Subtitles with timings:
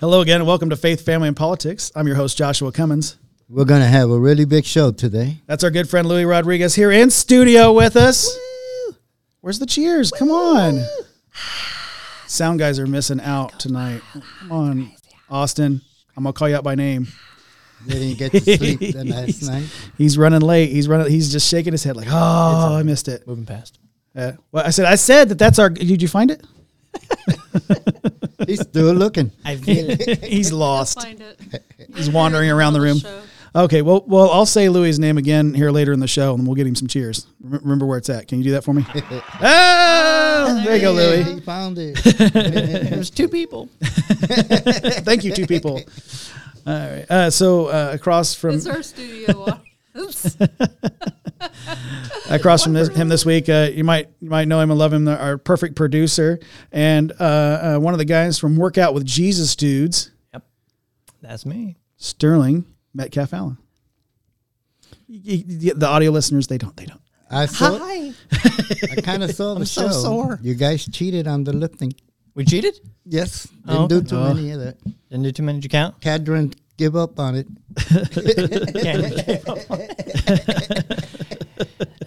[0.00, 1.92] Hello again, and welcome to Faith, Family, and Politics.
[1.94, 3.16] I'm your host, Joshua Cummins.
[3.48, 5.38] We're going to have a really big show today.
[5.46, 8.36] That's our good friend Louis Rodriguez here in studio with us.
[9.40, 10.10] Where's the cheers?
[10.10, 10.84] Come on.
[12.26, 14.00] Sound guys are missing out tonight.
[14.40, 14.92] Come on,
[15.30, 15.80] Austin.
[16.16, 17.06] I'm gonna call you out by name.
[17.86, 19.66] They Didn't get to sleep the last night.
[19.98, 20.70] He's running late.
[20.70, 21.10] He's running.
[21.10, 23.78] He's just shaking his head like, "Oh, I missed it." Moving past.
[24.16, 25.68] Uh, well, I said, I said that that's our.
[25.68, 26.42] Did you find it?
[28.46, 29.30] He's still looking.
[29.44, 30.24] I feel it.
[30.24, 31.00] He's lost.
[31.00, 31.40] Find it.
[31.94, 32.98] He's wandering around the room.
[32.98, 33.22] Show.
[33.56, 36.56] Okay, well, well, I'll say Louis' name again here later in the show, and we'll
[36.56, 37.28] get him some cheers.
[37.40, 38.26] Rem- Remember where it's at.
[38.26, 38.84] Can you do that for me?
[38.94, 41.34] oh, there you go, Hey, Louis.
[41.34, 41.94] He found it.
[42.90, 43.68] There's two people.
[43.80, 45.80] Thank you, two people.
[46.66, 47.06] All right.
[47.08, 49.60] Uh, so uh, across from It's our studio
[49.94, 50.36] audience.
[52.30, 54.92] across from this, him this week, uh, you might you might know him and love
[54.92, 55.06] him.
[55.08, 56.38] Our perfect producer
[56.72, 60.44] and uh, uh, one of the guys from Workout with Jesus dudes, Yep,
[61.22, 61.76] That's me.
[61.96, 62.64] Sterling
[62.94, 63.58] Metcalf Allen.
[65.08, 66.76] Y- y- The audio listeners, they don't.
[66.76, 67.00] They don't.
[67.30, 67.78] I saw.
[67.78, 68.12] Hi.
[68.96, 69.92] I kind of saw the I'm so show.
[69.92, 70.38] sore.
[70.42, 71.92] You guys cheated on the lifting.
[72.34, 72.80] We cheated?
[73.04, 73.44] Yes.
[73.66, 74.34] Didn't Oh, do too Oh.
[74.34, 74.76] many of that.
[75.08, 75.58] Didn't do too many.
[75.58, 76.00] Did you count?
[76.00, 77.46] Cadron give up on it.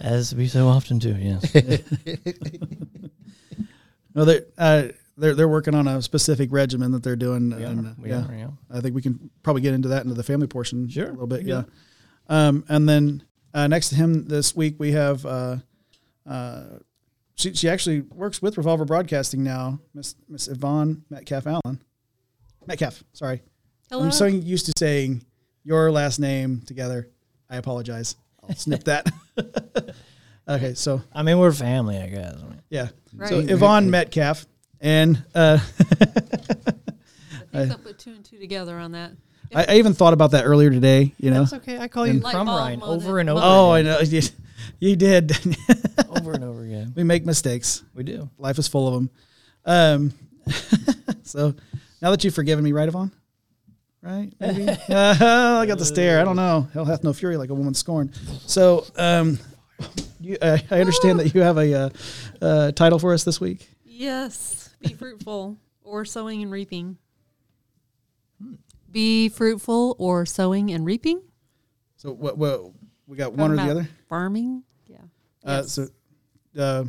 [0.00, 1.54] As we so often do, yes.
[4.14, 7.50] No, they're uh, they're they're working on a specific regimen that they're doing.
[7.50, 8.48] We and, are, we yeah, are, yeah.
[8.68, 11.28] I think we can probably get into that into the family portion Sure, a little
[11.28, 11.44] bit.
[11.44, 11.62] we Yeah.
[12.28, 13.22] Um, and then
[13.54, 15.56] uh, next to him this week we have uh,
[16.26, 16.64] uh,
[17.36, 21.80] she she actually works with Revolver Broadcasting now, Miss Miss Yvonne Metcalf Allen.
[22.66, 23.42] Metcalf, sorry.
[23.90, 24.04] Hello.
[24.04, 25.24] I'm so used to saying
[25.64, 27.08] your last name together.
[27.48, 28.16] I apologize.
[28.42, 29.10] I'll snip that.
[30.48, 32.34] okay, so I mean, we're family, I guess.
[32.34, 32.88] I mean, yeah.
[33.26, 33.50] So Right.
[33.50, 34.46] Yvonne Metcalf
[34.80, 35.66] and uh, I
[37.66, 39.12] think I put two and two together on that.
[39.54, 41.14] I, I even thought about that earlier today.
[41.18, 41.40] You know.
[41.40, 41.78] That's okay.
[41.78, 43.40] I call you Light from bulb Ryan over and over.
[43.42, 44.00] Oh, I know.
[44.80, 45.32] You, you did.
[46.10, 46.92] Over and over again.
[46.94, 47.82] we make mistakes.
[47.94, 48.28] We do.
[48.36, 49.10] Life is full of them.
[49.64, 50.12] Um,
[51.22, 51.54] so
[52.02, 53.12] now that you've forgiven me, right, Yvonne?
[54.02, 54.32] Right?
[54.40, 54.68] Maybe.
[54.68, 56.20] uh, I got the stare.
[56.20, 56.68] I don't know.
[56.72, 58.14] Hell hath no fury like a woman scorned.
[58.46, 59.38] So um,
[60.20, 61.90] you, uh, I understand that you have a uh,
[62.40, 63.68] uh, title for us this week.
[63.84, 64.70] Yes.
[64.80, 66.98] Be fruitful or sowing and reaping.
[68.90, 71.20] Be fruitful or sowing and reaping.
[71.96, 72.38] So what?
[72.38, 72.70] what
[73.06, 73.88] we got one or the other.
[74.08, 74.62] Farming.
[74.86, 74.98] Yeah.
[75.44, 75.72] Uh, Yes.
[75.72, 75.88] so,
[76.58, 76.84] uh,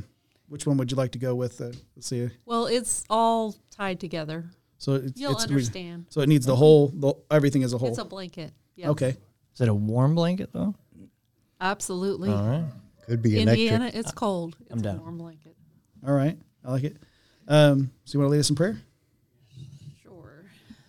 [0.48, 1.60] which one would you like to go with?
[1.60, 2.30] Uh, let's see.
[2.46, 4.46] Well, it's all tied together.
[4.80, 6.06] So it's, You'll it's understand.
[6.10, 7.90] So it needs the whole, the, everything as a whole.
[7.90, 8.54] It's a blanket.
[8.76, 8.90] Yeah.
[8.90, 9.18] Okay.
[9.54, 10.74] Is it a warm blanket, though?
[11.62, 12.32] Absolutely.
[12.32, 12.64] All right.
[13.06, 14.00] Could be Indiana, electric.
[14.06, 14.56] it's cold.
[14.62, 15.00] It's I'm a down.
[15.02, 15.56] warm blanket.
[16.08, 16.38] All right.
[16.64, 16.98] I like it.
[17.48, 18.80] Um, so you want to lead us in prayer?
[20.02, 20.46] Sure.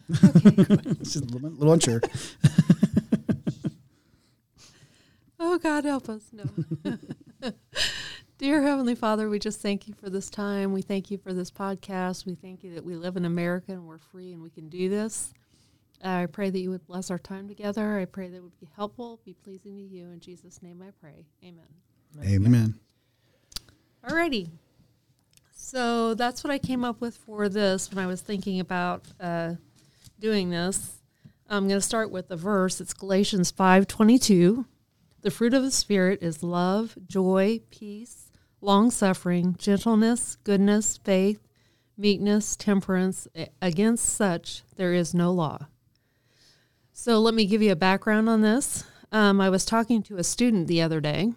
[0.08, 2.00] It's just a little, little unsure.
[5.42, 6.22] Oh, God, help us.
[6.32, 6.44] No.
[8.40, 10.72] Dear Heavenly Father, we just thank you for this time.
[10.72, 12.24] We thank you for this podcast.
[12.24, 14.88] We thank you that we live in America and we're free and we can do
[14.88, 15.34] this.
[16.02, 17.98] I pray that you would bless our time together.
[17.98, 20.04] I pray that it would be helpful, be pleasing to you.
[20.04, 21.26] In Jesus' name I pray.
[21.44, 21.66] Amen.
[22.18, 22.46] Amen.
[22.46, 22.74] Amen.
[24.08, 24.48] Alrighty.
[25.52, 29.56] So that's what I came up with for this when I was thinking about uh,
[30.18, 31.02] doing this.
[31.50, 32.80] I'm going to start with the verse.
[32.80, 34.64] It's Galatians 5:22.
[35.20, 38.29] The fruit of the spirit is love, joy, peace,
[38.60, 41.40] long-suffering, gentleness, goodness, faith,
[41.96, 43.28] meekness, temperance.
[43.60, 45.66] Against such there is no law.
[46.92, 48.84] So let me give you a background on this.
[49.12, 51.32] Um, I was talking to a student the other day.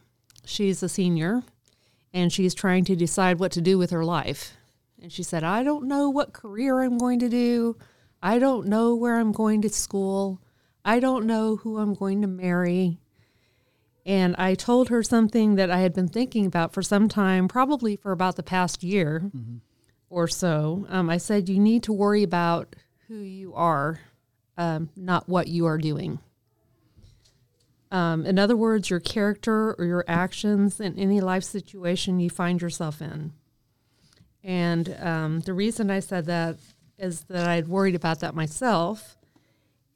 [0.45, 1.43] She's a senior
[2.13, 4.55] and she's trying to decide what to do with her life.
[5.01, 7.77] And she said, I don't know what career I'm going to do.
[8.21, 10.39] I don't know where I'm going to school.
[10.85, 12.99] I don't know who I'm going to marry.
[14.05, 17.95] And I told her something that I had been thinking about for some time, probably
[17.95, 19.31] for about the past year
[20.09, 20.85] or so.
[20.89, 22.75] Um, I said, You need to worry about
[23.07, 23.99] who you are,
[24.57, 26.19] um, not what you are doing.
[27.91, 32.61] Um, in other words, your character or your actions in any life situation you find
[32.61, 33.33] yourself in.
[34.43, 36.57] And um, the reason I said that
[36.97, 39.15] is that I'd worried about that myself.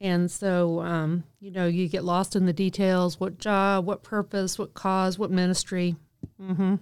[0.00, 4.58] And so, um, you know, you get lost in the details what job, what purpose,
[4.58, 5.96] what cause, what ministry.
[6.40, 6.76] hmm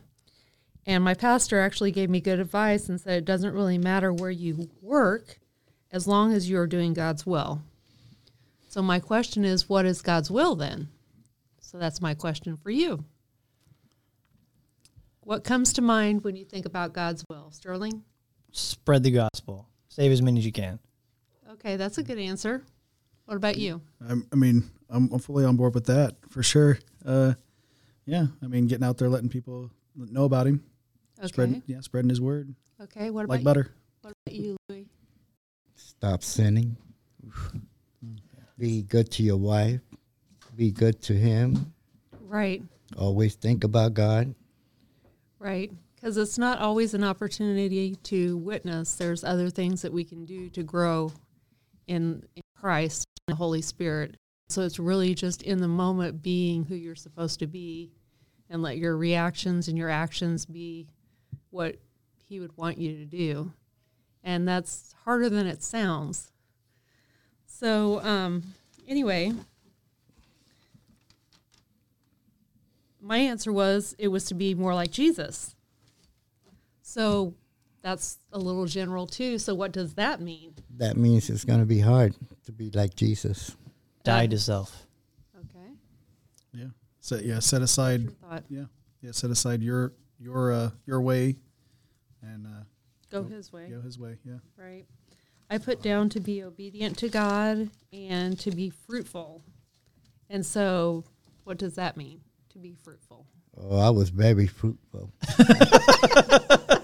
[0.86, 4.30] And my pastor actually gave me good advice and said it doesn't really matter where
[4.30, 5.38] you work
[5.90, 7.62] as long as you're doing God's will.
[8.68, 10.88] So, my question is, what is God's will then?
[11.60, 13.04] So, that's my question for you.
[15.20, 17.50] What comes to mind when you think about God's will?
[17.50, 18.02] Sterling?
[18.52, 19.68] Spread the gospel.
[19.88, 20.78] Save as many as you can.
[21.52, 22.62] Okay, that's a good answer.
[23.26, 23.80] What about you?
[24.08, 26.78] I'm, I mean, I'm, I'm fully on board with that for sure.
[27.04, 27.34] Uh,
[28.04, 30.62] yeah, I mean, getting out there, letting people know about him,
[31.18, 31.26] Okay.
[31.28, 33.10] spreading, yeah, spreading his word Okay.
[33.10, 33.44] What about like you?
[33.44, 33.74] butter.
[34.02, 34.86] What about you, Louis?
[35.74, 36.76] Stop sinning.
[38.58, 39.80] Be good to your wife.
[40.54, 41.72] Be good to him.
[42.22, 42.62] Right.
[42.96, 44.34] Always think about God.
[45.38, 45.72] Right.
[45.94, 48.94] Because it's not always an opportunity to witness.
[48.96, 51.12] There's other things that we can do to grow
[51.86, 54.16] in, in Christ and the Holy Spirit.
[54.48, 57.90] So it's really just in the moment being who you're supposed to be
[58.48, 60.86] and let your reactions and your actions be
[61.50, 61.76] what
[62.28, 63.52] He would want you to do.
[64.22, 66.30] And that's harder than it sounds.
[67.46, 68.42] So, um,
[68.86, 69.32] anyway,
[73.00, 75.56] my answer was it was to be more like Jesus.
[76.82, 77.34] So
[77.82, 79.38] that's a little general too.
[79.38, 80.55] So what does that mean?
[80.78, 82.14] That means it's going to be hard
[82.44, 83.56] to be like Jesus.
[84.04, 84.86] Die to self.
[85.36, 85.70] Okay.
[86.52, 86.66] Yeah.
[87.00, 88.02] So yeah, set aside.
[88.02, 88.40] Your.
[88.48, 88.64] Yeah,
[89.00, 91.36] yeah, set aside your your uh, your way,
[92.22, 92.64] and uh,
[93.10, 93.68] Go his way.
[93.70, 94.18] go his way.
[94.24, 94.38] Yeah.
[94.56, 94.84] Right.
[95.48, 99.42] I put down to be obedient to God and to be fruitful.
[100.28, 101.04] And so
[101.44, 102.20] what does that mean?
[102.50, 103.26] To be fruitful.
[103.56, 105.12] Oh, I was very fruitful.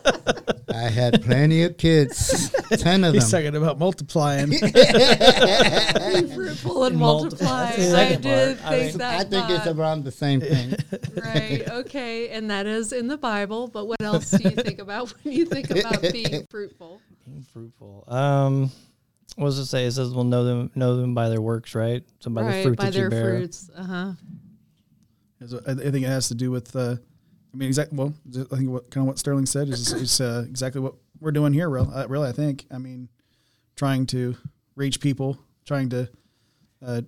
[0.74, 3.42] I had plenty of kids, 10 of He's them.
[3.44, 4.50] talking about multiplying.
[4.50, 4.58] be
[6.34, 7.46] fruitful and And multiply.
[7.46, 7.66] multiply.
[7.66, 8.72] I second did part.
[8.72, 9.20] I think mean- that.
[9.20, 9.76] I think it's thought.
[9.76, 10.74] around the same thing.
[11.24, 11.68] right.
[11.68, 12.28] Okay.
[12.30, 13.68] And that is in the Bible.
[13.68, 17.00] But what else do you think about when you think about being fruitful?
[17.26, 18.04] Being fruitful.
[18.08, 18.70] Um,
[19.36, 19.86] what does it say?
[19.86, 22.02] It says we'll know them know them by their works, right?
[22.20, 23.30] So by the fruit by that their you bear.
[23.38, 23.70] fruits.
[23.74, 24.12] Uh huh.
[25.66, 26.74] I I think it has to do with.
[26.76, 26.96] Uh,
[27.52, 27.98] I mean, exactly.
[27.98, 28.14] Well,
[28.50, 31.52] I think what kind of what Sterling said is, is uh, exactly what we're doing
[31.52, 31.68] here.
[31.68, 32.64] Real, uh, really, I think.
[32.70, 33.08] I mean,
[33.76, 34.36] trying to
[34.74, 36.08] reach people, trying to,
[36.84, 37.02] uh,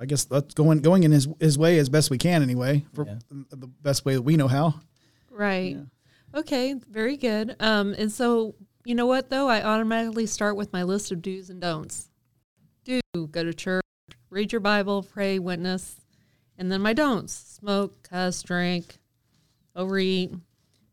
[0.00, 3.06] I guess that's going going in his his way as best we can anyway, for
[3.06, 3.18] Yeah.
[3.50, 4.80] the best way that we know how.
[5.30, 5.76] Right.
[6.34, 7.54] Okay, very good.
[7.60, 11.48] Um, and so you know what though, I automatically start with my list of do's
[11.48, 12.10] and don'ts.
[12.84, 13.00] Do
[13.30, 13.84] go to church,
[14.30, 16.00] read your Bible, pray, witness,
[16.58, 18.98] and then my don'ts: smoke, cuss, drink,
[19.74, 20.32] overeat.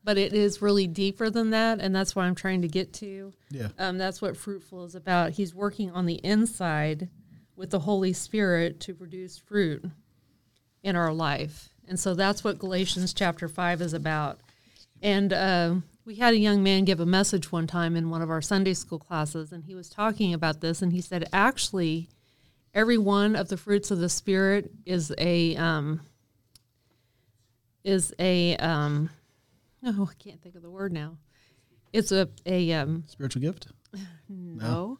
[0.03, 3.33] But it is really deeper than that, and that's what I'm trying to get to.
[3.51, 3.67] Yeah.
[3.77, 5.31] Um, that's what fruitful is about.
[5.33, 7.07] He's working on the inside
[7.55, 9.85] with the Holy Spirit to produce fruit
[10.81, 11.69] in our life.
[11.87, 14.39] And so that's what Galatians chapter 5 is about.
[15.01, 15.75] And uh,
[16.05, 18.73] we had a young man give a message one time in one of our Sunday
[18.73, 22.09] school classes, and he was talking about this, and he said, actually,
[22.73, 25.55] every one of the fruits of the Spirit is a.
[25.55, 26.01] Um,
[27.83, 29.09] is a um,
[29.85, 31.17] oh I can't think of the word now.
[31.93, 33.67] It's a a um, Spiritual gift.
[34.29, 34.99] no,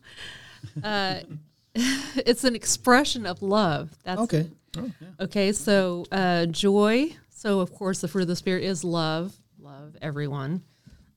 [0.84, 1.20] uh,
[1.76, 3.92] it's an expression of love.
[4.04, 4.50] That's Okay.
[4.76, 4.92] it.
[5.20, 7.16] Okay, so uh, joy.
[7.30, 9.36] So of course, the fruit of the spirit is love.
[9.60, 10.64] Love everyone.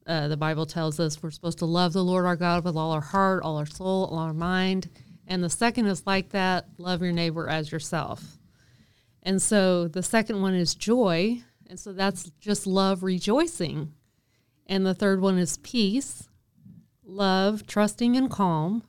[0.06, 2.90] Uh, the Bible tells us we're supposed to love the Lord our God with all
[2.92, 4.88] our heart, all our soul, all our mind.
[5.26, 8.38] And the second is like that: love your neighbor as yourself.
[9.22, 13.92] And so the second one is joy, and so that's just love, rejoicing.
[14.66, 16.28] And the third one is peace,
[17.04, 18.82] love, trusting, and calm.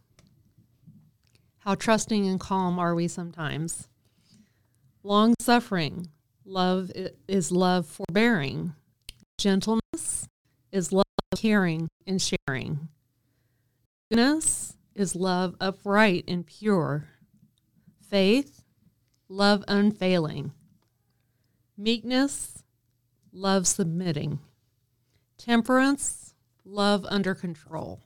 [1.60, 3.88] How trusting and calm are we sometimes?
[5.04, 6.10] Long suffering.
[6.46, 6.92] Love
[7.28, 8.74] is love forbearing.
[9.38, 10.28] Gentleness
[10.72, 11.06] is love
[11.36, 12.88] caring and sharing.
[14.10, 17.08] Goodness is love upright and pure.
[18.10, 18.62] Faith,
[19.28, 20.52] love unfailing.
[21.78, 22.64] Meekness,
[23.36, 24.40] love submitting.
[25.38, 28.02] Temperance, love under control.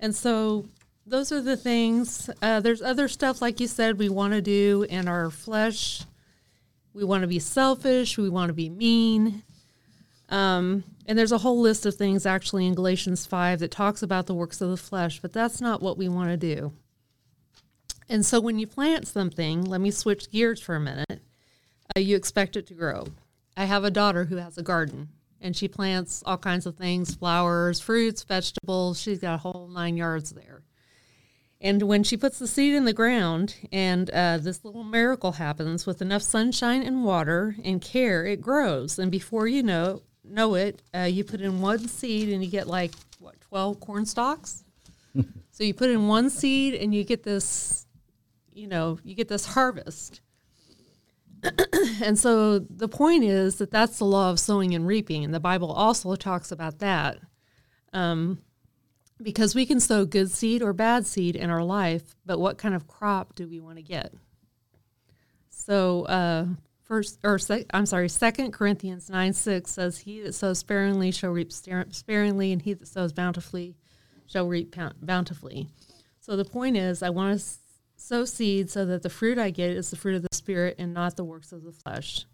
[0.00, 0.68] And so
[1.06, 2.30] those are the things.
[2.40, 6.02] Uh, there's other stuff, like you said, we want to do in our flesh.
[6.94, 8.16] We want to be selfish.
[8.16, 9.42] We want to be mean.
[10.30, 14.26] Um, and there's a whole list of things actually in Galatians 5 that talks about
[14.26, 16.72] the works of the flesh, but that's not what we want to do.
[18.08, 21.22] And so when you plant something, let me switch gears for a minute,
[21.96, 23.06] uh, you expect it to grow.
[23.56, 25.08] I have a daughter who has a garden
[25.40, 29.00] and she plants all kinds of things flowers, fruits, vegetables.
[29.00, 30.62] She's got a whole nine yards there.
[31.60, 35.86] And when she puts the seed in the ground and uh, this little miracle happens
[35.86, 38.98] with enough sunshine and water and care, it grows.
[38.98, 42.66] And before you know know it, uh, you put in one seed and you get
[42.66, 44.64] like what twelve corn stalks.
[45.50, 47.86] so you put in one seed and you get this,
[48.52, 50.20] you know, you get this harvest.
[52.02, 55.40] and so the point is that that's the law of sowing and reaping, and the
[55.40, 57.18] Bible also talks about that.
[57.92, 58.38] Um,
[59.22, 62.74] because we can sow good seed or bad seed in our life, but what kind
[62.74, 64.12] of crop do we want to get?
[65.50, 66.46] So, uh,
[66.82, 71.30] first or sec, I'm sorry, Second Corinthians nine six says, "He that sows sparingly shall
[71.30, 73.76] reap sparingly, and he that sows bountifully
[74.26, 75.70] shall reap bountifully."
[76.20, 77.46] So the point is, I want to
[77.96, 80.92] sow seed so that the fruit I get is the fruit of the spirit and
[80.92, 82.26] not the works of the flesh.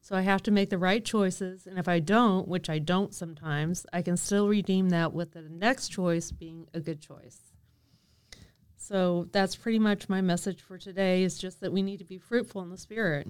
[0.00, 3.12] So I have to make the right choices, and if I don't, which I don't
[3.12, 7.38] sometimes, I can still redeem that with the next choice being a good choice.
[8.76, 11.24] So that's pretty much my message for today.
[11.24, 13.26] Is just that we need to be fruitful in the spirit,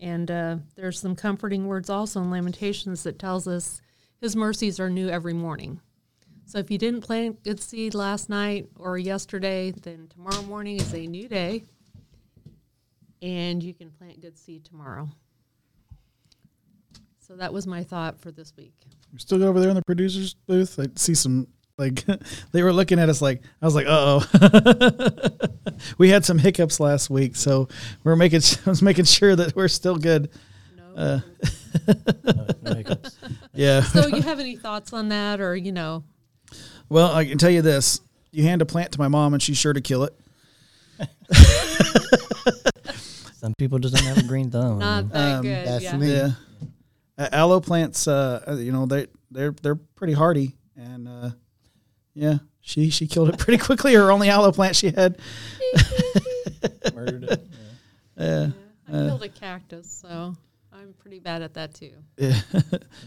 [0.00, 3.80] and uh, there's some comforting words also in Lamentations that tells us
[4.20, 5.80] His mercies are new every morning.
[6.44, 10.92] So if you didn't plant good seed last night or yesterday, then tomorrow morning is
[10.92, 11.62] a new day,
[13.22, 15.08] and you can plant good seed tomorrow.
[17.18, 18.74] So that was my thought for this week.
[19.12, 20.78] We're still over there in the producers booth.
[20.80, 21.46] I see some
[21.78, 22.04] like
[22.52, 25.38] they were looking at us like I was like, uh oh.
[25.98, 27.68] we had some hiccups last week, so
[28.04, 30.30] we're making I was making sure that we're still good.
[30.76, 30.94] No.
[30.96, 31.20] Uh,
[32.24, 32.96] No, no.
[33.54, 33.82] Yeah.
[33.82, 36.04] so you have any thoughts on that, or you know?
[36.88, 38.00] Well, I can tell you this:
[38.32, 40.14] you hand a plant to my mom, and she's sure to kill it.
[43.40, 44.78] Some people just don't have a green thumb.
[44.80, 45.66] Not that Um, good.
[45.66, 45.96] that's yeah.
[45.96, 46.12] me.
[46.12, 46.30] Yeah.
[47.16, 51.30] Uh, aloe plants, uh, you know, they they're they're pretty hardy, and uh,
[52.14, 53.94] yeah, she she killed it pretty quickly.
[53.94, 55.18] Her only aloe plant she had.
[56.94, 57.46] Murdered it.
[58.18, 58.48] Yeah.
[58.88, 60.34] I killed a cactus, so
[60.90, 61.92] I'm pretty bad at that too.
[62.18, 62.40] Yeah.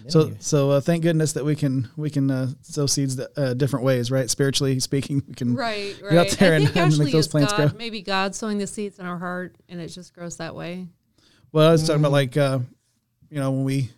[0.07, 3.83] so so uh, thank goodness that we can we can uh, sow seeds uh, different
[3.83, 4.29] ways, right?
[4.29, 5.53] Spiritually speaking, we can.
[5.53, 6.31] Right, Get out right.
[6.31, 7.77] there I and- and make those plants God, grow.
[7.77, 10.87] maybe God sowing the seeds in our heart, and it just grows that way.
[11.51, 12.59] Well, I was talking about like uh,
[13.29, 13.89] you know when we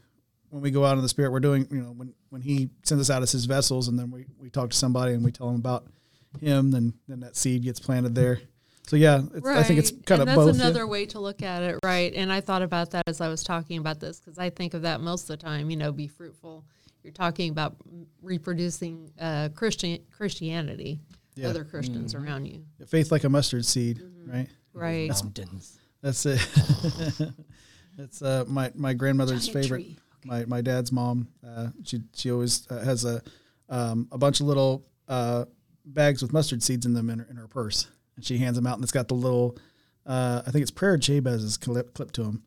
[0.49, 3.01] when we go out in the spirit, we're doing you know when when He sends
[3.07, 5.45] us out as His vessels, and then we we talk to somebody and we tell
[5.47, 5.85] them about
[6.41, 8.41] Him, then then that seed gets planted there.
[8.87, 10.55] So yeah, it's, I think it's kind and of that's both.
[10.57, 10.61] yeah.
[10.65, 12.13] another way to look at it, right?
[12.15, 14.83] And I thought about that as I was talking about this because I think of
[14.83, 15.69] that most of the time.
[15.71, 16.63] You know, be fruitful.
[17.03, 17.75] You're talking about
[18.21, 20.99] reproducing uh, Christian Christianity,
[21.35, 21.49] Yeah.
[21.49, 22.23] other Christians Mm-hmm.
[22.25, 24.47] around you, Faith like a mustard seed, right?
[24.73, 25.09] right?
[25.09, 25.79] Mountains.
[26.01, 26.39] That's it.
[27.97, 29.83] That's uh, my my grandmother's Giant favorite.
[29.83, 29.97] tree.
[30.25, 31.27] My my dad's mom.
[31.45, 33.21] Uh, she she always uh, has a
[33.69, 35.45] um, a bunch of little uh,
[35.85, 38.67] bags with mustard seeds in them in her, in her purse, and she hands them
[38.67, 39.57] out, and it's got the little.
[40.05, 42.43] Uh, I think it's Prayer Jabez's clip clip to him,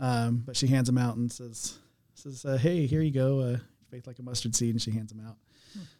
[0.00, 1.78] um, but she hands them out and says
[2.14, 3.40] says uh, Hey, here you go.
[3.40, 3.56] Uh,
[3.90, 5.36] faith like a mustard seed, and she hands them out.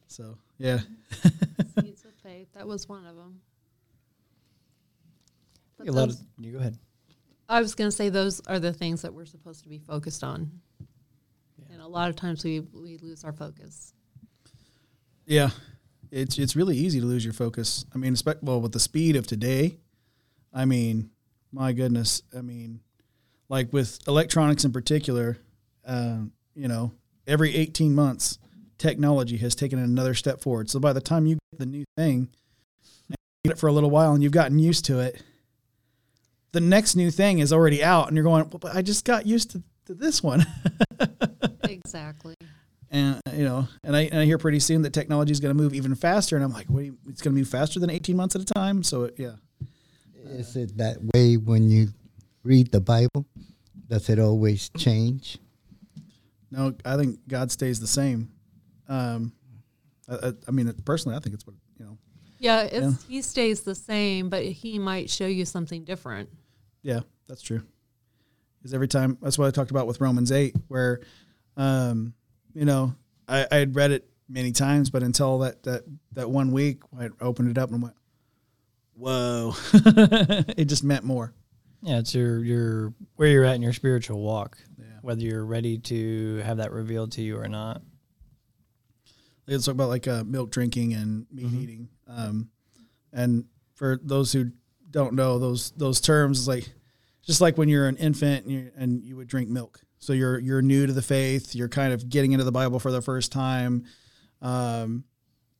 [0.08, 0.78] So yeah,
[1.80, 2.48] Seeds of faith.
[2.54, 3.40] That was one of them.
[5.76, 6.78] But A lot those- of, you go ahead.
[7.48, 10.24] I was going to say those are the things that we're supposed to be focused
[10.24, 10.50] on.
[11.70, 13.92] And a lot of times we, we lose our focus.
[15.26, 15.50] Yeah,
[16.10, 17.84] it's it's really easy to lose your focus.
[17.94, 19.78] I mean, well with the speed of today.
[20.52, 21.10] I mean,
[21.52, 22.22] my goodness.
[22.36, 22.80] I mean,
[23.48, 25.38] like with electronics in particular,
[25.86, 26.18] uh,
[26.54, 26.92] you know,
[27.26, 28.38] every eighteen months,
[28.78, 30.70] technology has taken another step forward.
[30.70, 32.28] So by the time you get the new thing,
[33.08, 35.22] get it for a little while, and you've gotten used to it,
[36.52, 39.26] the next new thing is already out, and you're going, well, but I just got
[39.26, 40.46] used to, to this one.
[41.64, 42.34] exactly.
[42.90, 45.60] And you know, and I, and I hear pretty soon that technology is going to
[45.60, 48.34] move even faster, and I'm like, wait, it's going to move faster than 18 months
[48.36, 48.82] at a time.
[48.82, 49.34] So it, yeah,
[50.24, 51.88] Is it that way when you
[52.42, 53.26] read the Bible?
[53.88, 55.38] Does it always change?
[56.50, 58.30] no, I think God stays the same.
[58.88, 59.32] Um,
[60.08, 61.98] I, I, I mean, personally, I think it's what you know.
[62.38, 66.28] Yeah, it's, he stays the same, but he might show you something different.
[66.82, 67.62] Yeah, that's true.
[68.58, 71.00] Because every time, that's what I talked about with Romans 8, where,
[71.56, 72.14] um,
[72.56, 72.94] you know,
[73.28, 75.82] I, I had read it many times, but until that, that,
[76.12, 77.94] that one week, I opened it up and went,
[78.94, 81.34] whoa, it just meant more.
[81.82, 84.56] Yeah, it's your your where you're at in your spiritual walk.
[84.78, 84.86] Yeah.
[85.02, 87.82] Whether you're ready to have that revealed to you or not.
[89.46, 91.88] Let's talk about like uh, milk drinking and meat eating.
[92.08, 92.48] Um,
[93.12, 93.44] and
[93.74, 94.50] for those who
[94.90, 96.72] don't know those those terms, it's like
[97.22, 99.80] just like when you're an infant and you, and you would drink milk.
[99.98, 101.54] So you're you're new to the faith.
[101.54, 103.84] You're kind of getting into the Bible for the first time.
[104.42, 105.04] Um,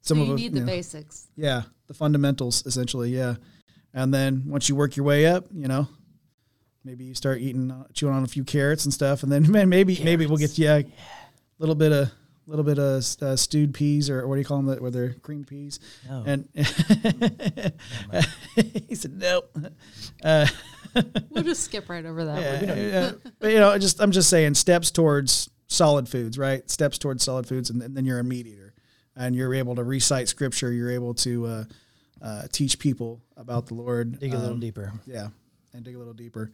[0.02, 1.26] some so of you us, need the you know, basics.
[1.36, 3.10] yeah, the fundamentals essentially.
[3.10, 3.36] Yeah,
[3.92, 5.88] and then once you work your way up, you know,
[6.84, 9.68] maybe you start eating, uh, chewing on a few carrots and stuff, and then man,
[9.68, 10.84] maybe maybe we'll get yeah, a
[11.58, 12.12] little bit of
[12.46, 14.66] little bit of uh, stewed peas or what do you call them?
[14.66, 15.80] That where they're green peas.
[16.08, 16.22] No.
[16.26, 16.48] And
[18.88, 19.42] he said no.
[20.22, 20.46] Uh,
[21.30, 22.78] We'll just skip right over that yeah, one.
[22.78, 23.30] yeah.
[23.38, 26.68] but you know, just I'm just saying steps towards solid foods, right?
[26.70, 28.72] Steps towards solid foods, and, then- then you're a meat eater.
[29.16, 30.72] and you're able to recite scripture.
[30.72, 31.64] You're able to uh,
[32.22, 34.18] uh, teach people about the Lord.
[34.20, 34.92] Dig a little um, deeper.
[35.06, 35.28] yeah,
[35.72, 36.50] and dig a little deeper.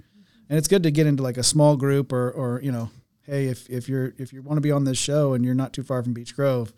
[0.48, 2.90] And it's good to get into like a small group or or you know,
[3.22, 5.72] hey, if if you're if you want to be on this show and you're not
[5.72, 6.72] too far from Beech Grove,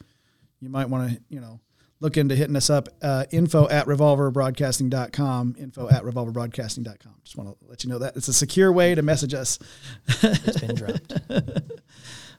[0.61, 1.61] you might want to you know
[2.01, 2.89] look into hitting us up.
[3.03, 5.57] Uh, info at revolverbroadcasting.com.
[5.59, 7.15] Info at revolverbroadcasting.com.
[7.25, 9.59] Just want to let you know that it's a secure way to message us.
[10.23, 11.13] It's been dropped.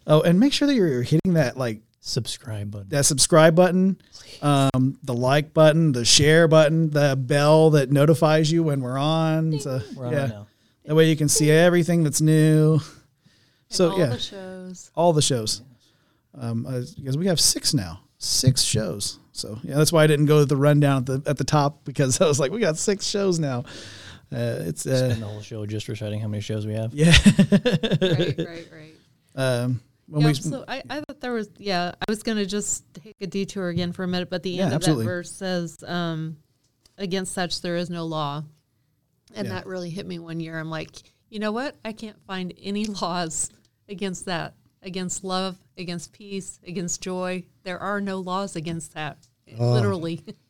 [0.08, 2.90] Oh, and make sure that you're hitting that like Subscribe button.
[2.90, 4.00] that subscribe button,
[4.44, 9.60] um, the like button, the share button, the bell that notifies you when we're on.
[9.60, 10.20] So We're on yeah.
[10.20, 10.48] right now.
[10.86, 12.80] That way you can see everything that's new.
[13.70, 14.92] So all yeah, the shows.
[14.96, 15.64] all the shows.
[16.40, 19.20] Um, uh, because we have six now, six shows.
[19.32, 21.84] So yeah, that's why I didn't go to the rundown at the at the top
[21.86, 23.60] because I was like, we got six shows now.
[24.34, 26.94] Uh, it's uh, Spend the whole show just reciting how many shows we have.
[26.94, 27.12] yeah.
[27.52, 28.94] right, right, right.
[29.36, 32.84] um, when yeah, we so I, I thought there was yeah I was gonna just
[32.94, 35.06] take a detour again for a minute, but the Yeah, end of absolutely.
[35.06, 36.38] that verse says, um,
[36.98, 38.44] "Against such there is no law,"
[39.36, 39.54] and Yeah.
[39.56, 40.58] that really hit me one year.
[40.60, 40.92] I'm like,
[41.30, 41.76] you know what?
[41.84, 43.50] I can't find any laws
[43.90, 44.54] against that,
[44.86, 47.44] against love, against peace, against joy.
[47.64, 49.18] There are no laws against that.
[49.60, 49.74] Oh.
[49.74, 50.24] Literally,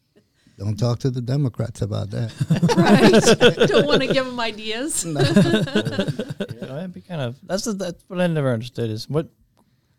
[0.57, 2.31] Don't talk to the Democrats about that.
[3.57, 3.67] right?
[3.67, 5.03] Don't want to give them ideas.
[5.03, 9.29] You know, it'd be kind of that's the, that's what I never understood is what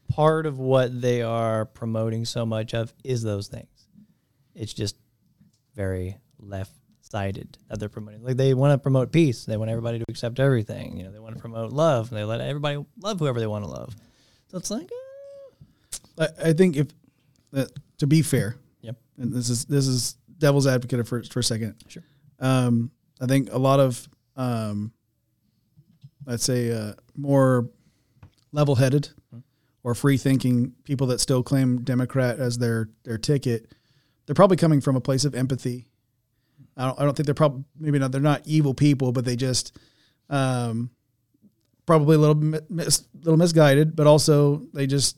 [0.09, 3.89] part of what they are promoting so much of is those things.
[4.55, 4.97] It's just
[5.75, 8.23] very left sided that they're promoting.
[8.23, 9.45] Like they want to promote peace.
[9.45, 10.97] They want everybody to accept everything.
[10.97, 12.09] You know, they want to promote love.
[12.09, 13.95] They let everybody love whoever they want to love.
[14.57, 14.91] So it's like,
[16.19, 16.87] I, I think if
[17.55, 17.67] uh,
[17.99, 18.97] to be fair, Yep.
[19.19, 21.75] and this is this is devil's advocate for for a second.
[21.89, 22.03] Sure.
[22.41, 24.93] Um, I think a lot of um,
[26.25, 27.69] let's say uh, more
[28.53, 29.11] level-headed
[29.83, 33.73] or free-thinking people that still claim Democrat as their their ticket,
[34.25, 35.87] they're probably coming from a place of empathy.
[36.79, 39.37] I don't I don't think they're probably maybe not they're not evil people, but they
[39.37, 39.77] just
[40.31, 40.91] um,
[41.87, 42.35] probably a little
[42.69, 45.17] mis, little misguided, but also they just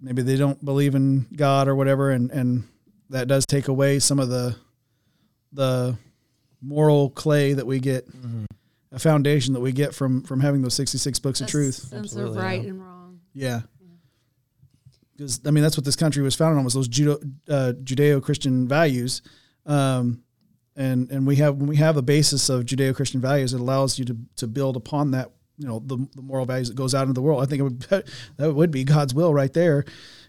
[0.00, 2.64] maybe they don't believe in God or whatever, and and
[3.10, 4.56] that does take away some of the
[5.52, 5.96] the
[6.62, 8.08] moral clay that we get,
[8.90, 11.74] a foundation that we get from from having those sixty six books of truth.
[11.74, 12.70] sense of right yeah.
[12.70, 13.20] and wrong.
[13.34, 13.60] Yeah.
[15.16, 17.18] Because I mean that's what this country was founded on was those Judo,
[17.48, 19.22] uh, Judeo-Christian values,
[19.64, 20.23] um,
[20.76, 24.04] and and we have when we have a basis of Judeo-Christian values, it allows you
[24.06, 27.12] to to build upon that you know the, the moral values that goes out into
[27.14, 27.42] the world.
[27.42, 27.80] I think it would
[28.36, 29.84] that would be God's will right there,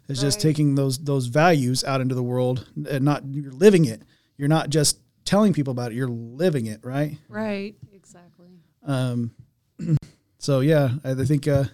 [0.08, 0.44] is just Right.
[0.44, 4.04] taking those those values out into the world and not you're living it.
[4.38, 5.96] You're not just telling people about it.
[5.96, 7.18] You're living it, right?
[7.30, 7.76] Right.
[7.94, 8.50] Exactly.
[8.86, 9.32] Um,
[10.38, 11.66] so yeah, I, I think uh.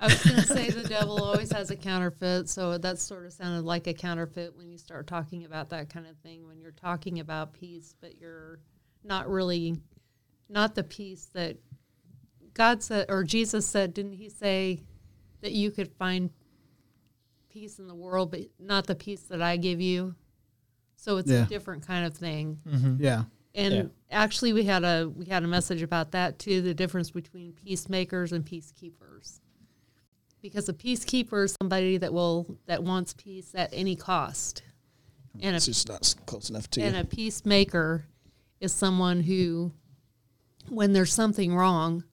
[0.00, 3.32] I was going to say the devil always has a counterfeit, so that sort of
[3.32, 6.46] sounded like a counterfeit when you start talking about that kind of thing.
[6.46, 8.60] When you're talking about peace, but you're
[9.02, 9.76] not really,
[10.48, 11.56] not the peace that
[12.54, 13.92] God said or Jesus said.
[13.92, 14.80] Didn't He say
[15.40, 16.30] that you could find
[17.48, 20.14] peace in the world, but not the peace that I give you?
[20.96, 21.42] So it's Yeah.
[21.44, 22.60] a different kind of thing.
[22.68, 23.02] Mm-hmm.
[23.02, 23.24] Yeah.
[23.54, 23.84] And Yeah.
[24.10, 26.62] actually, we had a we had a message about that too.
[26.62, 29.40] The difference between peacemakers and peacekeepers,
[30.42, 34.62] because a peacekeeper is somebody that will that wants peace at any cost,
[35.40, 37.00] and a It's just not close enough to and you.
[37.00, 38.06] a peacemaker
[38.60, 39.72] is someone who,
[40.68, 42.04] when there's something wrong,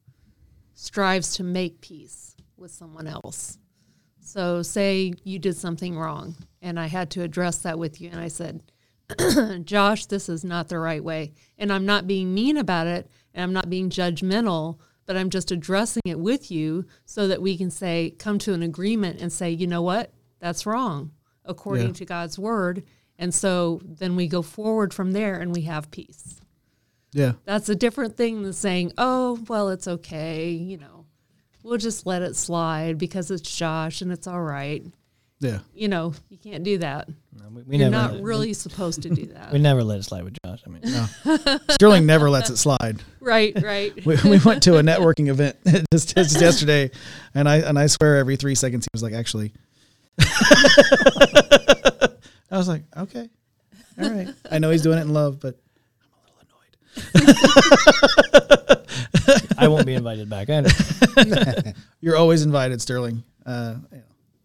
[0.74, 3.58] strives to make peace with someone else.
[4.20, 8.20] So, say you did something wrong, and I had to address that with you, and
[8.20, 8.62] I said,
[9.66, 11.34] Josh, this is not the right way.
[11.58, 15.52] And I'm not being mean about it, and I'm not being judgmental, but I'm just
[15.52, 19.52] addressing it with you so that we can say, come to an agreement and say,
[19.52, 20.12] you know what?
[20.40, 21.12] That's wrong
[21.46, 21.94] according Yeah.
[21.94, 22.84] to God's word.
[23.20, 26.42] And so then we go forward from there and we have peace.
[27.14, 27.34] Yeah.
[27.46, 30.50] That's a different thing than saying, oh, well, it's okay.
[30.52, 31.06] You know,
[31.64, 34.84] we'll just let it slide because it's Josh and it's all right.
[35.40, 35.60] Yeah.
[35.74, 37.08] You know, you can't do that.
[37.40, 39.52] no, we, we You're never not really supposed to do that.
[39.54, 40.64] we never let it slide with Josh.
[40.66, 41.06] I mean, no.
[41.72, 43.02] Sterling never lets it slide.
[43.20, 43.94] right, right.
[44.06, 45.58] We, we went to a networking event
[45.94, 46.92] just, just yesterday,
[47.34, 49.54] and I and I swear every three seconds he was like, actually.
[52.52, 53.30] I was like, okay,
[54.02, 54.30] all right.
[54.50, 55.60] I know he's doing it in love, but
[56.02, 57.26] I'm a little
[58.78, 59.56] annoyed.
[59.58, 60.50] I won't be invited back.
[60.50, 61.76] I understand.
[62.00, 63.24] You're always invited, Sterling.
[63.46, 63.76] Uh,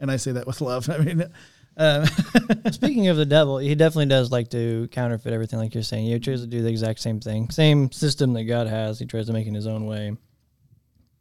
[0.00, 0.90] and I say that with love.
[0.90, 1.24] I mean,
[1.80, 2.06] uh,
[2.72, 6.06] Speaking of the devil, he definitely does like to counterfeit everything, like you're saying.
[6.06, 8.98] He tries to do the exact same thing, same system that God has.
[8.98, 10.16] He tries to make it his own way.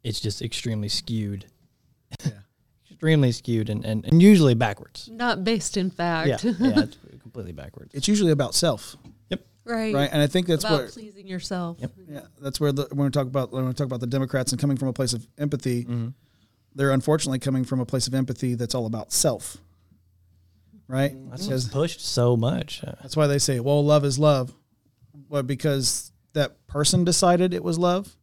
[0.02, 1.46] It's just extremely skewed.
[2.24, 2.32] Yeah.
[2.90, 5.08] extremely skewed and, and, and usually backwards.
[5.10, 6.44] Not based in fact.
[6.44, 7.94] Yeah, yeah, it's completely backwards.
[7.94, 8.96] It's usually about self,
[9.30, 9.40] Yep.
[9.64, 9.94] right.
[9.94, 10.10] right?
[10.12, 11.78] And I think that's About what pleasing yourself.
[11.80, 11.92] Yep.
[12.08, 14.60] Yeah, that's where the, when we talk about when we talk about the Democrats and
[14.60, 16.08] coming from a place of empathy, Mm-hmm.
[16.74, 19.56] they're unfortunately coming from a place of empathy that's all about self.
[20.90, 21.14] Right?
[21.30, 22.80] That's Because pushed so much.
[23.00, 24.52] That's why they say, "Well, love is love."
[25.28, 28.16] Well, because that person decided it was love.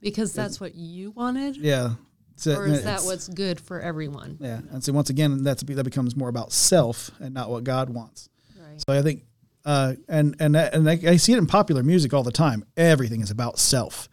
[0.00, 1.56] Because that's what you wanted?
[1.56, 1.94] Yeah.
[2.36, 4.38] So Or is that what's good for everyone?
[4.40, 7.90] Yeah, and so once again, that's that becomes more about self and not what God
[7.90, 8.28] wants.
[8.56, 8.80] Right.
[8.88, 9.24] So I think,
[9.64, 12.64] uh, and and that- and I, I see it in popular music all the time.
[12.76, 14.08] Everything is about self.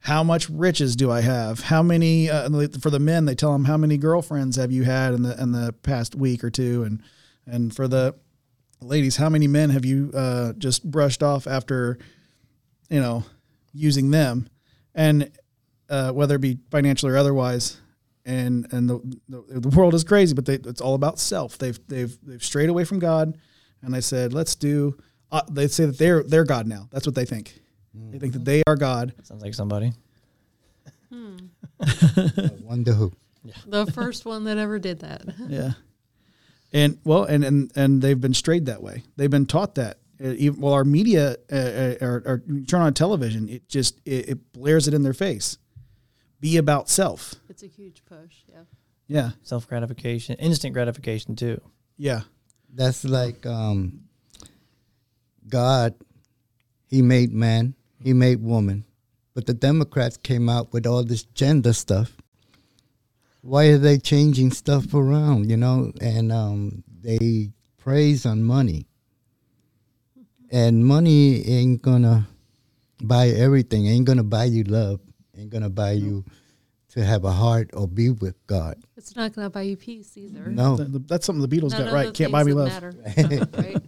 [0.00, 1.60] How much riches do I have?
[1.60, 2.48] How many uh,
[2.80, 3.26] for the men?
[3.26, 6.42] They tell them how many girlfriends have you had in the in the past week
[6.42, 7.00] or two, and
[7.50, 8.14] and for the
[8.80, 11.98] ladies, how many men have you uh, just brushed off after,
[12.88, 13.24] you know,
[13.72, 14.48] using them,
[14.94, 15.30] and
[15.88, 17.78] uh, whether it be financially or otherwise.
[18.26, 21.56] And and the, the the world is crazy, but they, it's all about self.
[21.56, 23.36] They've they've they've strayed away from God,
[23.82, 24.98] and they said, let's do.
[25.32, 26.86] Uh, they say that they're they're God now.
[26.92, 27.60] That's what they think.
[27.94, 29.14] They think that they are God.
[29.22, 29.92] sounds like somebody.
[31.80, 33.10] I wonder who.
[33.66, 35.22] The first one that ever did that.
[35.48, 35.72] Yeah.
[36.72, 39.02] And well, and and and they've been strayed that way.
[39.16, 39.98] They've been taught that.
[40.22, 43.98] Uh, even, well, our media, uh, uh, or, or you turn on television, it just
[44.04, 45.56] it, it blares it in their face.
[46.40, 47.34] Be about self.
[47.48, 48.36] It's a huge push.
[48.48, 48.62] Yeah.
[49.08, 51.60] Yeah, Self gratification, instant gratification too.
[51.96, 52.20] yeah,
[52.72, 54.02] That's like um,
[55.48, 55.94] God.
[56.86, 57.74] He made man.
[58.00, 58.84] He made woman.
[59.34, 62.16] But the Democrats came out with all this gender stuff.
[63.42, 65.50] Why are they changing stuff around?
[65.50, 68.86] You know, and um, they praise on money.
[70.52, 72.26] And money ain't gonna
[73.02, 73.86] buy everything.
[73.86, 75.00] Ain't gonna buy you love.
[75.38, 76.24] Ain't gonna buy you
[76.90, 78.76] to have a heart or be with God.
[78.96, 80.46] It's not going to buy you peace either.
[80.46, 80.76] No.
[80.76, 82.06] Th- th- that's something the Beatles None got of right.
[82.08, 82.82] the Can't buy me things love.
[82.82, 83.48] that matter.
[83.62, 83.82] right?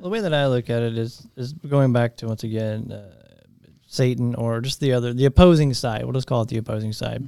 [0.00, 3.14] The way that I look at it is is going back to once again uh,
[3.86, 6.02] Satan or just the other the opposing side.
[6.04, 7.24] We'll just call it the opposing side.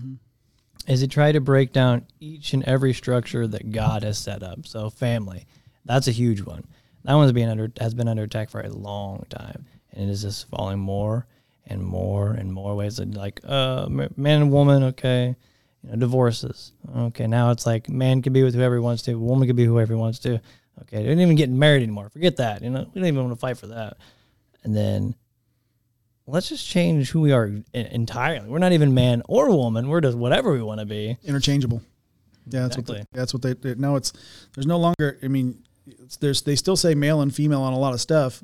[0.89, 4.67] Is it try to break down each and every structure that God has set up?
[4.67, 5.47] So family,
[5.85, 6.65] that's a huge one.
[7.05, 10.23] That one's being under has been under attack for a long time, and it is
[10.23, 11.27] just falling more
[11.67, 12.99] and more and more ways.
[12.99, 15.37] Like uh, man and woman, okay,
[15.83, 16.73] you know, divorces.
[16.97, 19.67] Okay, now it's like man can be with whoever he wants to, woman can be
[19.67, 20.41] whoever he wants to.
[20.83, 22.09] Okay, they don't even get married anymore.
[22.09, 22.63] Forget that.
[22.63, 23.99] You know, we don't even want to fight for that.
[24.65, 25.15] And then
[26.29, 28.49] let's just change who we are entirely.
[28.49, 29.89] We're not even man or woman.
[29.89, 31.17] We're just whatever we want to be.
[31.25, 31.83] Interchangeable.
[32.47, 33.97] Yeah, that's what they, that's what they, they no.
[33.97, 34.13] It's
[34.55, 35.19] there's no longer.
[35.23, 38.43] I mean, it's, there's they still say male and female on a lot of stuff,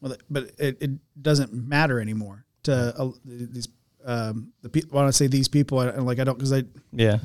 [0.00, 3.68] well, but it, it doesn't matter anymore to uh, these
[4.04, 4.96] um, the people.
[4.96, 7.18] When I say these people, I, like I don't because I Yeah.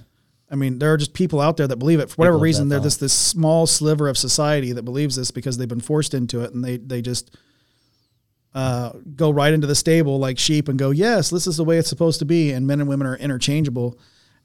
[0.49, 2.69] I mean, there are just people out there that believe it for whatever People reason.
[2.69, 2.83] They're thought.
[2.85, 6.53] this this small sliver of society that believes this because they've been forced into it,
[6.53, 7.35] and they they just
[8.57, 11.77] uh, go right into the stable like sheep and go, yes, this is the way
[11.77, 13.99] it's supposed to be, and men and women are interchangeable.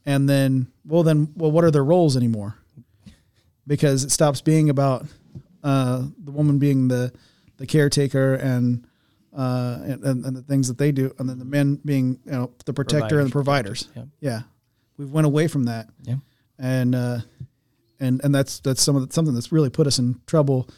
[0.05, 2.57] And then, well, then, well, what are their roles anymore?
[3.67, 5.07] Because it stops being about
[5.63, 7.13] uh, the woman being the
[7.57, 8.87] the caretaker and.
[9.35, 12.33] Uh, and, and, and the things that they do, and then the men being, you
[12.33, 13.89] know, the protector and the providers.
[13.97, 14.07] Yep.
[14.21, 14.43] Yeah,
[14.99, 16.17] we've went away from that Yeah.
[16.59, 17.21] and uh,
[17.99, 20.69] and and that's that's some of the, something that's really put us in trouble,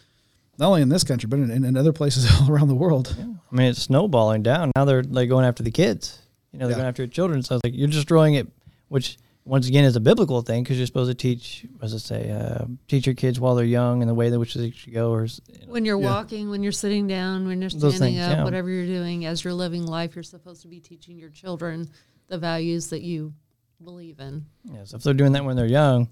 [0.59, 3.15] not only in this country but in, in, in other places all around the world.
[3.19, 4.71] I mean, it's snowballing down.
[4.77, 6.19] Now they're like going after the kids.
[6.53, 6.83] You know, they're Yeah.
[6.83, 7.43] going after your children.
[7.43, 8.49] So it's like you're destroying it,
[8.89, 12.31] which once again is a biblical thing because you're supposed to teach, as I say,
[12.31, 15.11] uh, teach your kids while they're young and the way in which they should go.
[15.11, 16.07] Or you know, When you're Yeah.
[16.15, 18.45] walking, when you're sitting down, when you're standing things, up, yeah.
[18.45, 21.91] whatever you're doing, as you're living life, you're supposed to be teaching your children
[22.29, 23.35] the values that you
[23.83, 24.47] believe in.
[24.65, 26.09] yeah, so if they're doing that when they're young,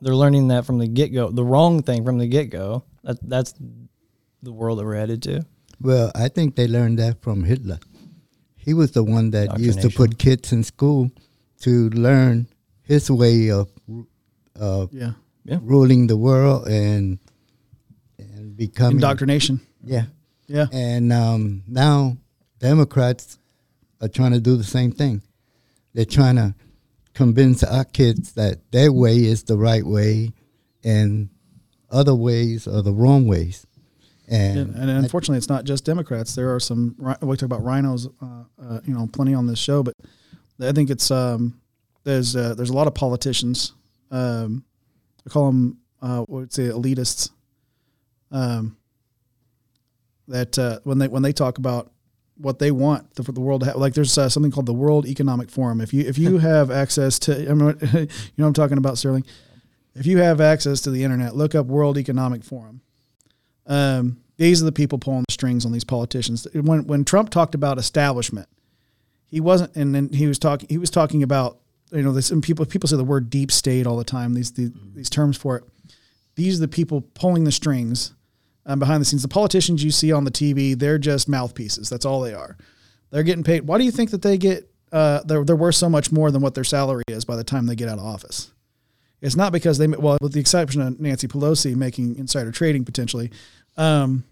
[0.00, 2.84] they're learning that from the get go, the wrong thing from the get go.
[3.02, 3.54] That that's
[4.42, 5.44] the world that we're headed to.
[5.80, 7.78] Well, I think they learned that from Hitler.
[8.56, 11.10] He was the one that used to put kids in school
[11.60, 12.46] to learn
[12.82, 13.70] his way of
[14.58, 15.12] uh, Yeah,
[15.62, 17.18] ruling the world and
[18.18, 19.60] and becoming indoctrination.
[19.82, 20.04] Yeah,
[20.46, 22.18] Yeah, and um, now
[22.58, 23.38] Democrats
[24.02, 25.22] are trying to do the same thing.
[25.94, 26.54] They're trying to
[27.14, 30.32] convince our kids that their way is the right way,
[30.84, 31.28] and
[31.90, 33.66] other ways are the wrong ways.
[34.28, 36.36] And, and, and unfortunately, it's not just Democrats.
[36.36, 36.94] There are some.
[37.20, 39.96] We talk about RINOs, uh, uh, you know, plenty on this show, but
[40.60, 41.60] I think it's um,
[42.04, 43.72] there's uh, there's a lot of politicians.
[44.10, 44.64] Um,
[45.26, 47.30] I call them uh, what would say elitists.
[48.30, 48.76] Um,
[50.28, 51.92] that uh, when they when they talk about
[52.40, 53.76] what they want the, for the world to have.
[53.76, 55.80] Like there's uh, something called the World Economic Forum.
[55.80, 58.98] If you if you have access to, I mean, you know, what I'm talking about
[58.98, 59.24] Sterling.
[59.94, 62.80] If you have access to the internet, look up World Economic Forum.
[63.66, 66.46] Um, these are the people pulling the strings on these politicians.
[66.54, 68.48] When when Trump talked about establishment,
[69.26, 70.68] he wasn't, and then he was talking.
[70.68, 71.58] He was talking about
[71.92, 72.30] you know this.
[72.30, 74.34] And people people say the word deep state all the time.
[74.34, 75.64] These these, these terms for it.
[76.36, 78.14] These are the people pulling the strings
[78.66, 79.22] um, behind the scenes.
[79.22, 81.88] The politicians you see on the TV, they're just mouthpieces.
[81.88, 82.56] That's all they are.
[83.10, 83.66] They're getting paid.
[83.66, 84.70] Why do you think that they get?
[84.92, 87.66] Uh, they're they're worth so much more than what their salary is by the time
[87.66, 88.50] they get out of office.
[89.20, 93.30] It's not because they well, with the exception of Nancy Pelosi making insider trading potentially.
[93.76, 94.24] Um,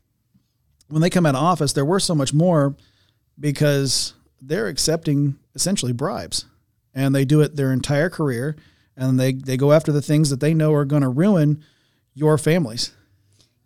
[0.89, 2.75] when they come out of office, they're worth so much more
[3.39, 6.47] because they're accepting essentially bribes,
[6.95, 8.57] and they do it their entire career,
[8.97, 11.63] and they they go after the things that they know are going to ruin
[12.15, 12.93] your families.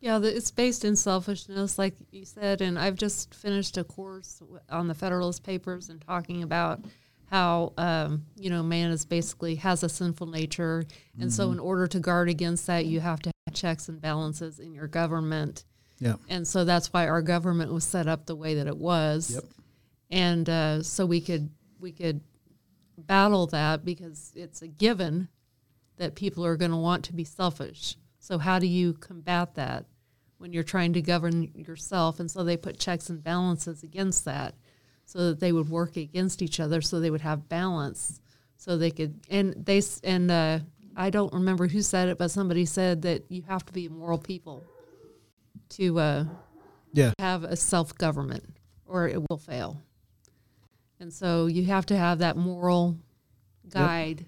[0.03, 2.61] Yeah, the, it's based in selfishness, like you said.
[2.61, 6.81] And I've just finished a course w- on the Federalist Papers and talking about
[7.31, 10.85] how um, you know man is basically has a sinful nature,
[11.21, 14.59] and so in order to guard against that, you have to have checks and balances
[14.59, 15.65] in your government.
[16.01, 16.17] Yeah.
[16.29, 19.31] And so that's why our government was set up the way that it was.
[19.37, 19.45] Yep.
[20.11, 22.21] And uh, so we could we could
[22.99, 25.29] battle that because it's a given
[25.97, 27.97] that people are going to want to be selfish.
[28.19, 29.87] So how do you combat that
[30.43, 32.21] when you're trying to govern yourself?
[32.21, 34.55] And so they put checks and balances against that,
[35.07, 38.21] so that they would work against each other, so they would have balance,
[38.59, 39.21] so they could.
[39.31, 40.59] And they and uh,
[40.97, 44.19] I don't remember who said it, but somebody said that you have to be moral
[44.19, 44.63] people
[45.71, 46.25] to uh,
[46.93, 47.13] Yeah.
[47.19, 48.45] have a self government,
[48.85, 49.81] or it will fail.
[51.01, 52.97] And so you have to have that moral
[53.69, 54.27] guide.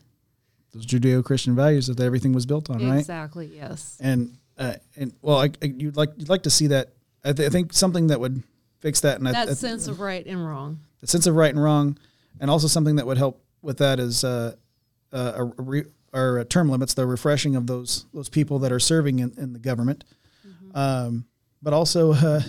[0.72, 2.98] Those Judeo-Christian values that everything was built on, right?
[2.98, 3.46] Exactly.
[3.54, 3.96] Yes.
[4.00, 6.92] and uh, and well, I, I, you'd like you'd like to see that.
[7.24, 8.42] I, th- I think something that would
[8.80, 10.80] fix that, and I, That I- sense of right and wrong.
[11.00, 11.98] the sense of right and wrong,
[12.40, 14.54] and also something that would help with that is uh,
[15.12, 18.78] uh, a re- or uh, term limits, the refreshing of those those people that are
[18.80, 20.04] serving in, in the government,
[20.74, 21.24] um,
[21.62, 22.40] but also uh,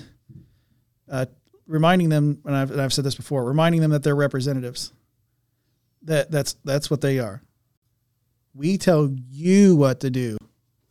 [1.09, 1.25] uh,
[1.67, 4.91] reminding them, and I've, and I've said this before, reminding them that they're representatives.
[6.03, 7.41] That that's that's what they are.
[8.53, 10.37] We tell you what to do,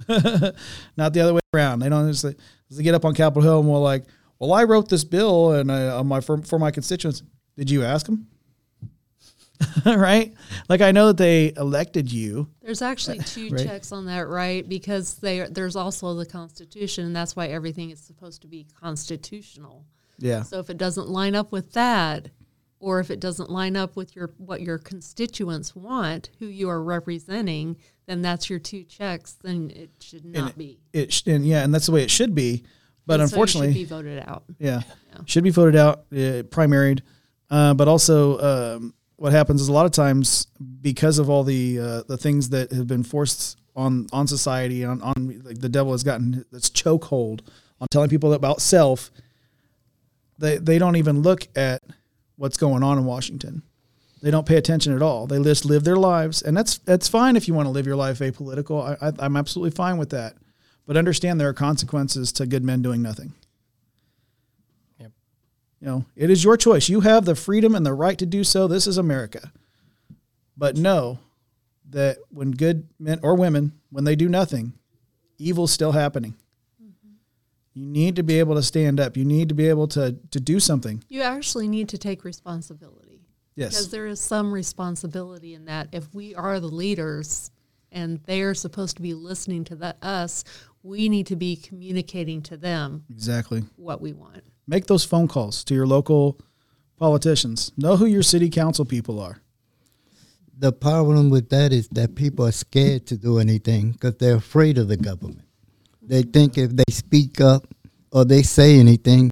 [0.96, 1.80] not the other way around.
[1.80, 2.36] They don't just like,
[2.70, 4.04] they get up on Capitol Hill and we're like,
[4.38, 7.22] "Well, I wrote this bill and I, on my for, for my constituents."
[7.56, 8.26] Did you ask them?
[9.86, 10.34] right?
[10.68, 12.48] Like I know that they elected you.
[12.62, 13.64] There's actually two Right.
[13.64, 14.68] checks on that, right?
[14.68, 19.84] Because they there's also the Constitution, and that's why everything is supposed to be constitutional.
[20.18, 20.42] Yeah.
[20.42, 22.30] So if it doesn't line up with that,
[22.80, 26.82] or if it doesn't line up with your what your constituents want, who you are
[26.82, 29.32] representing, then that's your two checks.
[29.42, 30.78] Then it should not be.
[30.92, 32.64] It sh- and yeah, and that's the way it should be.
[33.06, 34.44] But And so it unfortunately, should be voted out.
[34.58, 34.80] Yeah.
[35.26, 37.00] Should be voted out, uh, primaried.
[37.50, 40.46] Uh, but also, um, what happens is a lot of times
[40.80, 45.00] because of all the uh, the things that have been forced on on society, on
[45.02, 47.40] on like the devil has gotten this chokehold
[47.80, 49.10] on telling people about self.
[50.38, 51.82] They they don't even look at
[52.36, 53.62] what's going on in Washington.
[54.24, 55.26] They don't pay attention at all.
[55.26, 57.94] They just live their lives, and that's that's fine if you want to live your
[57.94, 58.82] life apolitical.
[58.82, 60.36] I, I, I'm absolutely fine with that.
[60.86, 63.34] But understand there are consequences to good men doing nothing.
[64.98, 65.12] Yep.
[65.78, 66.88] You know, it is your choice.
[66.88, 68.66] You have the freedom and the right to do so.
[68.66, 69.52] This is America.
[70.56, 71.18] But know
[71.90, 74.72] that when good men or women, when they do nothing,
[75.36, 76.34] evil's still happening.
[76.82, 77.12] Mm-hmm.
[77.74, 79.18] You need to be able to stand up.
[79.18, 81.04] You need to be able to to do something.
[81.10, 83.03] You actually need to take responsibility.
[83.56, 83.70] Yes.
[83.70, 85.88] Because there is some responsibility in that.
[85.92, 87.50] If we are the leaders
[87.92, 90.44] and they're supposed to be listening to the, us,
[90.82, 93.62] we need to be communicating to them Exactly.
[93.76, 94.42] what we want.
[94.66, 96.38] Make those phone calls to your local
[96.96, 97.72] politicians.
[97.76, 99.40] Know who your city council people are.
[100.56, 104.78] The problem with that is that people are scared to do anything because they're afraid
[104.78, 105.42] of the government.
[106.00, 107.66] They think if they speak up
[108.12, 109.30] or they say anything,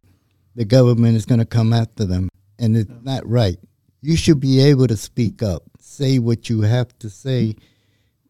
[0.56, 2.28] the government is going to come after them.
[2.58, 3.58] And it's not right.
[4.02, 7.54] You should be able to speak up, say what you have to say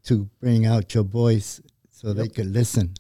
[0.05, 2.95] to bring out your voice so they can listen.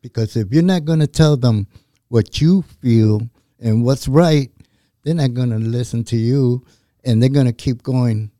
[0.00, 1.66] Because if you're not going to tell them
[2.08, 4.50] what you feel and what's right,
[5.02, 6.64] they're not going to listen to you
[7.04, 8.30] and they're going to keep going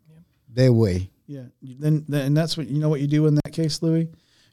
[0.49, 1.11] their way.
[1.27, 1.45] Yeah.
[1.63, 4.09] Then, then and that's what you know what you do in that case, Louis.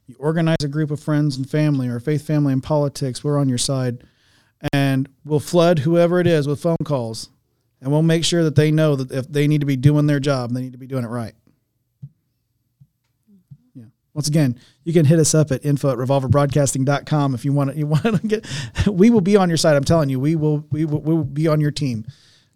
[0.07, 3.23] You organize a group of friends and family or faith family and politics.
[3.23, 4.03] We're on your side,
[4.73, 7.29] and we'll flood whoever it is with phone calls,
[7.81, 10.19] and we'll make sure that they know that if they need to be doing their
[10.19, 11.33] job, they need to be doing it right.
[13.75, 13.85] Yeah.
[14.13, 17.77] Once again, you can hit us up at info at revolverbroadcasting.com if you want to,
[17.77, 18.45] you want to get,
[18.87, 19.75] we will be on your side.
[19.75, 22.05] I'm telling you, we will, we will, we will be on your team.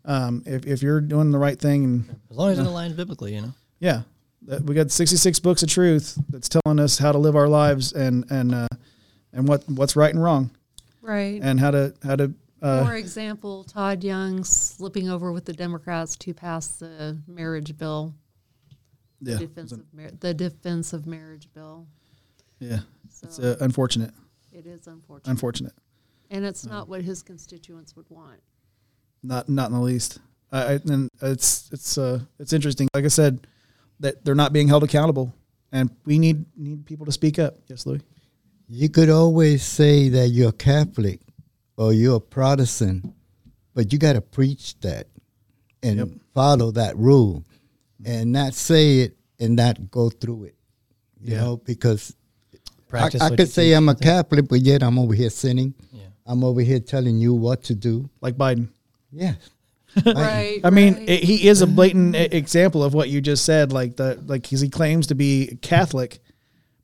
[0.06, 3.36] Um, if if you're doing the right thing, and As long as it aligns biblically,
[3.36, 3.54] you know.
[3.80, 4.02] yeah,
[4.66, 8.30] we got 66 books of truth that's telling us how to live our lives and
[8.30, 8.68] and uh,
[9.32, 10.52] and what what's right and wrong,
[11.02, 11.40] Right.
[11.42, 12.34] and how to how to.
[12.64, 18.16] Uh, For example, Todd Young slipping over with the Democrats to pass the marriage bill,
[19.22, 21.88] yeah, defense of mar- the defense of marriage bill.
[22.60, 24.12] yeah, So it's uh, unfortunate.
[24.54, 25.74] it is unfortunate, Unfortunate.
[26.32, 28.40] and it's not what his constituents would want.
[29.22, 30.20] Not not in the least.
[30.52, 32.88] I, I and it's it's uh it's interesting.
[32.94, 33.46] Like I said,
[34.00, 35.34] that they're not being held accountable,
[35.74, 37.56] and we need need people to speak up.
[37.68, 38.02] Yes, Louis.
[38.70, 41.20] You could always say that you're Catholic
[41.78, 43.14] or you're a Protestant,
[43.74, 45.08] but you got to preach that
[45.82, 46.10] and Yep.
[46.34, 47.44] follow that rule
[48.06, 50.56] and not say it and not go through it.
[51.22, 51.42] You Yeah.
[51.42, 52.16] know, because
[52.88, 54.04] Practice I, I could say I'm a think.
[54.04, 55.74] Catholic, but yet I'm over here sinning.
[55.92, 56.02] Yeah.
[56.28, 58.08] I'm over here telling you what to do.
[58.22, 58.70] Like Biden.
[59.12, 59.38] Yes.
[60.06, 60.60] Right.
[60.64, 61.10] I mean, right.
[61.10, 63.72] it, he is a blatant e- example of what you just said.
[63.72, 66.20] Like the like he's, he claims to be Catholic,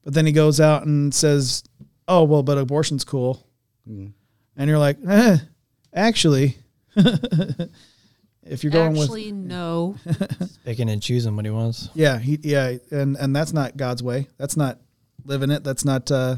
[0.04, 1.64] but then he goes out and says,
[2.08, 3.48] "Oh well, but abortion's cool,"
[3.90, 4.12] Mm.
[4.60, 5.38] And you're like, eh,
[5.94, 6.56] "Actually,
[8.44, 9.96] if you're going with actually no.
[10.66, 11.90] Picking and choosing what he wants.
[11.94, 14.28] yeah, he yeah, and and that's not God's way.
[14.38, 14.80] That's not
[15.26, 15.64] living it.
[15.64, 16.38] That's not uh,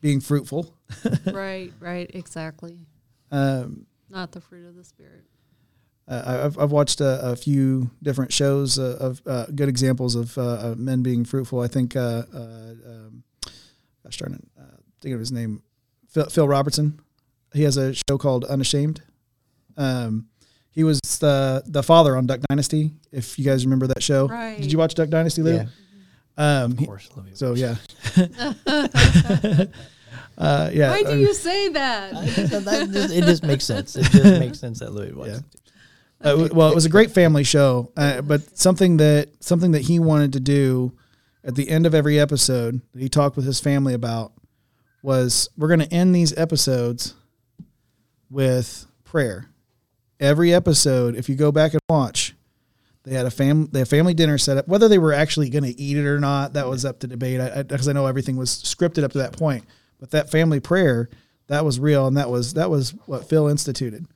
[0.00, 0.74] being fruitful."
[1.32, 1.72] right.
[1.80, 2.10] Right.
[2.14, 2.78] Exactly.
[3.30, 5.24] Um, Not the fruit of the spirit.
[6.06, 10.14] Uh, I- I've, I've watched a, a few different shows uh, of uh, good examples
[10.16, 11.60] of uh, uh, men being fruitful.
[11.60, 13.22] I think, uh, uh, um,
[14.04, 15.62] gosh darn it, uh, think of his name,
[16.10, 17.00] Phil, Phil Robertson.
[17.54, 19.02] He has a show called Unashamed.
[19.76, 20.26] Um,
[20.70, 22.92] he was the the father on Duck Dynasty.
[23.10, 24.60] If you guys remember that show, Right.
[24.60, 25.54] did you watch Duck Dynasty, Lou?
[25.54, 25.66] Yeah.
[26.38, 27.30] Um, Of he- course, Louis.
[27.34, 27.76] so yeah,
[30.38, 30.90] uh, yeah.
[30.90, 32.12] Why do um, you say that?
[32.12, 33.96] That just- it just makes sense.
[33.96, 35.30] It just makes sense that Louis watched.
[35.32, 35.38] Yeah.
[36.20, 39.82] Uh, w- well, it was a great family show, uh, but something that something that
[39.82, 40.92] he wanted to do
[41.44, 44.32] at the end of every episode that he talked with his family about
[45.02, 47.14] was we're going to end these episodes
[48.32, 49.46] with prayer.
[50.18, 52.34] Every episode, if you go back and watch,
[53.04, 54.68] they had a fam they had family dinner set up.
[54.68, 57.40] Whether they were actually going to eat it or not, that was up to debate.
[57.40, 59.64] I, because I know everything was scripted up to that point,
[60.00, 61.08] but that family prayer
[61.48, 64.06] that was real, and that was that was what Phil instituted.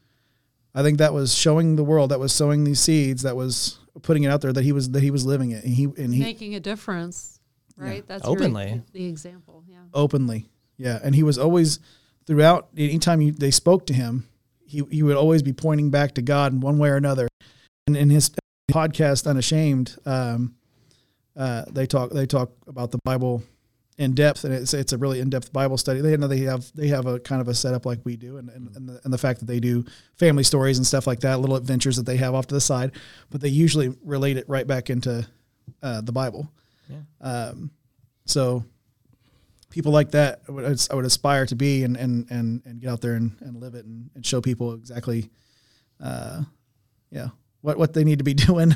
[0.74, 4.24] I think that was showing the world, that was sowing these seeds, that was putting
[4.24, 6.20] it out there that he was that he was living it, and he and he
[6.20, 7.40] Making a difference.
[7.76, 8.06] Right.
[8.06, 8.82] That's your- Openly.
[8.92, 9.64] the example.
[9.68, 9.78] Yeah.
[9.92, 10.48] openly,
[10.78, 11.80] yeah, and he was always
[12.26, 12.68] throughout.
[12.76, 14.28] Anytime you, they spoke to him,
[14.66, 17.28] he he would always be pointing back to God in one way or another.
[17.86, 18.30] And in his
[18.70, 20.56] podcast, Unashamed, um,
[21.36, 23.42] uh, they talk they talk about the Bible
[23.98, 26.00] in depth, and it's it's a really in depth Bible study.
[26.00, 28.48] They know they have they have a kind of a setup like we do, and
[28.50, 29.84] and, and, the, and the fact that they do
[30.16, 32.92] family stories and stuff like that, little adventures that they have off to the side,
[33.30, 35.26] but they usually relate it right back into
[35.82, 36.50] uh, the Bible.
[36.88, 36.98] Yeah.
[37.20, 37.70] Um,
[38.26, 38.64] so
[39.76, 42.88] people like that, I would, I would aspire to be and, and, and, and get
[42.90, 45.28] out there and, and live it and, and show people exactly,
[46.02, 46.40] uh,
[47.10, 47.28] yeah,
[47.60, 48.74] what, what they need to be doing.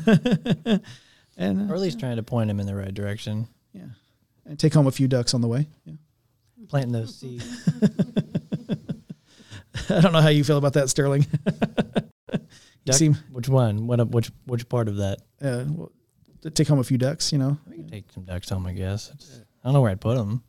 [1.39, 3.49] and, Or uh, at least trying to point them in the right direction.
[3.73, 3.87] yeah,
[4.45, 5.67] and take home a few ducks on the way.
[5.87, 5.95] Yeah.
[6.69, 7.47] Planting those seeds.
[9.89, 11.27] I don't know how you feel about that, Sterling.
[12.85, 13.87] Duck- seem, which one?
[13.87, 14.07] What?
[14.11, 14.31] Which?
[14.47, 15.19] Which part of that?
[15.43, 15.91] uh, well,
[16.55, 17.59] take home a few ducks, you know,
[17.91, 19.09] take some ducks home, I guess.
[19.09, 20.43] It's- I don't know where I'd put them.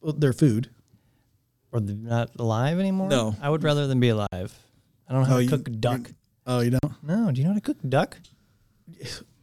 [0.00, 0.70] Well, they're food.
[1.72, 3.08] Or they're not alive anymore?
[3.08, 3.36] No.
[3.40, 4.28] I would rather them be alive.
[5.08, 6.00] I don't know how Oh, to you- cook duck.
[6.46, 6.92] Oh, you don't?
[7.02, 8.18] No, do you know how to cook duck?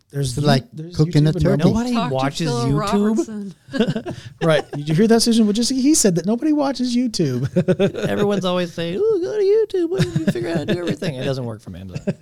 [0.09, 1.63] There's It's like there's cooking a YouTube and turkey.
[1.69, 3.07] Nobody Talk to watches Phil YouTube.
[3.69, 4.15] Robertson.
[4.41, 4.71] right.
[4.71, 5.45] Did you hear that, Susan?
[5.45, 7.43] Well, just he said that nobody watches YouTube.
[8.09, 9.89] Everyone's always saying, "Oh, go to YouTube.
[9.89, 11.81] Why don't you figure out how to do everything?" It doesn't work for me.
[11.81, 12.17] I'm sorry.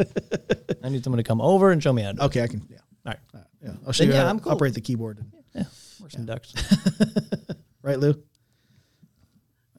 [0.84, 2.18] I need someone to come over and show me how to.
[2.18, 2.26] do it.
[2.26, 2.64] okay, I can.
[2.72, 2.78] Yeah.
[3.06, 3.72] All right, Uh, yeah.
[3.86, 4.52] I'll show Then, you yeah, how to I'm cool.
[4.54, 5.24] operate the keyboard.
[5.54, 6.54] work some ducks.
[7.86, 8.16] Right, Lou?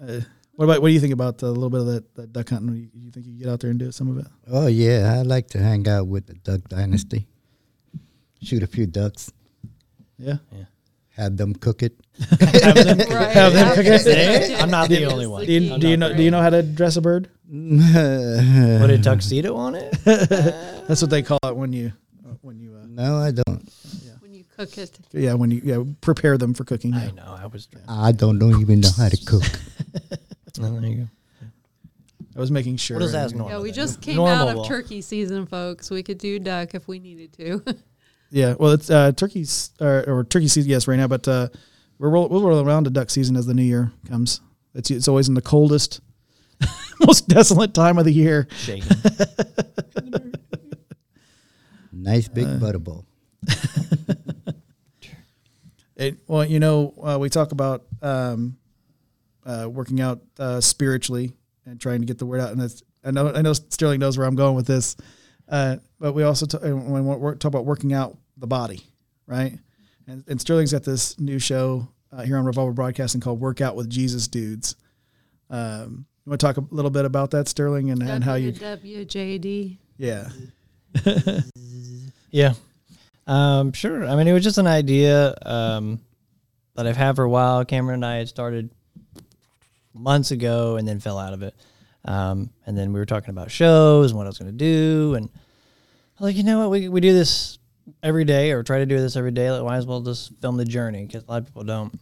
[0.01, 0.21] Uh,
[0.55, 2.73] what about what do you think about a little bit of that, that duck hunting?
[2.77, 4.27] You, you think you get out there and do some of it?
[4.49, 7.27] Oh yeah, I like to hang out with the Duck Dynasty.
[8.41, 9.33] Shoot a few ducks,
[10.19, 10.37] Yeah.
[11.17, 11.99] have them cook it.
[12.41, 12.63] right.
[13.35, 14.61] Have them cook it?
[14.63, 15.45] I'm not the only one.
[15.45, 17.29] Do you, do you know Do you know how to dress a bird?
[17.51, 19.91] Put a tuxedo on it.
[20.05, 21.93] That's what they call it when you
[22.25, 23.69] uh, when you uh, no, I don't.
[24.57, 24.99] When you cook it.
[25.13, 26.95] yeah when you yeah prepare them for cooking.
[26.95, 27.37] I know.
[27.39, 27.69] I was.
[27.89, 29.43] I don't, don't even know how to cook.
[30.59, 30.97] Oh, there you
[31.43, 31.47] go.
[32.35, 32.97] I was making sure.
[32.97, 33.51] What does that normal?
[33.59, 34.65] Yeah, we just came Normal out of will.
[34.65, 35.91] turkey season, folks.
[35.91, 37.63] We could do duck if we needed to.
[38.31, 41.07] Yeah, well, it's uh, turkeys or, or turkey season, yes, right now.
[41.07, 41.49] But uh,
[41.99, 44.41] we're roll, we'll roll around to duck season as the new year comes.
[44.75, 46.01] It's it's always in the coldest,
[47.07, 48.49] most desolate time of the year.
[48.57, 48.97] Shaking.
[51.93, 53.05] Nice big Uh, butterball.
[55.97, 58.57] It, well, you know, uh, we talk about um,
[59.45, 61.33] uh, working out uh, spiritually
[61.65, 62.51] and trying to get the word out.
[62.51, 64.97] And that's, I know, I know Sterling knows where I'm going with this,
[65.49, 68.83] uh, but we also t- when we talk about working out the body,
[69.27, 69.59] right?
[70.07, 73.89] And, and Sterling's got this new show uh, here on Revolver Broadcasting called "Workout with
[73.89, 74.77] Jesus Dudes."
[75.51, 78.53] Um, you want to talk a little bit about that, Sterling, and, and how you,
[78.53, 79.79] WWJD.
[79.97, 80.29] yeah,
[82.31, 82.55] Yeah.
[83.27, 84.05] Um, sure.
[84.07, 86.01] I mean, it was just an idea um,
[86.75, 87.65] that I've had for a while.
[87.65, 88.71] Cameron and I had started
[89.93, 91.55] months ago and then fell out of it.
[92.05, 95.15] Um, and then we were talking about shows and what I was going to do.
[95.17, 96.71] And I was like, you know what?
[96.71, 97.59] We, we do this
[98.03, 99.51] every day or try to do this every day.
[99.51, 101.99] Like, might as well just film the journey because a lot of people don't.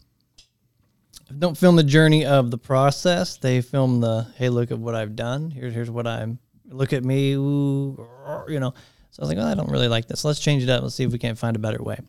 [1.39, 3.39] Don't film the journey of the process.
[3.39, 5.51] They film the hey, look at what I've done.
[5.51, 6.39] Here's here's what I'm.
[6.69, 7.33] Look at me.
[7.33, 8.07] Ooh,
[8.47, 8.75] you know.
[9.15, 10.25] So I was like, well, I don't really like this.
[10.25, 10.83] Let's change it up.
[10.83, 12.01] Let's see if we can't find a better way.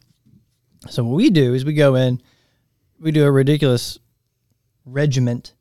[0.89, 2.19] So what we do is we go in,
[2.99, 3.99] we do a ridiculous
[4.85, 5.53] regiment.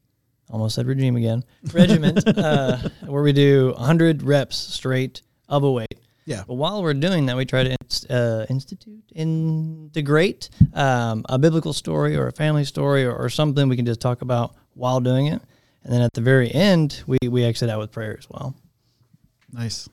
[0.48, 1.44] Almost said regime again.
[1.74, 5.98] Regiment, uh, where we do 100 reps straight of a weight.
[6.24, 11.38] yeah, But while we're doing that, we try to inst- uh, institute, integrate um, a
[11.38, 15.00] biblical story or a family story or, or something we can just talk about while
[15.00, 15.42] doing it.
[15.82, 18.54] And then at the very end, we, we exit out with prayer as well.
[19.52, 19.88] nice.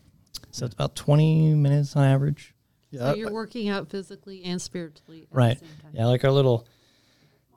[0.52, 2.54] So it's about 20 minutes on average.
[2.90, 5.28] Yeah, So you're working out physically and spiritually.
[5.32, 5.60] At Right.
[5.60, 5.92] The same time.
[5.94, 6.68] Yeah, like our little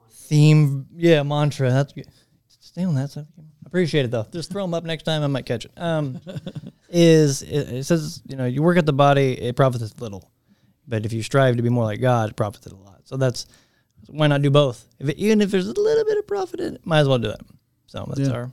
[0.09, 1.69] theme, yeah, mantra.
[1.71, 2.07] That's good.
[2.59, 3.09] Stay on that.
[3.11, 3.25] So
[3.65, 4.25] appreciate it though.
[4.31, 5.23] Just throw them up next time.
[5.23, 5.71] I might catch it.
[5.77, 6.19] Um,
[6.89, 10.31] is it, it says you know you work at the body, it profiteth little,
[10.87, 13.01] but if you strive to be more like God, it profiteth a lot.
[13.05, 13.45] So that's
[14.07, 14.85] why not do both?
[14.99, 17.19] If it, even if there's a little bit of profit in it, might as well
[17.19, 17.41] do it.
[17.87, 18.35] So that's Yeah.
[18.35, 18.51] our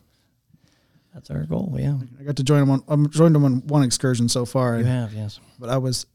[1.14, 1.74] that's our goal.
[1.78, 2.82] Yeah, I got to join him on.
[2.88, 5.38] I'm joined him on one excursion so far, you and- have yes.
[5.58, 6.06] but I was,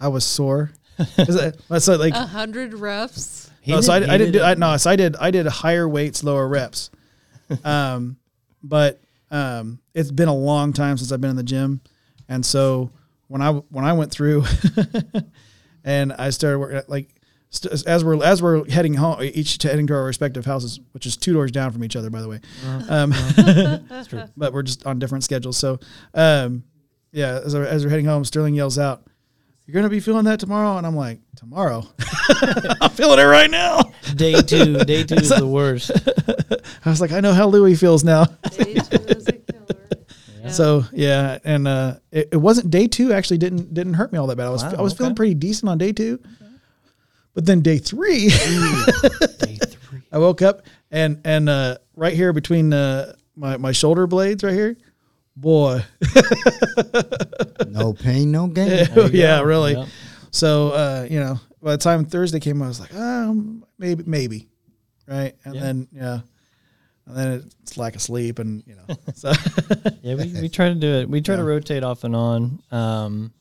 [0.00, 0.72] I was sore.
[1.16, 1.36] 'Cause
[1.70, 3.50] I- so like, A hundred reps.
[3.66, 4.44] No, so I, did- I he didn't did do.
[4.44, 5.16] I, no, so I did.
[5.16, 6.90] I did higher weights, lower reps.
[7.64, 8.16] Um,
[8.62, 9.00] but
[9.32, 11.80] um, it's been a long time since I've been in the gym,
[12.28, 12.90] and so
[13.26, 14.44] when I when I went through,
[15.84, 17.14] and I started working like
[17.50, 21.16] st- as we're as we're heading home, each heading to our respective houses, which is
[21.16, 22.40] two doors down from each other, by the way.
[22.88, 23.10] Um,
[23.88, 24.24] That's true.
[24.36, 25.56] but we're just on different schedules.
[25.58, 25.78] So,
[26.14, 26.64] um,
[27.12, 29.02] yeah, as, we're- as we're heading home, Sterling yells out,
[29.66, 31.84] "You're gonna be feeling that tomorrow," and I'm like, "Tomorrow?
[32.80, 33.80] I'm feeling it right now."
[34.16, 35.90] Day two, day two is the worst.
[36.84, 39.80] I was like, "I know how Louis feels now." Day two is a killer.
[40.42, 40.48] Yeah.
[40.50, 43.12] So yeah, and uh, it, it wasn't day two.
[43.12, 44.46] Actually, didn't didn't hurt me all that bad.
[44.46, 46.20] I was Wow, I was feeling pretty decent on day two,
[47.40, 48.28] but then day three,
[49.38, 50.02] day three.
[50.12, 50.60] I woke up
[50.90, 54.76] and and uh, right here between uh, my my shoulder blades, right here,
[55.36, 55.82] boy,
[57.66, 58.68] No pain, no gain.
[58.94, 59.44] There yeah, go.
[59.44, 59.72] really.
[59.72, 59.88] Yep.
[60.32, 64.48] So uh, you know, by the time Thursday came, I was like, um, maybe, maybe,
[65.06, 65.34] right?
[65.44, 65.60] And Yeah.
[65.62, 66.20] then yeah,
[67.06, 69.32] and then it's lack of sleep, and you know, so
[70.02, 71.08] Yeah, we, we try to do it.
[71.08, 72.62] We try to rotate off and on.
[72.70, 73.32] Um,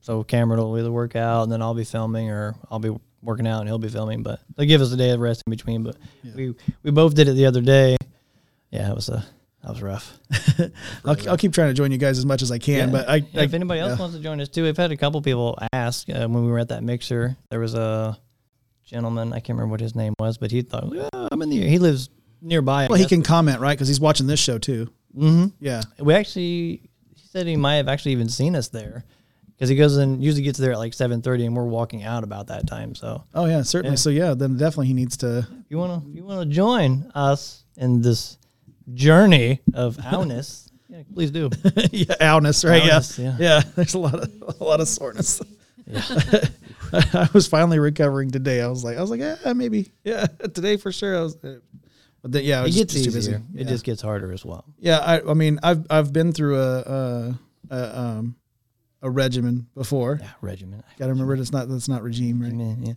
[0.00, 3.46] so Cameron will either work out and then I'll be filming, or I'll be working
[3.46, 4.22] out and he'll be filming.
[4.22, 5.82] But they'll give us a day of rest in between.
[5.82, 6.32] But Yeah.
[6.34, 7.96] we we both did it the other day.
[8.70, 9.24] Yeah, it was a
[9.62, 10.16] that was rough.
[11.04, 12.88] I'll, I'll keep trying to join you guys as much as I can.
[12.88, 12.92] Yeah.
[12.92, 14.96] But I, Yeah, I if anybody else wants to join us too, we've had a
[14.96, 17.36] couple people ask uh, when we were at that mixer.
[17.50, 18.18] There was a
[18.84, 21.66] gentleman I can't remember what his name was, but he thought, yeah, I'm in the.
[21.68, 22.08] He lives
[22.40, 22.86] nearby.
[22.88, 23.76] well, he can comment, right?
[23.76, 24.90] Because he's watching this show too.
[25.16, 25.46] Mm-hmm.
[25.60, 25.82] Yeah.
[25.98, 26.42] We actually,
[27.14, 29.04] he said he might have actually even seen us there
[29.58, 32.22] because he goes and usually gets there at like seven thirty, and we're walking out
[32.24, 32.94] about that time.
[32.94, 33.92] So Oh yeah, certainly.
[33.94, 33.96] Yeah.
[33.96, 35.38] So yeah, then definitely he needs to.
[35.38, 38.38] if you wanna, you wanna join us in this
[38.94, 41.50] journey of owness, yeah, please do.
[41.90, 42.82] yeah, owness, right?
[42.82, 43.36] Owness, yeah.
[43.38, 43.62] yeah.
[43.76, 45.42] There's a lot of a lot of soreness.
[46.92, 48.60] I was finally recovering today.
[48.60, 51.18] I was like, I was like, yeah, maybe, yeah, today for sure.
[51.18, 51.58] I was, uh,
[52.22, 53.32] but then, yeah, I It was gets just too busy.
[53.32, 53.60] Yeah.
[53.62, 54.64] It just gets harder as well.
[54.78, 54.98] yeah.
[54.98, 57.38] I, I mean, I've I've been through a a,
[57.70, 58.36] a um
[59.02, 60.18] a regimen before.
[60.20, 60.84] Yeah, regiment.
[60.98, 62.52] Got to remember that's not that's not regime, right?
[62.52, 62.94] Amen,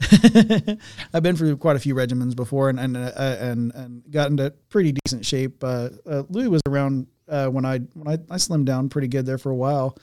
[0.67, 0.75] yeah.
[1.13, 4.51] I've been through quite a few regimens before, and and uh, and, and got into
[4.69, 5.63] pretty decent shape.
[5.63, 9.25] Uh, uh, Louis was around uh, when I when I, I slimmed down pretty good
[9.25, 9.97] there for a while.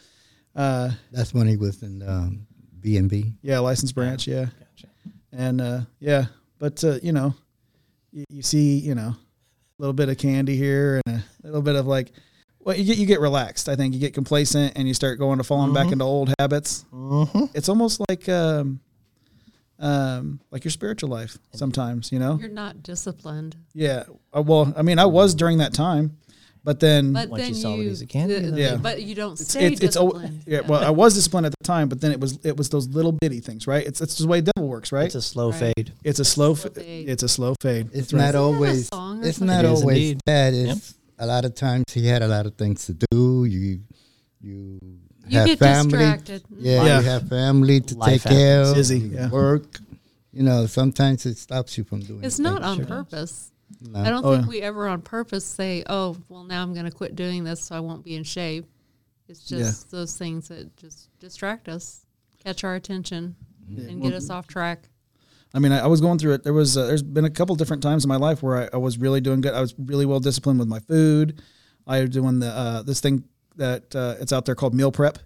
[0.54, 2.46] Uh, That's when he was in um,
[2.80, 3.34] B and B.
[3.42, 4.88] yeah, license branch, yeah, Gotcha.
[5.32, 6.26] and uh, yeah,
[6.58, 7.34] but uh, you know,
[8.12, 9.16] you, you see, you know, a
[9.78, 12.12] little bit of candy here and a little bit of like,
[12.60, 13.68] well, you get you get relaxed.
[13.68, 15.92] I think you get complacent and you start going to falling back Mhm.
[15.92, 16.84] into old habits.
[16.92, 17.44] Mm-hmm.
[17.54, 18.80] It's almost like um,
[19.78, 22.36] um, like your spiritual life sometimes, you know.
[22.40, 23.56] You're not disciplined.
[23.74, 24.04] Yeah.
[24.36, 26.16] Uh, well, I mean, I was during that time,
[26.64, 28.76] But then But Once then you saw what you, is, it can be, Yeah.
[28.76, 30.42] but you don't it's stay it's, it's al- disciplined.
[30.46, 32.88] yeah, well, I was disciplined at the time, but then it was it was those
[32.88, 33.86] little bitty things, right?
[33.86, 35.06] It's it's the way devil works, right?
[35.06, 35.72] It's a slow Right.
[35.76, 35.92] fade.
[36.04, 37.08] It's a slow, slow fade.
[37.08, 37.86] it's a slow fade.
[37.94, 38.90] It's not Isn't that a always.
[39.22, 40.52] It's not always bad.
[40.52, 40.78] It's Yep.
[41.18, 43.44] A lot of times he had a lot of things to do.
[43.44, 43.80] You
[44.40, 44.78] you
[45.28, 45.98] You have get family.
[45.98, 46.42] distracted.
[46.50, 46.98] Yeah, Yeah.
[47.00, 48.74] you have family to Life take care of.
[48.74, 49.28] Busy, you yeah.
[49.30, 49.80] Work.
[50.32, 52.22] You know, sometimes it stops you from doing.
[52.24, 53.50] It's not on Sure purpose.
[53.80, 54.00] No.
[54.00, 54.48] I don't Oh, think yeah.
[54.48, 57.74] we ever on purpose say, "Oh, well, now I'm going to quit doing this, so
[57.76, 58.66] I won't be in shape."
[59.28, 62.06] It's just those things that just distract us,
[62.42, 63.36] catch our attention,
[63.76, 64.88] and get us off track.
[65.54, 66.44] I mean, I, I was going through it.
[66.44, 68.76] There was uh, there's been a couple different times in my life where I, I
[68.76, 69.54] was really doing good.
[69.54, 71.40] I was really well disciplined with my food.
[71.86, 73.24] I was doing the uh, this thing
[73.56, 75.18] that uh, it's out there called meal prep,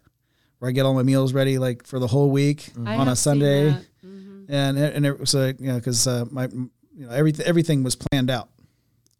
[0.59, 3.17] where I get all my meals ready like for the whole week I on a
[3.17, 3.71] Sunday.
[4.05, 4.47] Mhm.
[4.49, 7.97] and it- and it was you know because uh, my you know everything everything was
[7.97, 8.49] planned out,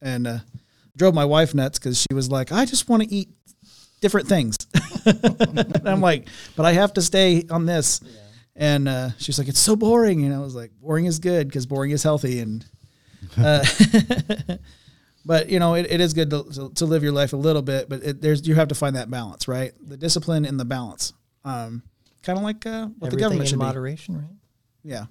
[0.01, 0.39] and uh,
[0.97, 3.29] drove my wife nuts because she was like, I just want to eat
[4.01, 4.57] different things.
[5.07, 8.01] and I'm like, but I have to stay on this.
[8.55, 10.25] And uh, she's like, it's so boring.
[10.25, 12.41] And I was like, boring is good because boring is healthy.
[12.41, 12.65] And,
[13.39, 13.65] uh,
[15.25, 17.63] but you know, it, it is good to, to, to live your life a little
[17.63, 19.73] bit, but it, there's, you have to find that balance, right?
[19.87, 21.13] The discipline and the balance.
[21.45, 21.83] Um,
[22.23, 23.65] kind of like uh, what the Everything government in should be.
[23.65, 24.37] moderation, right?
[24.85, 25.07] Yeah.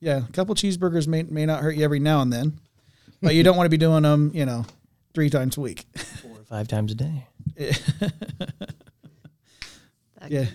[0.00, 0.22] Yeah.
[0.28, 2.58] A couple cheeseburgers may, may not hurt you every now and then,
[3.22, 4.66] but you don't want to be doing them, you know,
[5.14, 5.84] three times a week.
[6.20, 7.26] Four or five times a day.
[10.20, 10.46] That Yeah.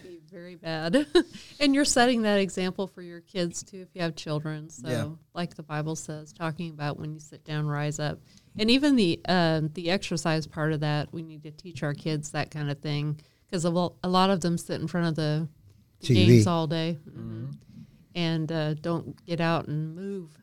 [0.52, 1.26] Could be very bad.
[1.60, 4.70] and you're setting that example for your kids too if you have children.
[4.70, 5.08] So, Yeah.
[5.34, 8.20] like the Bible says, talking about when you sit down, rise up.
[8.58, 12.32] And even the um, the exercise part of that, we need to teach our kids
[12.32, 13.70] that kind of thing because a
[14.04, 15.48] a lot of them sit in front of the,
[16.02, 17.54] the games all day Mhm.
[18.16, 20.38] and uh, don't get out and move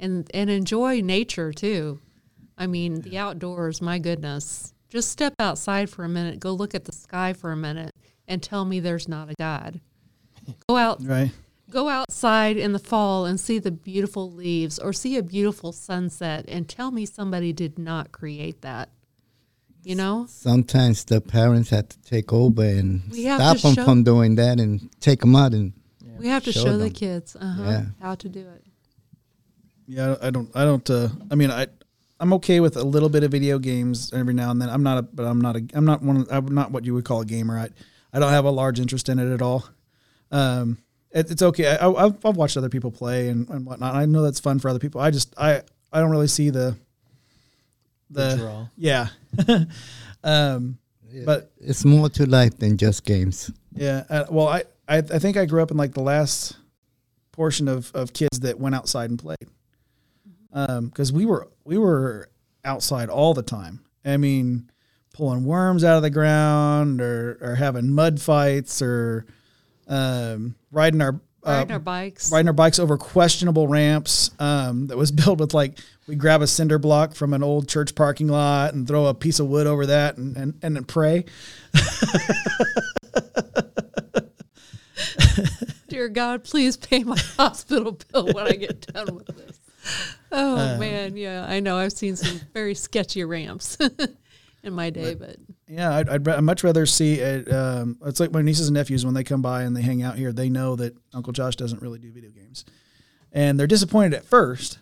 [0.00, 2.00] and and enjoy nature too.
[2.56, 4.72] I mean, the outdoors, my goodness.
[4.88, 7.90] Just step outside for a minute, go look at the sky for a minute
[8.28, 9.80] and tell me there's not a God.
[10.68, 11.30] Go out right.
[11.70, 16.44] go outside in the fall and see the beautiful leaves or see a beautiful sunset
[16.48, 18.90] and tell me somebody did not create that.
[19.82, 20.26] You know?
[20.28, 24.90] Sometimes the parents have to take over and stop them show- from doing that and
[25.00, 25.72] take them out and
[26.18, 27.84] We have to Show show, the kids uh-huh, Yeah.
[28.00, 28.64] how to do it.
[29.86, 30.50] Yeah, I don't.
[30.54, 30.88] I don't.
[30.88, 31.66] Uh, I mean, I.
[32.20, 34.70] I'm okay with a little bit of video games every now and then.
[34.70, 36.24] I'm not a, but I'm not a, I'm not one.
[36.30, 37.58] I'm not what you would call a gamer.
[37.58, 37.68] I,
[38.14, 39.68] I don't have a large interest in it at all.
[40.30, 40.78] Um,
[41.10, 41.66] it, it's okay.
[41.76, 43.94] I, I, I've, I've watched other people play and, and whatnot.
[43.94, 45.00] I know that's fun for other people.
[45.00, 45.62] I just, I,
[45.92, 46.76] I don't really see the,
[48.10, 48.66] The the, draw.
[48.76, 49.08] yeah.
[50.24, 50.78] um,
[51.24, 53.50] but it's more to life than just games.
[53.74, 54.04] yeah.
[54.08, 56.56] Uh, well, I, I, I think I grew up in like the last
[57.32, 59.48] portion of, of kids that went outside and played.
[60.52, 62.28] Um, cause we were, we were
[62.64, 63.80] outside all the time.
[64.04, 64.70] I mean,
[65.14, 69.24] pulling worms out of the ground or, or having mud fights or,
[69.88, 72.32] um, riding our, Riding uh, our bikes.
[72.32, 76.46] riding our bikes over questionable ramps um, that was built with like we grab a
[76.46, 79.84] cinder block from an old church parking lot and throw a piece of wood over
[79.86, 81.24] that and and, and then pray.
[85.88, 89.60] Dear God, please pay my hospital bill when I get done with this.
[90.32, 91.76] Oh Uh, man, yeah, I know.
[91.76, 93.76] I've seen some very sketchy ramps
[94.64, 95.36] in my day, but
[95.68, 97.52] Yeah, I'd, I'd, I'd much rather see it.
[97.52, 100.16] Um, it's like my nieces and nephews when they come by and they hang out
[100.16, 100.32] here.
[100.32, 102.64] They know that Uncle Josh doesn't really do video games,
[103.32, 104.78] and they're disappointed at first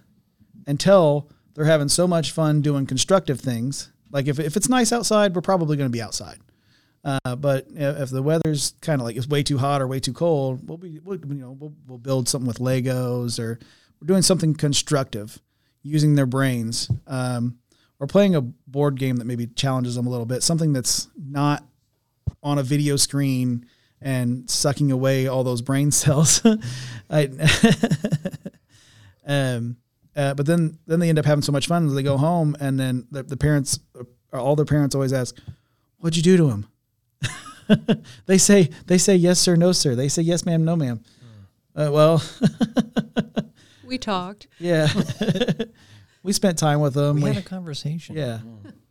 [0.66, 3.92] until they're having so much fun doing constructive things.
[4.10, 6.38] Like if if it's nice outside, we're probably going to be outside.
[7.04, 9.98] Uh, but if if the weather's kind of like it's way too hot or way
[9.98, 13.58] too cold, we'll be we'll, you know we'll, we'll build something with Legos or
[14.00, 15.40] we're doing something constructive,
[15.82, 16.90] using their brains.
[17.06, 17.58] Um,
[18.02, 18.42] or playing a
[18.72, 21.64] board game that maybe challenges them a little bit, something that's not
[22.42, 23.66] on a video screen
[24.00, 26.42] and sucking away all those brain cells.
[27.08, 27.30] I,
[29.26, 29.76] um,
[30.16, 31.94] uh, but then then they end up having so much fun.
[31.94, 34.02] They go home, and then the, the parents, uh,
[34.40, 35.38] all their parents, always ask,
[35.98, 36.66] "What'd you do to him?"
[38.26, 39.94] they say they say yes sir, no sir.
[39.94, 41.00] They say yes ma'am, no ma'am.
[41.74, 42.22] Uh, well,
[43.86, 44.48] we talked.
[44.58, 44.88] yeah,
[46.22, 47.16] we spent time with them.
[47.16, 48.16] We We- had a conversation.
[48.16, 48.40] yeah.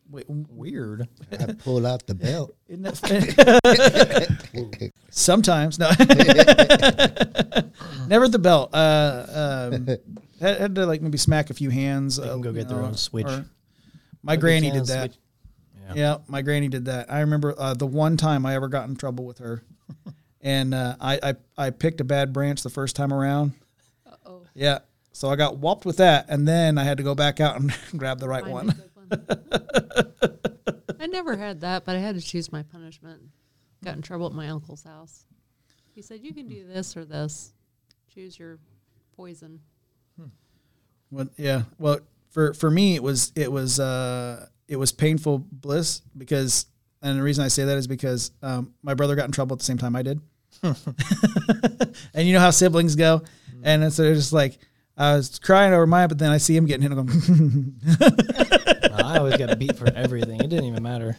[0.09, 1.07] Wait, Weird.
[1.31, 2.53] I pull out the belt.
[2.67, 5.89] Isn't that Sometimes, no.
[8.07, 8.71] Never the belt.
[8.73, 9.87] Uh, um,
[10.41, 12.17] had, had to like maybe smack a few hands.
[12.17, 13.27] They can uh, go get you their know, own switch.
[13.27, 13.45] or-
[14.23, 15.11] My Go get granny did that.
[15.87, 15.93] Yeah.
[15.95, 17.11] Yeah, my granny did that.
[17.11, 19.61] I remember uh, the one time I ever got in trouble with her,
[20.41, 23.53] and uh, I, I I picked a bad branch the first time around.
[24.05, 24.43] Uh-oh.
[24.53, 24.79] Yeah,
[25.11, 27.73] so I got whopped with that, and then I had to go back out and
[27.97, 28.67] grab the right find one.
[28.67, 29.35] one.
[30.99, 33.21] I never had that, but I had to choose my punishment.
[33.83, 35.25] Got in trouble at my uncle's house.
[35.93, 37.53] He said, "You can do this or this.
[38.13, 38.59] Choose your
[39.15, 39.59] poison."
[41.11, 41.63] Well, yeah.
[41.77, 41.99] Well,
[42.29, 46.65] for for me, it was it was uh it was painful bliss because,
[47.01, 49.59] and the reason I say that is because um, my brother got in trouble at
[49.59, 50.21] the same time I did,
[50.63, 50.75] and
[52.27, 53.21] you know how siblings go,
[53.63, 54.57] and it's so just like
[54.97, 57.75] I was crying over mine, but then I see him getting hit, I'm going,
[58.93, 60.39] I always got beat for everything.
[60.39, 61.17] It didn't even matter.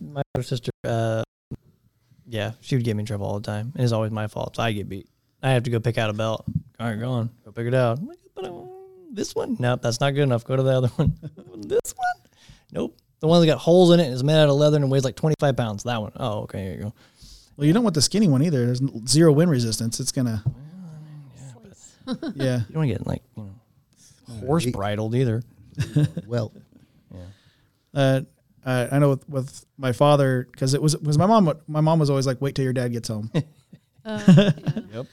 [0.00, 1.22] My older sister, uh,
[2.26, 3.72] yeah, she would get me in trouble all the time.
[3.76, 4.56] It's always my fault.
[4.56, 5.08] So I get beat.
[5.42, 6.44] I have to go pick out a belt.
[6.78, 8.02] All right, go on, go pick it out.
[8.02, 8.52] Like, but uh,
[9.12, 10.44] this one, nope, that's not good enough.
[10.44, 11.16] Go to the other one.
[11.62, 12.28] this one,
[12.72, 12.96] nope.
[13.20, 15.04] The one that got holes in it and is made out of leather and weighs
[15.04, 15.84] like 25 pounds.
[15.84, 16.12] That one.
[16.16, 16.94] Oh, okay, here you go.
[17.56, 18.66] well, you don't want the skinny one either.
[18.66, 20.00] There's zero wind resistance.
[20.00, 20.44] It's gonna,
[22.34, 22.58] yeah.
[22.68, 25.42] You don't want to get like you know horse bridled either.
[26.26, 26.52] Well,
[27.14, 27.20] yeah.
[27.94, 28.20] Uh,
[28.64, 31.98] uh, I know with, with my father because it was because my mom my mom
[31.98, 33.30] was always like wait till your dad gets home.
[34.04, 34.50] Uh, yeah.
[34.92, 35.06] Yep.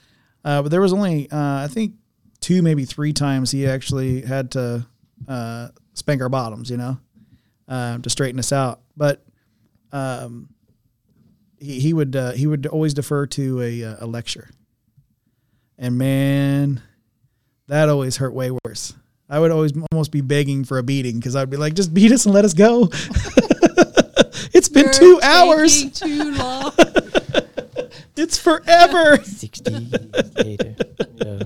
[0.44, 1.94] Uh, but there was only uh, I think
[2.40, 4.86] two maybe three times he actually had to
[5.26, 6.98] uh, spank our bottoms, you know,
[7.66, 8.82] uh, to straighten us out.
[8.96, 9.24] But
[9.90, 10.48] um,
[11.58, 14.48] he he would uh, he would always defer to a uh, a lecture,
[15.78, 16.82] and man,
[17.68, 18.94] that always hurt way worse.
[19.28, 22.12] I would always almost be begging for a beating because I'd be like, just beat
[22.12, 22.88] us and let us go.
[24.52, 25.90] it's been You're two hours.
[25.92, 26.72] Too long.
[28.16, 29.16] It's forever.
[29.24, 30.76] 60 years later.
[31.16, 31.42] Yeah.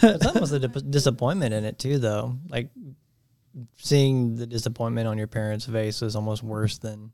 [0.00, 2.36] There's almost a dip- disappointment in it too, though.
[2.48, 2.70] Like
[3.76, 7.12] seeing the disappointment on your parents' face is almost worse than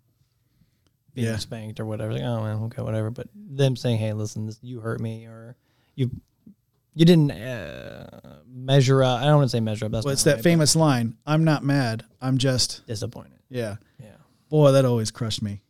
[1.12, 1.36] being Yeah.
[1.36, 2.14] spanked or whatever.
[2.14, 3.10] Like, oh, well, okay, whatever.
[3.10, 5.54] But them saying, "Hey, listen, this, you hurt me," or
[5.94, 6.10] you
[6.94, 9.20] you didn't uh, measure up.
[9.20, 9.92] I don't want to say measure up.
[9.92, 11.16] That's Well, it's that but famous line.
[11.26, 12.04] I'm not mad.
[12.20, 13.38] I'm just disappointed.
[13.48, 13.76] yeah.
[13.98, 14.08] Yeah.
[14.48, 15.62] Boy, that always crushed me.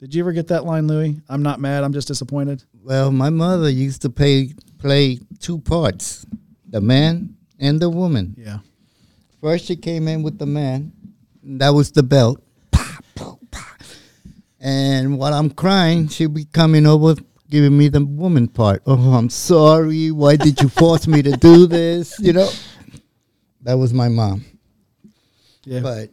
[0.00, 1.20] Did you ever get that line, Louis?
[1.28, 1.84] I'm not mad.
[1.84, 2.64] I'm just disappointed.
[2.82, 6.26] well, my mother used to play play two parts,
[6.68, 8.34] the man and the woman.
[8.38, 8.58] Yeah.
[9.40, 10.92] First, she came in with the man.
[11.42, 12.42] That was the belt.
[14.62, 17.14] And while I'm crying, she'll be coming over,
[17.50, 18.82] giving me the woman part.
[18.86, 20.10] Oh, I'm sorry.
[20.10, 22.18] Why did you force me to do this?
[22.20, 22.48] You know,
[23.62, 24.44] that was my mom.
[25.64, 25.80] Yeah.
[25.80, 26.10] But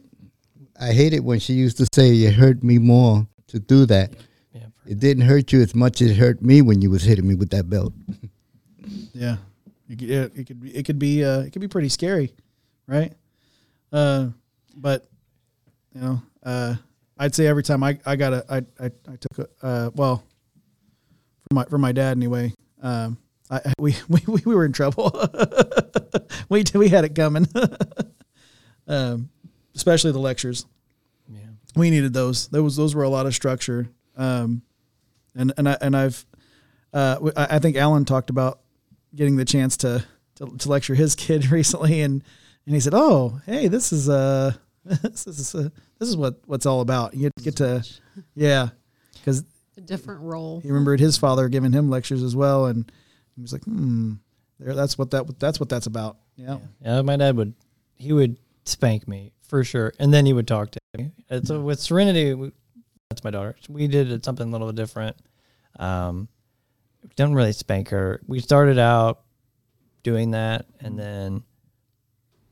[0.78, 4.12] I hate it when she used to say, "It hurt me more to do that."
[4.52, 4.66] Yeah.
[4.86, 7.34] It didn't hurt you as much as it hurt me when you was hitting me
[7.34, 7.92] with that belt.
[9.14, 9.36] yeah.
[9.88, 12.34] It, could- yeah, it could be it could be uh, it could be pretty scary,
[12.86, 13.12] right?
[13.90, 14.28] Uh,
[14.76, 15.08] but
[15.94, 16.74] you know, uh,
[17.18, 20.22] I'd say every time I I got a I I, I took a uh, well
[21.48, 22.52] for my for my dad anyway.
[22.82, 23.18] Um,
[23.50, 25.12] I, we, we we were in trouble.
[26.48, 27.46] we we had it coming.
[28.88, 29.30] um,
[29.74, 30.66] especially the lectures.
[31.28, 31.40] Yeah.
[31.76, 32.48] we needed those.
[32.48, 33.88] Those those were a lot of structure.
[34.16, 34.62] Um,
[35.34, 36.26] and and I and I've
[36.92, 38.60] uh, I think Alan talked about
[39.14, 40.04] getting the chance to
[40.36, 42.22] to, to lecture his kid recently, and
[42.66, 44.52] and he said, "Oh, hey, this is uh
[44.84, 45.68] this is uh,
[45.98, 47.14] this is what what's all about.
[47.14, 47.84] You get, get to
[48.34, 48.68] yeah,
[49.14, 49.44] because
[49.78, 50.58] A different role.
[50.58, 52.90] he remembered his father giving him lectures as well, and
[53.36, 54.14] he was like, hmm,
[54.58, 56.16] there, that's what that that's what that's about.
[56.34, 57.54] Yeah, Yeah, my dad would
[57.94, 61.12] he would spank me for sure, and then he would talk to me.
[61.30, 62.50] And so with Serenity, we,
[63.08, 63.54] that's my daughter.
[63.68, 65.16] We did something a little bit different.
[65.78, 66.26] Um,
[67.14, 68.20] don't really spank her.
[68.26, 69.20] We started out
[70.02, 71.44] doing that, and then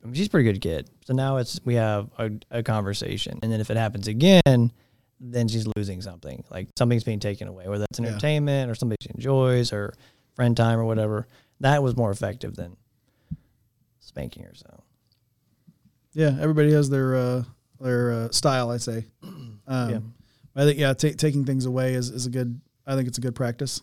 [0.00, 0.88] I mean, she's a pretty good kid.
[1.04, 4.70] So now it's we have a, a conversation, and then if it happens again,
[5.20, 6.44] then she's losing something.
[6.50, 8.06] Like something's being taken away, whether that's Yeah.
[8.08, 9.94] entertainment or something she enjoys or
[10.34, 11.26] friend time or whatever.
[11.60, 12.76] That was more effective than
[14.00, 14.52] spanking her.
[14.54, 14.82] So
[16.12, 16.36] yeah.
[16.40, 17.44] Everybody has their uh,
[17.80, 18.70] their uh, style.
[18.70, 19.04] I say.
[19.68, 19.98] Um, Yeah.
[20.54, 22.60] I think yeah, ta taking things away is, is a good.
[22.86, 23.82] I think it's a good practice.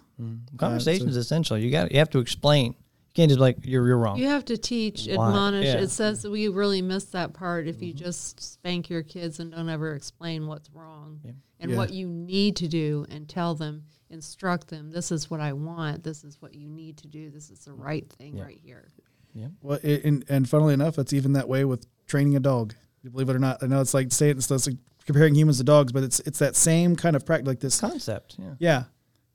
[0.56, 1.58] conversation is essential.
[1.58, 2.74] You got you have to explain.
[3.14, 4.18] You can't just like you're you're wrong.
[4.18, 5.14] You have to teach, Why?
[5.14, 5.68] admonish.
[5.68, 5.82] Yeah.
[5.82, 8.04] It says we really miss that part if you mm-hmm.
[8.06, 11.32] just spank your kids and don't ever explain what's wrong Yeah.
[11.60, 11.78] and Yeah.
[11.78, 14.90] what you need to do and tell them, instruct them.
[14.90, 16.04] This is what I want.
[16.04, 17.30] This is what you need to do.
[17.30, 18.46] This is the right thing Yeah.
[18.46, 18.88] right here.
[19.36, 19.50] Yeah.
[19.62, 22.74] Well, it, and and funnily enough, it's even that way with training a dog.
[23.04, 25.60] You believe it or not, I know it's like saying it's, it's like comparing humans
[25.60, 27.48] to dogs, but it's it's that same kind of practice.
[27.48, 28.38] Like this, Concept.
[28.40, 28.56] Yeah.
[28.58, 28.84] yeah,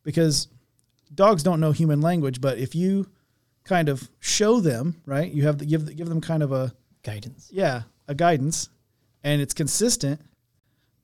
[0.02, 0.48] because
[1.14, 3.06] dogs don't know human language, but if you
[3.68, 7.48] kind of show them, right, you have to give give them kind of a Guidance.
[7.52, 8.70] yeah a guidance,
[9.22, 10.20] and it's consistent.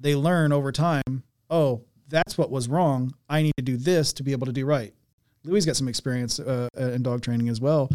[0.00, 1.22] They learn over time.
[1.50, 3.14] Oh, that's what was wrong.
[3.28, 4.92] I need to do this to be able to do right.
[5.44, 7.90] Louis got some experience uh, in dog training as well,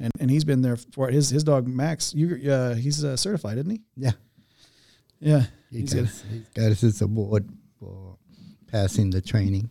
[0.00, 2.14] and and he's been there for his his dog Max.
[2.14, 3.80] You uh, he's uh, certified, isn't he?
[3.96, 4.12] Yeah.
[5.20, 6.08] Yeah, He he's got, good.
[6.08, 7.48] his, he's got his award
[7.80, 8.16] for
[8.70, 9.70] passing the training.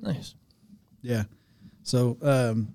[0.00, 0.34] Nice.
[1.02, 1.24] Yeah.
[1.82, 2.74] So, um,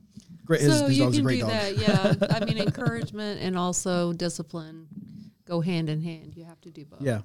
[0.49, 0.61] great.
[0.61, 1.51] His, so his you dog's a can great do dog.
[1.51, 2.35] that, yeah.
[2.35, 4.87] I mean, encouragement and also discipline
[5.45, 6.33] go hand in hand.
[6.35, 7.01] You have to do both.
[7.01, 7.21] Yeah,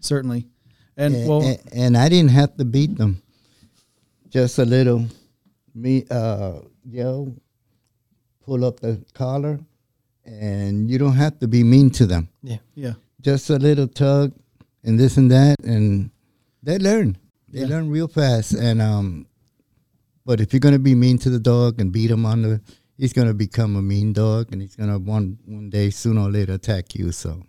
[0.00, 0.46] certainly.
[0.96, 3.22] And and, well, and, and I didn't have to beat them.
[4.28, 5.06] Just a little,
[5.74, 7.32] me uh, yell,
[8.44, 9.58] pull up the collar,
[10.26, 12.28] and you don't have to be mean to them.
[12.42, 12.58] Yeah.
[12.74, 14.32] yeah, Just a little tug,
[14.84, 16.10] and this and that, and
[16.62, 17.16] they learn.
[17.48, 17.68] They Yeah.
[17.68, 18.52] learn real fast.
[18.52, 19.26] And um,
[20.28, 22.60] but if you're gonna be mean to the dog and beat him on the,
[22.98, 26.52] he's gonna become a mean dog, and he's gonna one one day sooner or later
[26.52, 27.12] attack you.
[27.12, 27.42] So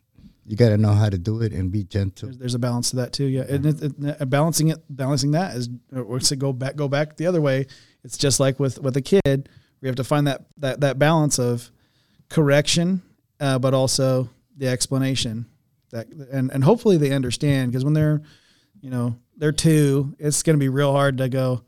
[0.46, 2.30] you got to know how to do it and be gentle.
[2.30, 3.26] there's, there's a balance to that too.
[3.26, 6.78] Yeah, and it, it, uh, balancing it, balancing that is, uh, or to go back,
[6.78, 7.68] go back the other way.
[8.06, 9.50] It's just like with with a kid,
[9.82, 11.70] we have to find that that that balance of
[12.30, 13.02] correction,
[13.42, 15.48] uh, but also the explanation.
[15.92, 18.22] That and and hopefully they understand because when they're,
[18.80, 21.62] you know, they're two, it's going to be real hard to go.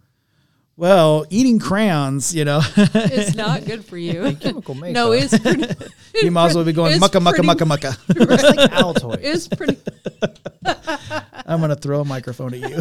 [0.77, 4.35] Well, eating crayons, you know, It's not good for you.
[4.39, 4.93] Chemical makeup.
[4.95, 5.65] no, it's pretty.
[6.21, 7.97] you might as well be going it's mucka mucka pretty- mucka mucka.
[8.09, 9.19] It's like Altoids.
[9.21, 9.77] It's pretty.
[11.45, 12.77] I'm gonna throw a microphone at you.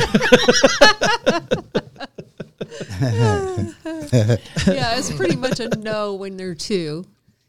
[4.72, 7.04] yeah, it's pretty much a no when they're two.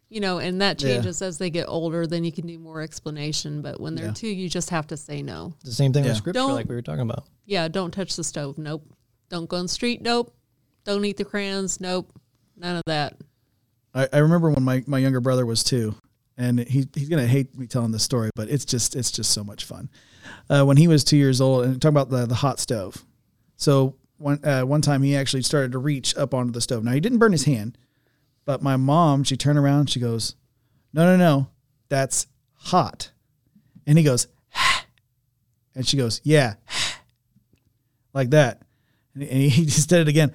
[0.09, 0.95] You know, and that Yeah.
[0.95, 2.05] changes as they get older.
[2.05, 3.61] Then you can do more explanation.
[3.61, 4.13] But when they're Yeah.
[4.13, 5.53] two, you just have to say no.
[5.63, 6.09] the same thing Yeah.
[6.09, 7.23] with scripture, Don't- like we were talking about.
[7.45, 8.57] Yeah, don't touch the stove.
[8.57, 8.83] Nope.
[9.31, 10.01] Don't go on the street.
[10.01, 10.35] Nope.
[10.83, 11.79] Don't eat the crayons.
[11.79, 12.11] Nope.
[12.57, 13.15] None of that.
[13.93, 15.95] I, I remember when my, my younger brother was two,
[16.37, 19.43] and he he's gonna hate me telling this story, but it's just it's just so
[19.43, 19.89] much fun.
[20.49, 23.05] Uh, when he was two years old, and talking about the the hot stove.
[23.55, 26.83] So one uh, one time he actually started to reach up onto the stove.
[26.83, 27.77] Now he didn't burn his hand,
[28.45, 30.35] but my mom she turned around, she goes,
[30.93, 31.47] "No, no, no,
[31.87, 33.11] that's hot,"
[33.87, 34.27] and he goes,
[35.75, 36.55] and she goes, "Yeah,"
[38.13, 38.61] like that,
[39.13, 40.33] and he, and he just did it again,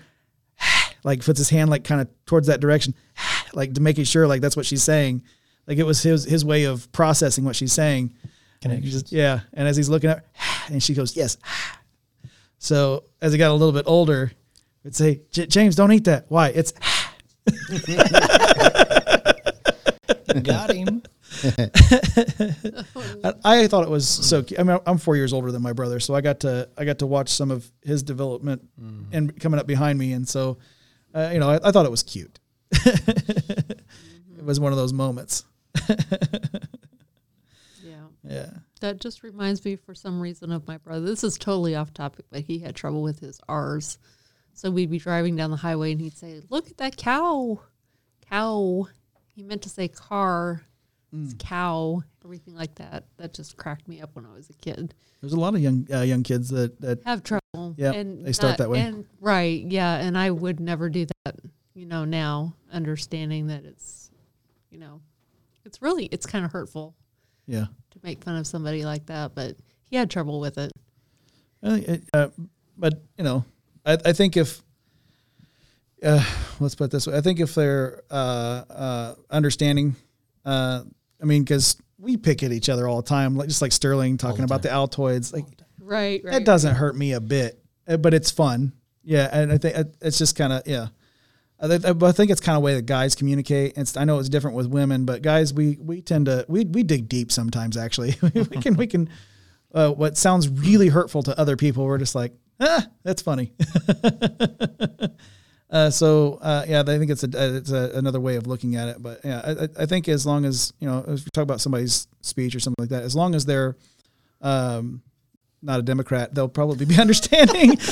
[1.05, 2.95] like puts his hand like kind of towards that direction
[3.53, 5.23] like to making sure like that's what she's saying.
[5.67, 8.15] Like it was his his way of processing what she's saying.
[8.63, 9.41] And he just- yeah.
[9.53, 10.25] And as he's looking at her,
[10.73, 11.37] and she goes, Yes.
[12.59, 14.33] So as he got a little bit older,
[14.83, 16.27] would say, "J- James, don't eat that.
[16.29, 16.49] Why?
[16.49, 16.73] It's
[20.43, 21.03] Got him.
[23.45, 24.43] I, I thought it was so.
[24.43, 24.59] Cute.
[24.59, 26.99] I mean, I'm four years older than my brother, so I got to I got
[27.01, 28.69] to watch some of his development
[29.13, 30.59] and coming up behind me, and so
[31.17, 32.39] uh, you know, I, I thought it was cute.
[32.71, 33.81] it
[34.43, 35.45] was one of those moments.
[35.89, 35.93] Yeah.
[38.29, 38.51] Yeah.
[38.81, 41.07] That just reminds me, for some reason, of my brother.
[41.07, 43.99] This is totally off topic, but he had trouble with his R's.
[44.53, 47.61] So we'd be driving down the highway and he'd say, Look at that cow.
[48.29, 48.89] Cow.
[49.29, 50.63] He meant to say car.
[51.13, 52.03] It's cow.
[52.25, 53.05] Everything like that.
[53.17, 54.95] That just cracked me up when I was a kid.
[55.21, 57.75] There's a lot of young uh, young kids that that Have trouble.
[57.77, 58.81] Yeah, and they start not- that way.
[58.81, 59.97] And right, yeah.
[59.97, 61.37] And I would never do that,
[61.75, 64.11] you know, now, understanding that it's,
[64.71, 65.01] you know,
[65.65, 66.95] it's really, it's kind of hurtful
[67.47, 67.67] yeah.
[67.91, 70.71] to make fun of somebody like that, but he had trouble with it.
[71.63, 72.29] It, uh,
[72.77, 73.45] but you know,
[73.85, 74.63] I, I think if
[76.03, 76.25] uh,
[76.61, 78.15] let's put it this way, I think if they're uh,
[78.71, 79.97] uh, understanding,
[80.47, 80.83] uh,
[81.21, 84.17] I mean, because we pick at each other all the time, like just like Sterling
[84.17, 85.45] talking the about the Altoids, like
[85.87, 86.35] Right, right.
[86.35, 88.73] it doesn't hurt me a bit, uh, but it's fun.
[89.05, 90.89] Yeah, and I think uh, it's just kind of yeah.
[91.61, 93.75] I, I think it's kind of way that guys communicate.
[93.77, 96.83] It's I know it's different with women, but guys we we tend to we we
[96.83, 97.77] dig deep sometimes.
[97.77, 99.09] Actually, we can we can
[99.73, 101.87] uh, what sounds really hurtful to other people.
[101.87, 103.53] We're just like ah, that's funny.
[105.71, 108.89] uh, so uh, yeah, I think it's a it's a, another way of looking at
[108.89, 109.03] it.
[109.03, 111.61] But yeah, I, I- I think as long as you know, if we talk about
[111.61, 113.77] somebody's speech or something like that, as long as they're
[114.43, 115.03] um,
[115.63, 117.77] not a Democrat, they'll probably be understanding.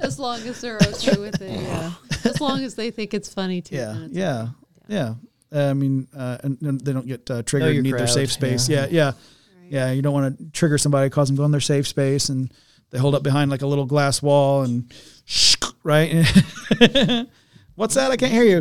[0.00, 1.92] as long as they're okay with it, yeah.
[2.24, 3.76] As long as they think it's funny too.
[3.76, 4.48] yeah, then it's yeah,
[4.88, 5.14] yeah.
[5.52, 8.06] Uh, I mean, uh, and, and they don't get uh, triggered your and need their
[8.06, 8.68] safe space.
[8.68, 8.82] yeah.
[8.82, 9.14] Yeah, yeah, Right.
[9.68, 9.90] yeah.
[9.90, 12.52] You don't want to trigger somebody, cause them to go in their safe space, and
[12.90, 14.92] they hold up behind like a little glass wall and
[15.84, 16.26] right.
[17.74, 18.10] What's that?
[18.10, 18.60] I can't hear you.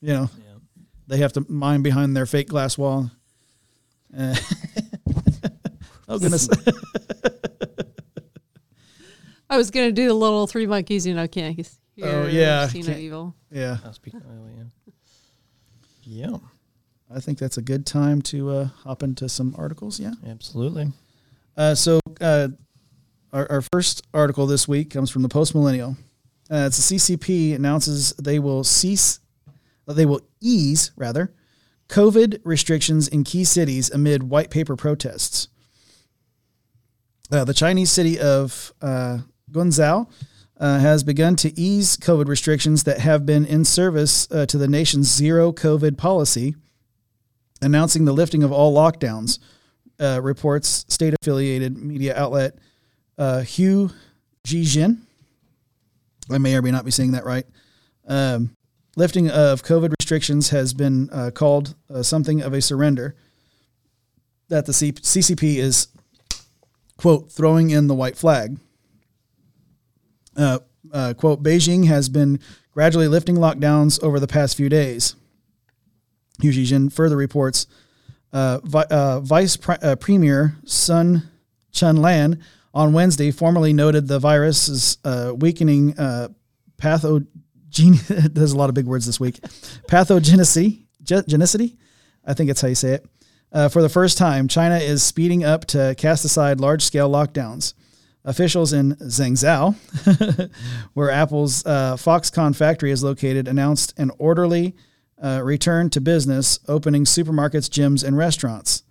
[0.00, 0.54] You know, Yeah.
[1.06, 3.10] they have to mine behind their fake glass wall.
[4.16, 4.34] Uh,
[6.08, 6.48] oh goodness.
[9.48, 11.64] I was gonna do the little three monkeys, you know, can't hear,
[12.02, 13.34] Oh, yeah, see no evil.
[13.50, 14.92] yeah, I'll speak early, yeah.
[16.02, 16.36] Yeah,
[17.14, 20.00] I think that's a good time to uh, hop into some articles.
[20.00, 20.14] Yeah.
[20.26, 20.92] absolutely.
[21.56, 22.48] Uh, so uh,
[23.32, 25.96] our, our first article this week comes from the Post Millennial.
[26.50, 29.20] Uh, it's the CCP announces they will cease,
[29.86, 31.32] they will ease rather,
[31.88, 35.48] COVID restrictions in key cities amid white paper protests.
[37.30, 39.18] Uh, the Chinese city of uh,
[39.50, 40.10] Guangzhou
[40.58, 44.68] uh, has begun to ease COVID restrictions that have been in service uh, to the
[44.68, 46.56] nation's zero COVID policy,
[47.62, 49.38] announcing the lifting of all lockdowns,
[50.00, 52.58] uh, reports state affiliated media outlet
[53.20, 53.90] uh, Hugh
[54.44, 54.98] Jijin.
[56.30, 57.44] I may or may not be saying that right.
[58.08, 58.56] Um,
[58.96, 63.14] lifting of COVID restrictions has been uh, called uh, something of a surrender.
[64.48, 65.88] That the C- CCP is,
[66.96, 68.58] quote, throwing in the white flag.
[70.36, 70.60] Uh,
[70.92, 72.40] uh, quote, Beijing has been
[72.72, 75.14] gradually lifting lockdowns over the past few days.
[76.40, 77.66] Hu Jijin further reports
[78.32, 81.28] uh, Vi- uh, Vice uh, Premier Sun
[81.72, 82.40] Chunlan
[82.72, 86.28] on Wednesday formally noted the virus's uh, weakening uh,
[86.78, 87.26] pathogen.
[88.34, 89.40] There's a lot of big words this week.
[89.88, 91.76] Pathogenicity, ge- genicity,
[92.24, 93.06] I think it's how you say it.
[93.52, 97.74] Uh, for the first time, China is speeding up to cast aside large-scale lockdowns.
[98.24, 99.74] Officials in Zhengzhou,
[100.94, 104.76] where Apple's uh, Foxconn factory is located, announced an orderly
[105.20, 108.82] uh, return to business, opening supermarkets, gyms, and restaurants.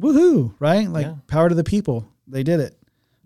[0.00, 0.54] Woohoo!
[0.58, 0.88] Right?
[0.88, 1.14] Like Yeah.
[1.28, 2.08] power to the people.
[2.26, 2.76] They did it,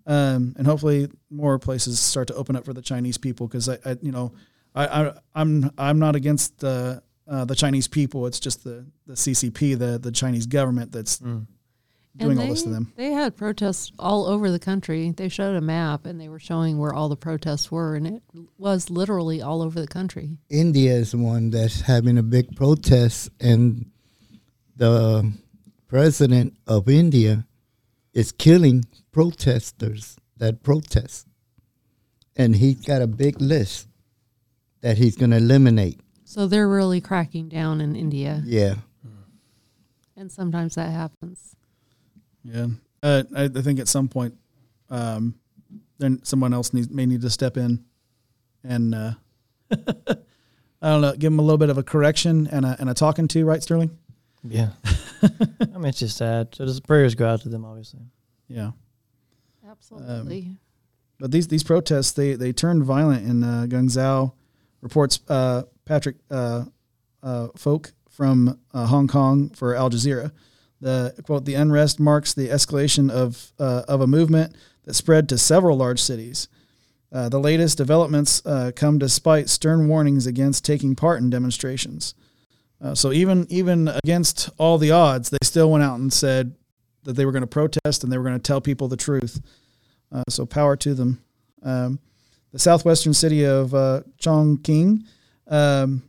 [0.06, 3.78] um, and hopefully more places start to open up for the Chinese people because I,
[3.84, 4.32] I, you know,
[4.74, 8.26] I, I, I'm I'm not against the uh, the Chinese people.
[8.26, 11.20] It's just the the CCP, the the Chinese government that's
[12.16, 12.92] doing And all they, this to them.
[12.96, 15.10] They had protests all over the country.
[15.10, 18.22] They showed a map and they were showing where all the protests were, and it
[18.58, 20.38] was literally all over the country.
[20.48, 23.90] India is one that's having a big protest, and
[24.76, 25.32] the
[25.88, 27.46] president of India
[28.12, 28.84] is killing
[29.14, 31.26] protesters that protest.
[32.36, 33.88] And he's got a big list
[34.80, 36.00] that he's going to eliminate.
[36.24, 38.74] So they're really cracking down in India, Yeah.
[40.16, 41.54] and sometimes that happens.
[42.42, 42.66] Yeah,
[43.02, 44.34] uh, I, I think at some point,
[44.90, 45.36] um,
[45.98, 47.84] then someone else needs may need to step in,
[48.64, 49.12] and uh,
[49.70, 49.76] I
[50.82, 53.28] don't know, give them a little bit of a correction and a and a talking
[53.28, 53.96] to, right, Sterling?
[54.42, 54.70] Yeah.
[55.22, 56.54] I mean, it's just sad.
[56.54, 58.00] So just prayers go out to them, obviously.
[58.48, 58.72] Yeah,
[59.74, 60.56] Absolutely.
[61.18, 64.28] but these these protests they they turned violent in uh.
[64.84, 66.64] Reports uh, Patrick uh,
[67.22, 70.30] uh, Fok from uh, Hong Kong for Al Jazeera.
[70.82, 74.54] The quote: "The unrest marks the escalation of uh, of a movement
[74.84, 76.48] that spread to several large cities.
[77.10, 78.42] The latest developments
[78.74, 82.14] come despite stern warnings against taking part in demonstrations.
[82.94, 86.56] So even even against all the odds, they still went out and said
[87.04, 89.40] that they were going to protest and they were going to tell people the truth.
[90.14, 91.20] Uh, so power to them.
[91.62, 91.98] Um,
[92.52, 95.00] the southwestern city of uh, Chongqing
[95.48, 96.08] um,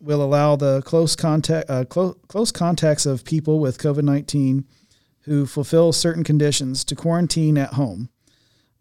[0.00, 4.64] will allow the close contact uh, clo- close contacts of people with COVID nineteen
[5.20, 8.08] who fulfill certain conditions to quarantine at home.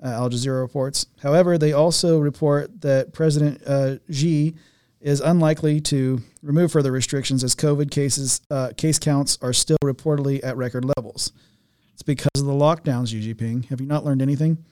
[0.03, 1.05] Uh, Al Jazeera reports.
[1.21, 4.55] However, they also report that President uh, Xi
[5.01, 10.43] is unlikely to remove further restrictions as COVID cases uh, case counts are still reportedly
[10.43, 11.31] at record levels.
[11.97, 13.69] It's because of the lockdowns, Xi Jinping.
[13.69, 14.63] Have you not learned anything?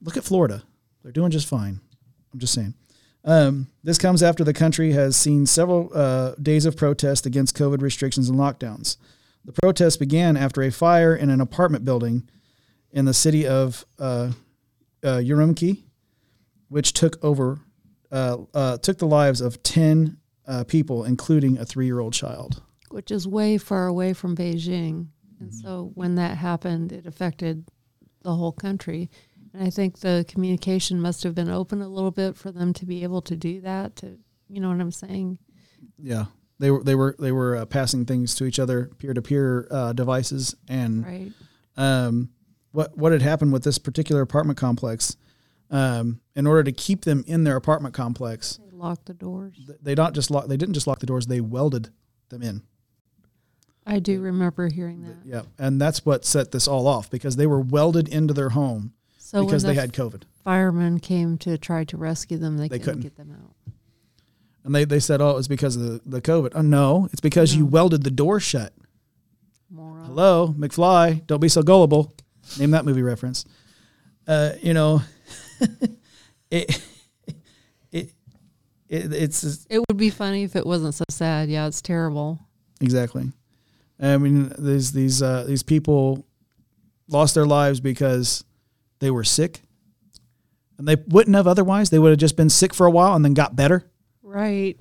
[0.00, 0.64] Look at Florida;
[1.00, 1.78] they're doing just fine.
[2.32, 2.74] I'm just saying.
[3.24, 7.82] Um, this comes after the country has seen several uh, days of protest against COVID
[7.82, 8.96] restrictions and lockdowns.
[9.44, 12.28] The protests began after a fire in an apartment building
[12.90, 14.32] in the city of uh,
[15.04, 15.84] uh, Urumqi,
[16.66, 17.60] which took over
[18.10, 20.16] uh, uh, took the lives of ten
[20.48, 22.60] uh, people, including a three-year-old child.
[22.90, 25.10] Which is way far away from Beijing.
[25.44, 27.64] And so when that happened, it affected
[28.22, 29.10] the whole country.
[29.52, 32.86] And I think the communication must have been open a little bit for them to
[32.86, 33.96] be able to do that.
[33.96, 34.18] To
[34.48, 35.38] you know what I'm saying?
[35.98, 36.26] Yeah,
[36.58, 40.54] they were they were they were uh, passing things to each other, peer-to-peer uh, devices,
[40.68, 41.32] and Right.
[41.76, 42.30] um,
[42.72, 45.16] what what had happened with this particular apartment complex.
[45.70, 49.58] Um, in order to keep them in their apartment complex, They locked the doors.
[49.80, 51.88] they not just lock, they didn't just lock the doors; they welded
[52.28, 52.62] them in.
[53.86, 55.16] I do remember hearing that.
[55.24, 58.94] Yeah, and that's what set this all off because they were welded into their home
[59.18, 62.78] So because when they had COVID, firemen came to try to rescue them, they, They
[62.78, 63.02] couldn't, couldn't.
[63.02, 63.54] get them out.
[64.64, 67.20] and they they said, "Oh, it was because of the, the COVID." Oh no, it's
[67.20, 68.72] because you welded the door shut.
[69.70, 70.06] Moron.
[70.06, 72.14] Hello, McFly, don't be so gullible.
[72.58, 73.44] Name that movie reference.
[74.26, 75.02] Uh, you know,
[76.50, 76.80] it,
[77.92, 78.12] it,
[78.88, 81.48] it, it's It would be funny if it wasn't so sad.
[81.50, 82.38] Yeah, it's terrible.
[82.80, 83.30] exactly.
[84.00, 86.26] I mean, these these uh, these people
[87.08, 88.44] lost their lives because
[88.98, 89.62] they were sick,
[90.78, 91.90] and they wouldn't have otherwise.
[91.90, 93.84] They would have just been sick for a while and then got better.
[94.22, 94.76] Right.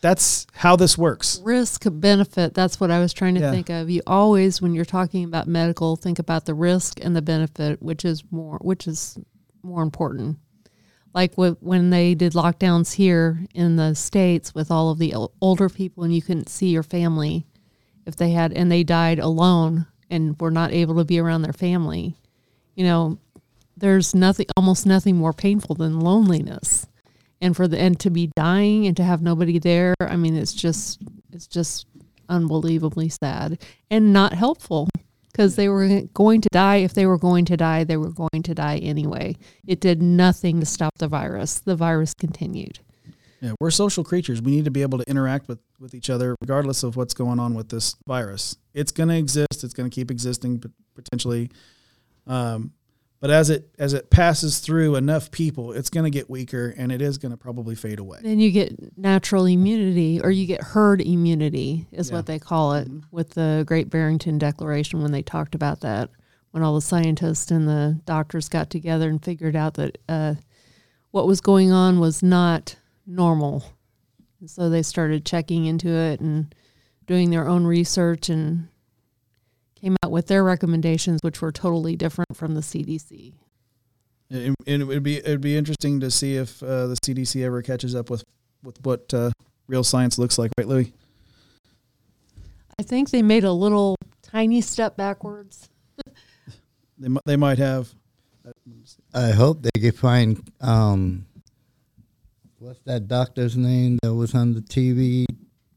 [0.00, 1.40] that's how this works.
[1.44, 3.50] risk benefit that's what i was trying to Yeah.
[3.50, 7.22] think of you always when you're talking about medical think about the risk and the
[7.22, 9.16] benefit which is more which is
[9.62, 10.38] more important
[11.14, 15.68] like wh- when they did lockdowns here in the states with all of the older
[15.68, 17.46] people and you couldn't see your family
[18.06, 21.52] if they had and they died alone and were not able to be around their
[21.52, 22.16] family
[22.74, 23.18] you know
[23.76, 26.86] there's nothing almost nothing more painful than loneliness.
[27.40, 30.54] And for the and to be dying and to have nobody there i mean it's
[30.54, 31.02] just
[31.32, 31.86] it's just
[32.28, 33.58] unbelievably sad
[33.90, 34.88] and not helpful
[35.30, 36.76] because they were going to die.
[36.76, 39.36] If they were going to die they were going to die anyway.
[39.66, 41.58] It did nothing to stop the virus.
[41.60, 42.78] The virus continued
[43.40, 44.40] Yeah, we're social creatures.
[44.40, 47.38] We need to be able to interact with, with each other regardless of what's going
[47.38, 48.56] on with this virus.
[48.72, 49.62] It's going to exist.
[49.62, 51.50] It's going to keep existing pot- potentially.
[52.26, 52.72] Um,
[53.20, 56.92] but as it as it passes through enough people, it's going to get weaker and
[56.92, 58.18] it is going to probably fade away.
[58.22, 62.16] then you get natural immunity or you get herd immunity is Yeah.
[62.16, 63.02] what they call it Mhm.
[63.10, 66.10] with the great barrington declaration when they talked about that
[66.50, 70.34] when all the scientists and the doctors got together and figured out that uh,
[71.10, 72.76] what was going on was not
[73.06, 73.64] normal
[74.40, 76.54] and so they started checking into it and
[77.06, 78.68] doing their own research and
[79.74, 83.32] came out with their recommendations which were totally different from the cdc
[84.30, 87.62] And it would be it would be interesting to see if uh, the CDC ever
[87.62, 88.24] catches up with
[88.64, 89.30] with what uh,
[89.68, 90.92] real science looks like, right, Louis?
[92.78, 95.68] i think they made a little tiny step backwards
[96.98, 97.94] They they might have.
[99.14, 101.26] I hope they can find um,
[102.66, 105.24] what's that doctor's name that was on the TV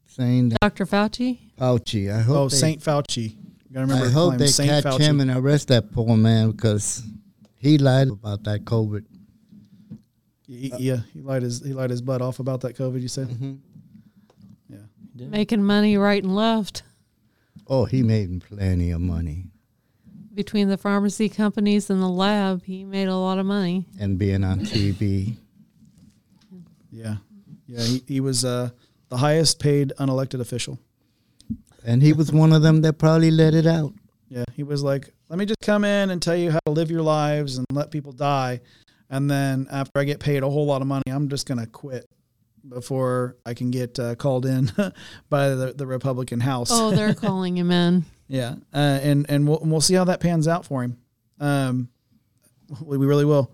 [0.07, 2.11] saying that dr fauci Fauci.
[2.11, 3.35] I hope Oh, they, Saint Fauci.
[3.35, 4.05] You gotta remember.
[4.07, 4.99] I hope they Saint catch Fauci.
[5.01, 7.03] him and arrest that poor man because
[7.57, 9.05] he lied about that COVID.
[10.47, 13.01] He- he- yeah, he lied his he lied his butt off about that COVID.
[13.01, 13.27] You said.
[13.27, 13.53] Mm-hmm.
[14.69, 15.27] Yeah.
[15.27, 16.81] making money right and left
[17.67, 19.45] Oh, he made plenty of money
[20.33, 22.63] between the pharmacy companies and the lab.
[22.63, 23.85] He made a lot of money.
[23.99, 25.35] and being on TV.
[26.99, 27.15] Yeah,
[27.65, 27.81] yeah.
[27.81, 28.71] He, he was uh,
[29.07, 30.79] the highest paid unelected official.
[31.85, 33.93] And he was one of them that probably let it out.
[34.27, 36.91] Yeah, he was like, "Let me just come in and tell you how to live
[36.91, 38.59] your lives and let people die,
[39.09, 42.05] and then after I get paid a whole lot of money, I'm just gonna quit
[42.67, 44.71] before I can get uh, called in
[45.29, 48.05] by the, the Republican House." Oh, they're calling him in.
[48.27, 50.97] Yeah, uh, and and we'll and we'll see how that pans out for him.
[51.39, 51.89] Um,
[52.83, 53.51] we, we really will.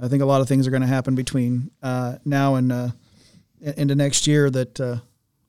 [0.00, 2.88] I think a lot of things are going to happen between uh, now and uh,
[3.60, 4.96] into next year that uh,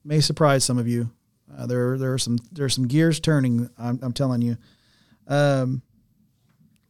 [0.04, 1.10] may surprise some of you.
[1.56, 3.68] Uh, there there are some there are some gears turning.
[3.78, 4.56] I'm, I'm telling you.
[5.26, 5.82] Um,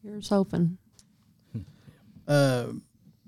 [0.03, 0.79] Here's hoping.
[2.29, 2.67] uh,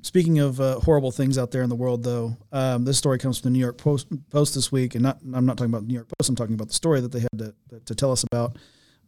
[0.03, 3.39] speaking of uh, horrible things out there in the world, though, um, this story comes
[3.39, 5.89] from the New York Post, Post this week, and not I'm not talking about the
[5.89, 6.29] New York Post.
[6.29, 7.55] I'm talking about the story that they had to,
[7.85, 8.57] to tell us about.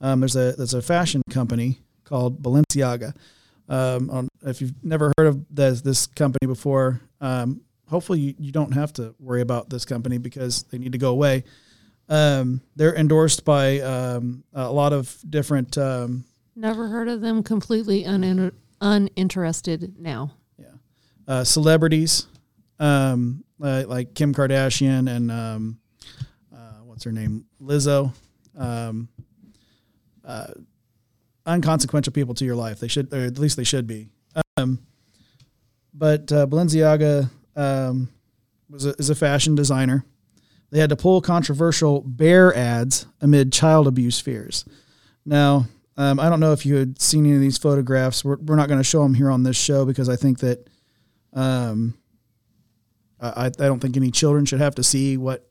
[0.00, 3.14] Um, there's a there's a fashion company called Balenciaga.
[3.68, 8.52] Um, on, if you've never heard of this, this company before, um, hopefully you, you
[8.52, 11.44] don't have to worry about this company because they need to go away.
[12.08, 17.42] Um, they're endorsed by um, a lot of different um, Never heard of them.
[17.42, 20.32] Completely uninter- uninterested now.
[20.58, 20.66] Yeah,
[21.28, 22.26] uh, celebrities,
[22.78, 25.78] um, uh, like Kim Kardashian and um,
[26.54, 28.14] uh, what's her name, Lizzo,
[28.56, 29.08] um,
[30.24, 30.46] uh,
[31.46, 32.80] unconsequential people to your life.
[32.80, 34.08] They should, or at least they should be.
[34.56, 34.80] Um,
[35.94, 38.08] but uh, Balenciaga um,
[38.68, 40.04] was a, is a fashion designer.
[40.70, 44.64] They had to pull controversial bear ads amid child abuse fears.
[45.24, 45.66] Now,
[45.96, 48.24] um, I don't know if you had seen any of these photographs.
[48.24, 50.68] We're, we're not going to show them here on this show because I think that
[51.32, 51.96] um,
[53.20, 55.48] I, I don't think any children should have to see what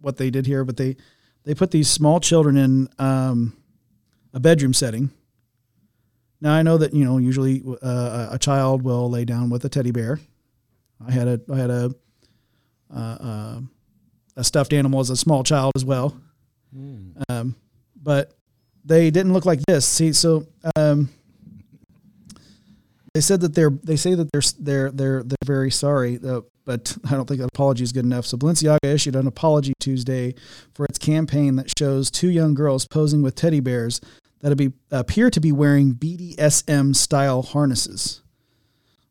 [0.00, 0.64] what, they did here.
[0.64, 0.96] But they
[1.44, 3.56] they put these small children in um,
[4.32, 5.10] a bedroom setting.
[6.40, 9.68] Now I know that you know usually uh, a child will lay down with a
[9.68, 10.20] teddy bear.
[11.06, 11.94] I had a I had a
[12.94, 13.60] uh, uh,
[14.36, 16.20] a stuffed animal as a small child as well.
[17.28, 17.56] Um,
[18.00, 18.34] but
[18.84, 19.86] they didn't look like this.
[19.86, 20.46] See, so
[20.76, 21.08] um,
[23.14, 26.98] they said that they're they say that they're they're they're they're very sorry, uh, but
[27.08, 28.26] I don't think an apology is good enough.
[28.26, 30.34] So Balenciaga issued an apology Tuesday
[30.74, 34.02] for its campaign that shows two young girls posing with teddy bears
[34.40, 38.20] that be, appear to be wearing BDSM style harnesses.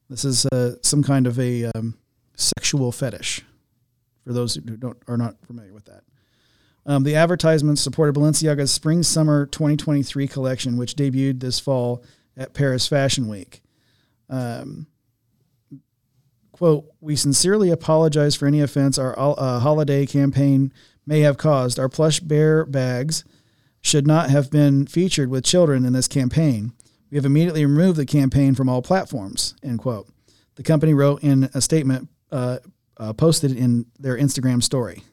[0.09, 1.97] This is uh, some kind of a um,
[2.35, 3.41] sexual fetish.
[4.23, 6.03] For those who don't are not familiar with that.
[6.87, 12.03] Um, the advertisements supported Balenciaga's Spring Summer 2023 collection, which debuted this fall
[12.35, 13.61] at Paris Fashion Week.
[14.29, 14.87] Um,
[16.55, 20.71] quote, we sincerely apologize for any offense our uh, holiday campaign
[21.05, 21.77] may have caused.
[21.77, 23.25] Our plush bear bags
[23.81, 26.71] should not have been featured with children in this campaign.
[27.11, 30.07] We have immediately removed the campaign from all platforms, end quote.
[30.55, 32.59] The company wrote in a statement uh,
[32.97, 35.03] uh, posted in their Instagram story.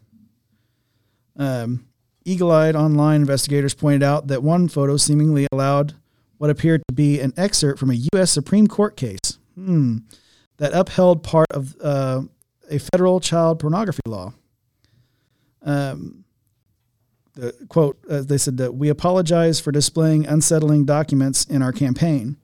[1.36, 1.86] Um,
[2.24, 5.95] Eagle eyed online investigators pointed out that one photo seemingly allowed
[6.38, 8.30] what appeared to be an excerpt from a U.S.
[8.30, 9.99] Supreme Court case hmm,
[10.63, 12.23] that upheld part of uh,
[12.71, 14.33] a federal child pornography law.
[15.61, 16.25] Um,
[17.35, 22.37] the quote, uh, they said that we apologize for displaying unsettling documents in our campaign.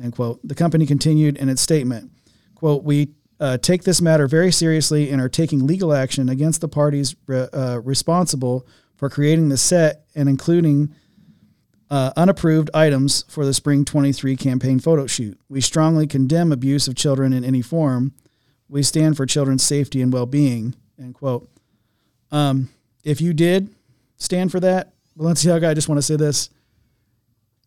[0.00, 0.38] End quote.
[0.44, 2.12] The company continued in its statement,
[2.54, 3.08] quote, we
[3.40, 7.48] uh, take this matter very seriously and are taking legal action against the parties re-
[7.52, 10.94] uh, responsible for creating the set and including
[11.90, 15.38] uh, unapproved items for the Spring 23 campaign photo shoot.
[15.48, 18.14] We strongly condemn abuse of children in any form.
[18.68, 20.76] We stand for children's safety and well being.
[20.98, 21.50] End quote.
[22.30, 22.68] Um,
[23.02, 23.74] if you did
[24.16, 26.50] stand for that, Balenciaga, I just want to say this.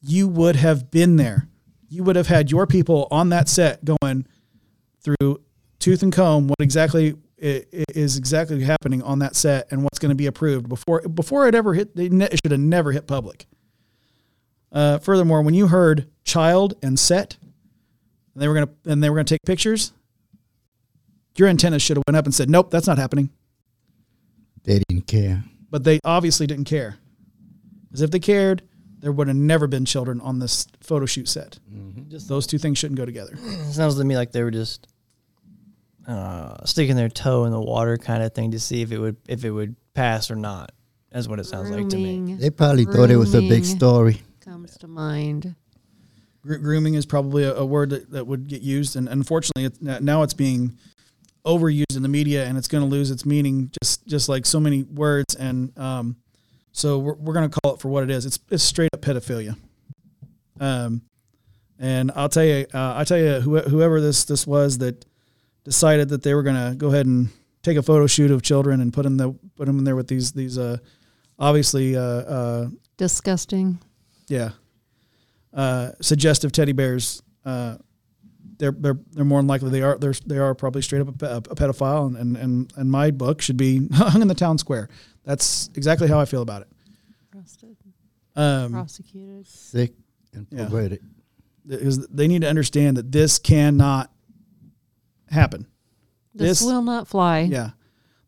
[0.01, 1.47] You would have been there.
[1.89, 4.26] You would have had your people on that set going
[5.01, 5.41] through
[5.80, 10.15] tooth and comb what exactly is exactly happening on that set and what's going to
[10.15, 11.91] be approved before before it ever hit.
[11.95, 13.47] It should have never hit public.
[14.74, 17.38] Uh, furthermore, when you heard child and set,
[18.34, 19.93] and they were gonna and they were gonna take pictures,
[21.38, 23.30] your antenna should have went up and said, "Nope, that's not happening."
[24.63, 26.97] They didn't care, but they obviously didn't care,
[27.88, 28.63] because if they cared,
[28.99, 31.59] there would have never been children on this photo shoot set.
[31.71, 32.09] Mm-hmm.
[32.09, 33.38] Just those two things shouldn't go together.
[33.69, 34.88] sounds to me like they were just
[36.07, 39.17] uh, sticking their toe in the water kind of thing to see if it would
[39.28, 40.71] if it would pass or not.
[41.11, 41.84] That's what it sounds Grooming.
[41.84, 42.34] like to me.
[42.36, 44.21] They probably Grooming thought it was a big story.
[44.44, 45.56] Comes to mind.
[46.46, 50.24] Grooming is probably a, a word that, that would get used, and unfortunately, it's, now
[50.24, 50.78] it's being
[51.46, 54.60] overused in the media, and it's going to lose its meaning, just just like so
[54.60, 55.36] many words.
[55.36, 56.18] And um,
[56.74, 58.26] so we're, we're going to call it for what it is.
[58.26, 59.56] It's it's straight up pedophilia.
[60.60, 61.04] Um,
[61.80, 65.06] and I'll tell you, uh, I tell you, whoever this this was that
[65.64, 67.30] decided that they were going to go ahead and
[67.62, 70.10] take a photo shoot of children and put them the put them in there with
[70.10, 70.78] these these uh,
[71.39, 72.68] obviously uh, uh,
[72.98, 73.80] disgusting.
[74.34, 74.50] Yeah,
[75.54, 77.22] uh, suggestive teddy bears.
[77.46, 77.78] Uh,
[78.58, 81.38] they're they're they're more than likely they are they're they are probably straight up a,
[81.38, 84.90] a pedophile and, and and and my book should be hung in the town square.
[85.24, 86.68] That's exactly how I feel about it.
[87.36, 87.78] Arrested,
[88.36, 89.94] um, prosecuted, sick
[90.34, 91.02] and perverted.
[91.66, 91.78] Yeah.
[91.78, 94.12] Because they need to understand that this cannot
[95.30, 95.66] happen.
[96.34, 97.42] This, this will not fly.
[97.42, 97.72] Yeah.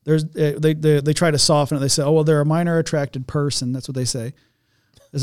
[0.05, 1.79] There's they, they they try to soften it.
[1.79, 4.33] They say, "Oh well, they're a minor attracted person." That's what they say.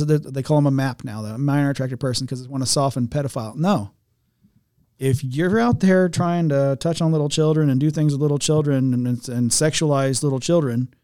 [0.01, 3.09] They call them a map now, the minor attracted person, because they want to soften
[3.09, 3.55] pedophile.
[3.57, 3.93] No.
[4.99, 8.39] If you're out there trying to touch on little children and do things with little
[8.39, 10.95] children and, and sexualize little children,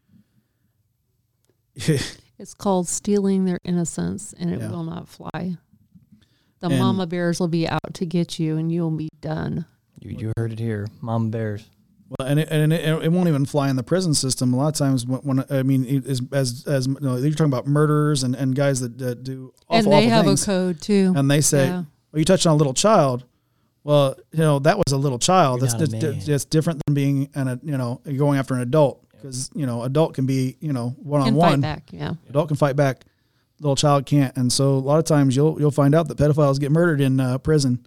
[1.75, 4.69] it's called stealing their innocence, and it yeah.
[4.69, 5.57] will not fly.
[6.61, 9.65] The and, mama bears will be out to get you, and you'll be done.
[9.99, 11.69] You, you heard it here, mom bears.
[12.17, 14.51] Well, and it, and it, it, won't even fly in the prison system.
[14.53, 17.45] A lot of times, when, when I mean, as as as you know, you're talking
[17.45, 20.45] about murderers and, and guys that, that do awful, and they awful have things, a
[20.45, 21.13] code too.
[21.15, 21.83] And they say, yeah.
[22.11, 23.25] "Well, you touched on a little child."
[23.83, 25.61] Well, you know that was a little child.
[25.61, 29.51] You're that's that's, that's different than being an you know going after an adult because
[29.53, 31.61] you know adult can be you know one on one.
[31.61, 32.13] Back, yeah.
[32.29, 33.05] Adult can fight back.
[33.59, 36.59] Little child can't, and so a lot of times you'll you'll find out that pedophiles
[36.59, 37.85] get murdered in uh, prison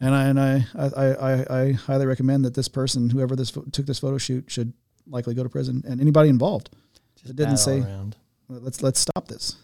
[0.00, 3.86] and I and I, I, I, I highly recommend that this person, whoever this took
[3.86, 4.72] this photo shoot, should
[5.06, 6.70] likely go to prison, and anybody involved.
[7.16, 8.16] Just it didn't say around.
[8.48, 9.56] let's let's stop this.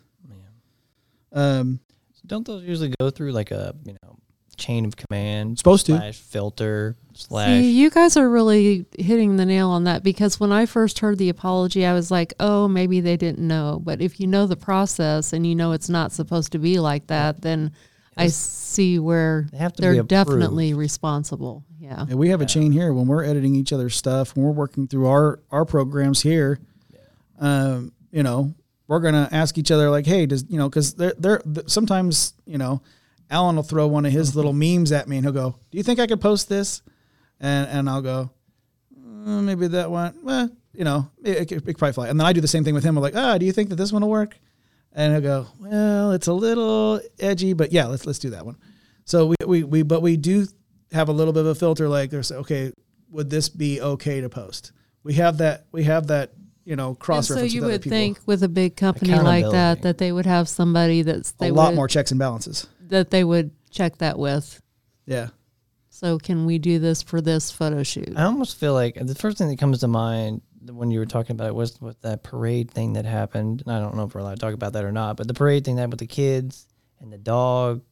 [1.33, 1.81] Um,
[2.13, 4.17] so don't those usually go through like a you know
[4.57, 5.59] chain of command?
[5.59, 7.49] Supposed slash to filter slash.
[7.49, 11.19] See, you guys are really hitting the nail on that because when I first heard
[11.19, 13.81] the apology, I was like, oh, maybe they didn't know.
[13.83, 17.07] But if you know the process and you know it's not supposed to be like
[17.09, 17.73] that, then
[18.17, 21.65] I see where they have to they're definitely responsible.
[21.79, 22.03] Yeah.
[22.09, 24.87] And we have a chain here when we're editing each other's stuff, when we're working
[24.87, 26.59] through our our programs here.
[26.93, 27.01] Yeah.
[27.41, 28.55] Um, you know,
[28.87, 32.59] we're gonna ask each other like, hey, does you know, because they're they're sometimes you
[32.59, 32.83] know,
[33.31, 35.83] Alan will throw one of his little memes at me and he'll go, "Do you
[35.85, 36.83] think I could post this?"
[37.41, 38.31] And and I'll go,
[39.27, 40.15] uh, maybe that one.
[40.23, 42.09] Well, you know, it, it, it, could probably fly.
[42.09, 42.97] And then I do the same thing with him.
[42.97, 44.39] I'm like, ah, do you think that this one will work?
[44.95, 48.57] And I go, well, it's a little edgy, but yeah, let's let's do that one.
[49.05, 50.47] So we we, we but we do
[50.93, 51.89] have a little bit of a filter.
[51.89, 52.73] Like there's okay,
[53.11, 54.73] would this be okay to post?
[55.03, 56.33] We have that we have that
[56.65, 57.53] you know cross reference.
[57.53, 61.03] So you would think with a big company like that that they would have somebody
[61.03, 64.61] that's they a lot more checks and balances that they would check that with.
[65.07, 65.29] Yeah.
[65.89, 68.15] So can we do this for this photo shoot?
[68.17, 71.35] I almost feel like the first thing that comes to mind when you were talking
[71.35, 73.63] about it was with that parade thing that happened.
[73.67, 75.35] And I don't know if we're allowed to talk about that or not, but the
[75.35, 76.67] parade thing that with the kids
[77.01, 77.83] and the dog,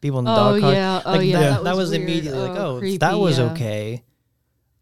[0.00, 0.74] people in the Oh, dog cars.
[0.74, 1.02] yeah.
[1.04, 2.02] Oh, like yeah, that, that that was was weird.
[2.02, 3.44] immediately like, Oh, oh, if that was yeah.
[3.52, 4.02] okay.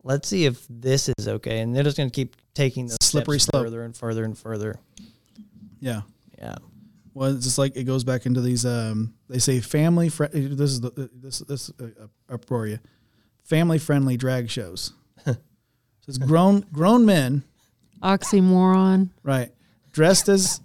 [0.04, 1.60] Let's see if this is okay.
[1.60, 3.64] And they're just going to keep taking the Slippery steps slope.
[3.66, 4.80] further and further and further.
[5.80, 6.02] Yeah.
[6.38, 6.56] Yeah.
[7.14, 8.64] Well, it's just like it goes back into these.
[8.66, 10.08] Um, they say family.
[10.08, 12.78] Fri- this is the this this uh, up for you.
[13.44, 14.92] Family friendly drag shows.
[16.02, 17.42] So it's grown grown men,
[18.02, 19.10] Oxymoron.
[19.22, 19.50] right,
[19.92, 20.60] dressed as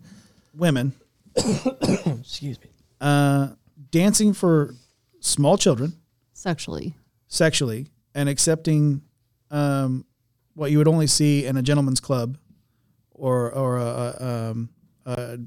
[0.54, 0.94] women,
[1.36, 2.68] Excuse me.
[3.02, 3.50] uh,
[3.92, 4.74] dancing for
[5.20, 5.94] small children.
[6.34, 6.94] Sexually.
[7.28, 9.02] sexually, and accepting
[9.52, 10.06] um,
[10.54, 12.38] what you would only see in a gentleman's club,
[13.12, 13.82] or or a,
[14.20, 14.70] a, um,
[15.06, 15.38] uh,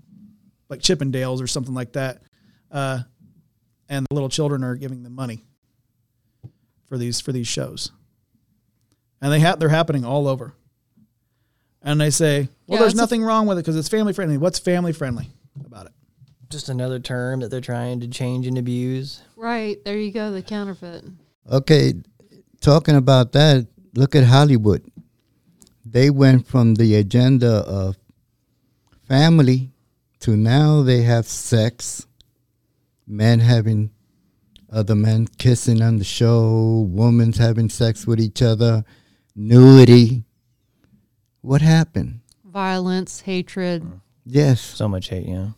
[0.68, 2.22] like Chippendales or something like that,
[2.70, 3.00] uh,
[3.88, 5.44] and the little children are giving them money
[6.86, 7.92] for these for these shows,
[9.20, 10.54] and they ha- they're happening all over.
[11.82, 14.12] And they say, well, Yeah, there's it's a- nothing wrong with it because it's family
[14.12, 14.36] friendly.
[14.38, 15.30] What's family friendly
[15.64, 15.92] about it?
[16.50, 19.22] Just another term that they're trying to change and abuse.
[19.36, 19.82] Right.
[19.84, 20.30] There you go.
[20.30, 21.04] The counterfeit.
[21.50, 21.94] Okay,
[22.60, 24.82] talking about that, look at Hollywood.
[25.84, 27.96] They went from the agenda of
[29.08, 29.70] family
[30.20, 32.06] to now they have sex,
[33.06, 33.90] men having
[34.70, 38.84] other men kissing on the show, women's having sex with each other,
[39.34, 40.24] nudity.
[41.42, 42.20] What happened?
[42.44, 43.86] Violence, hatred.
[44.26, 44.60] Yes.
[44.60, 45.48] So much hate, yeah.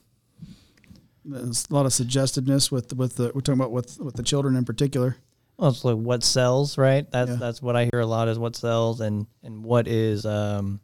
[1.24, 4.57] There's a lot of suggestiveness with with the we're talking about with with the children
[4.57, 5.16] in particular.
[5.57, 7.09] Well, it's like what sells, right?
[7.11, 7.36] That's Yeah.
[7.36, 10.81] that's what I hear a lot is what sells and and what is um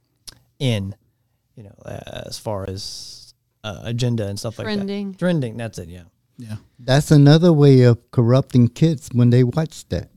[0.60, 0.94] in,
[1.56, 3.34] you know, uh, as far as
[3.64, 4.78] uh, agenda and stuff Trending.
[4.78, 4.86] like that.
[4.86, 5.14] Trending.
[5.14, 5.56] Trending.
[5.56, 5.88] That's it.
[5.88, 6.02] Yeah.
[6.38, 6.56] Yeah.
[6.78, 10.10] That's another way of corrupting kids when they watch that,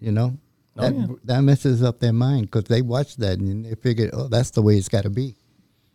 [0.00, 0.36] you know?
[0.78, 1.06] Oh, that, yeah.
[1.24, 4.62] that messes up their mind because they watch that and they figure, oh, that's the
[4.62, 5.34] way it's got to be.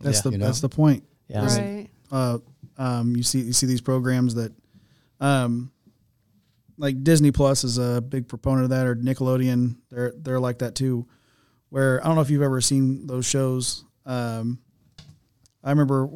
[0.02, 0.22] That's Yeah.
[0.24, 0.46] the You know?
[0.46, 1.04] that's the point.
[1.28, 1.46] Yeah.
[1.46, 1.90] Right.
[2.12, 2.40] uh,
[2.78, 4.52] um, you see you see these programs that,
[5.20, 5.72] um,
[6.78, 9.78] like Disney Plus is a big proponent of that, or Nickelodeon.
[9.90, 11.08] They're they're like that too.
[11.70, 13.86] Where I don't know if you've ever seen those shows.
[14.06, 14.60] Um,
[15.64, 16.10] I remember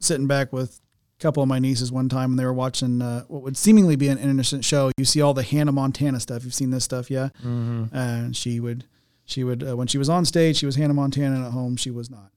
[0.00, 0.81] sitting back with a
[1.22, 4.08] couple of my nieces one time, and they were watching uh, what would seemingly be
[4.08, 4.90] an innocent show.
[4.96, 6.44] You see all the Hannah Montana stuff.
[6.44, 7.28] You've seen this stuff, yeah.
[7.38, 7.94] Mm-hmm.
[7.96, 8.84] And she would
[9.24, 11.76] she would uh, when she was on stage, she was Hannah Montana, and at home
[11.76, 12.30] she was not.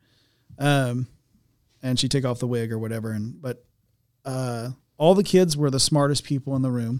[0.57, 1.07] Um,
[1.81, 3.11] and she'd take off the wig or whatever.
[3.11, 3.65] And but
[4.23, 6.99] uh, all the kids were the smartest people in the room,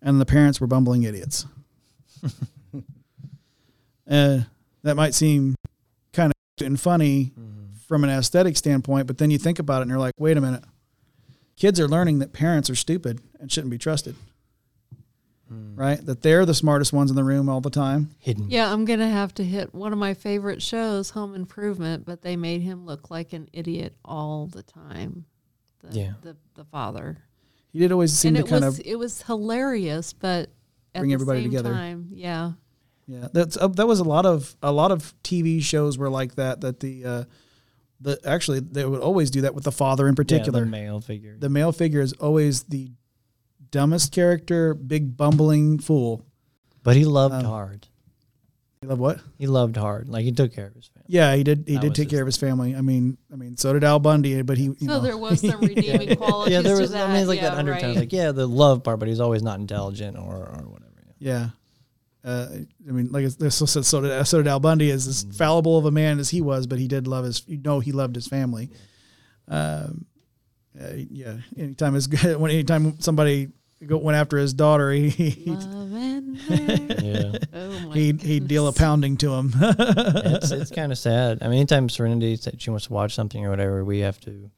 [0.00, 1.46] and the parents were bumbling idiots.
[4.10, 4.40] uh,
[4.82, 5.54] that might seem
[6.12, 7.32] kind of and funny
[7.88, 10.40] from an aesthetic standpoint, but then you think about it and you're like, wait a
[10.40, 10.62] minute.
[11.56, 14.14] Kids are learning that parents are stupid and shouldn't be trusted.
[15.50, 16.04] Right?
[16.04, 18.10] That they're the smartest ones in the room all the time.
[18.18, 18.50] Hidden.
[18.50, 22.36] Yeah, I'm gonna have to hit one of my favorite shows, Home Improvement, but they
[22.36, 25.24] made him look like an idiot all the time.
[25.80, 26.12] The, Yeah.
[26.20, 27.16] the the father,
[27.72, 30.50] He did always seem and to it kind was of it was hilarious, but
[30.94, 31.72] at Bring the everybody same together.
[31.72, 32.52] Time, yeah,
[33.06, 36.34] Yeah, that's uh, that was a lot of a lot of TV shows were like
[36.34, 36.60] that.
[36.60, 37.24] That the uh,
[38.00, 40.60] the actually they would always do that with the father in particular.
[40.60, 41.36] Yeah, the male figure.
[41.38, 42.90] the male figure is always the
[43.70, 46.24] dumbest character, big bumbling fool.
[46.82, 47.86] but he loved Um, hard.
[48.80, 49.20] He loved what?
[49.36, 50.08] He loved hard.
[50.08, 51.06] Like he took care of his family.
[51.08, 51.64] Yeah, he did.
[51.66, 52.76] He That did take his care of his family.
[52.76, 54.64] I mean, I mean, so did Al Bundy, but he.
[54.66, 56.52] You so know, there was some redeeming qualities.
[56.52, 56.92] yeah, there was.
[56.92, 57.08] that.
[57.08, 57.88] I mean, it's like yeah, that undertone.
[57.90, 57.96] right.
[57.98, 60.94] Like, yeah, the love part, but he's always not intelligent or or whatever.
[61.18, 61.48] Yeah.
[62.24, 62.48] Uh,
[62.88, 65.78] I mean, like it's- so, so, so did so did Al Bundy, as, as fallible
[65.78, 67.42] of a man as he was, but he did love his.
[67.46, 68.70] You know, he loved his family.
[69.46, 70.06] Um,
[70.78, 71.38] uh, yeah.
[71.56, 73.48] Anytime his when anytime somebody
[73.86, 76.20] go, went after his daughter, he, he, her.
[76.48, 77.32] yeah.
[77.52, 79.52] oh my he'd, he'd deal a pounding to him.
[79.60, 81.38] it's it's kind of sad.
[81.40, 84.50] I mean, anytime Serenity said she wants to watch something or whatever, we have to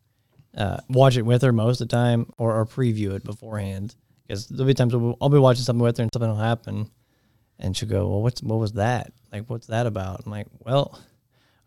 [0.56, 3.94] uh, watch it with her most of the time, or, or preview it beforehand.
[4.26, 6.90] Because there'll be times I'll be watching something with her and something will happen,
[7.60, 9.12] and she'll go, "Well, what's what was that?
[9.32, 10.98] Like, what's that about?" I'm like, "Well,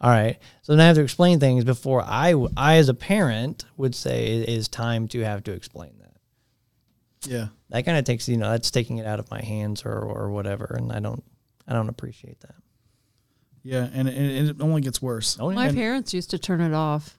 [0.02, 3.65] all right." So then I have to explain things before I, I as a parent
[3.78, 7.30] would say it is time to have to explain that.
[7.30, 7.48] yeah.
[7.70, 10.30] That kind of takes you know that's taking it out of my hands or or
[10.32, 11.24] whatever, and I don't
[11.68, 12.56] I don't appreciate that.
[13.64, 15.38] Yeah, and it, and it only gets worse.
[15.40, 17.18] Oh, My And- parents used to turn it off.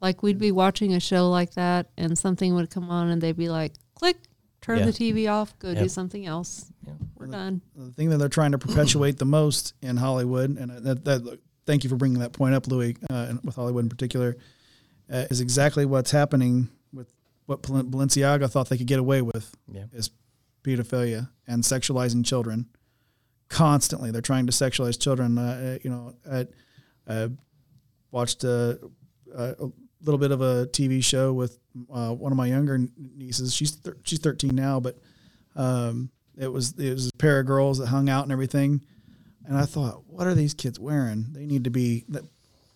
[0.00, 3.36] Like we'd be watching a show like that, and something would come on, and they'd
[3.36, 4.16] be like, "Click,
[4.60, 4.86] turn Yeah.
[4.86, 6.70] the TV off, go do something else.
[6.86, 6.94] Yeah.
[7.16, 11.04] We're done." the thing that they're trying to perpetuate the most in Hollywood, and that,
[11.04, 14.36] that thank you for bringing that point up, Louis, uh, and with Hollywood in particular,
[15.10, 17.08] uh, is exactly what's happening with
[17.46, 19.84] what Bal- Balenciaga thought they could get away with Yeah.
[19.92, 20.10] is
[20.62, 22.66] pedophilia and sexualizing children
[23.48, 24.10] constantly.
[24.10, 25.38] They're trying to sexualize children.
[25.38, 26.46] Uh, you know, I
[27.06, 27.28] uh,
[28.10, 28.78] watched a,
[29.34, 29.54] a,
[30.04, 31.58] little bit of a TV show with
[31.92, 32.78] uh, one of my younger
[33.16, 33.54] nieces.
[33.54, 34.98] She's thir- she's 13 now, but
[35.56, 38.80] um, it was it was a pair of girls that hung out and everything.
[39.46, 41.26] And I thought, what are these kids wearing?
[41.32, 42.04] They need to be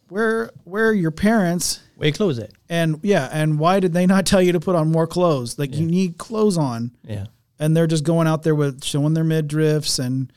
[0.08, 1.80] where where are your parents?
[1.96, 2.52] Where you close it?
[2.68, 5.58] And yeah, and why did they not tell you to put on more clothes?
[5.58, 5.80] Like Yeah.
[5.80, 7.26] you need clothes on Yeah.
[7.58, 10.32] and they're just going out there with showing their midriffs and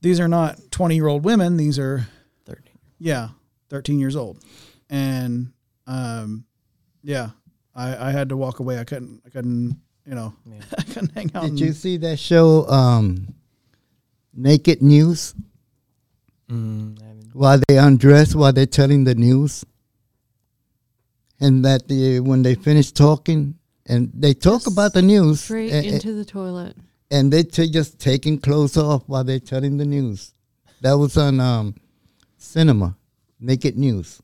[0.00, 2.06] these are not 20 year old women these are
[2.44, 2.74] 13.
[3.00, 3.28] yeah
[3.70, 4.38] 13 years old
[4.88, 5.52] and
[5.86, 6.44] um
[7.02, 7.30] yeah
[7.74, 9.76] i i had to walk away i couldn't i couldn't
[10.06, 10.60] you know Yeah.
[10.78, 13.34] i couldn't hang out Did you see that show, um,
[14.34, 15.34] Naked News?
[16.50, 19.64] Mm, I mean, While they undress, while they're telling the news,
[21.40, 23.54] and that they, when they finish talking,
[23.86, 26.76] and they talk Just about the news, Straight a- a- into the toilet.
[27.10, 30.32] and they t- just taking clothes off while they're telling the news.
[30.82, 31.74] That was on um,
[32.36, 32.96] cinema,
[33.40, 34.20] Naked News.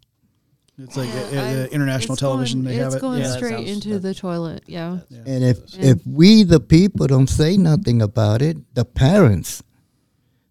[0.79, 3.69] It's like I- uh, international it's television Going, they it's have it going Yeah, straight
[3.69, 4.63] into that- the toilet.
[4.67, 4.99] Yeah.
[5.09, 5.19] yeah.
[5.27, 9.63] And if And- if we the people don't say nothing about it, the parents,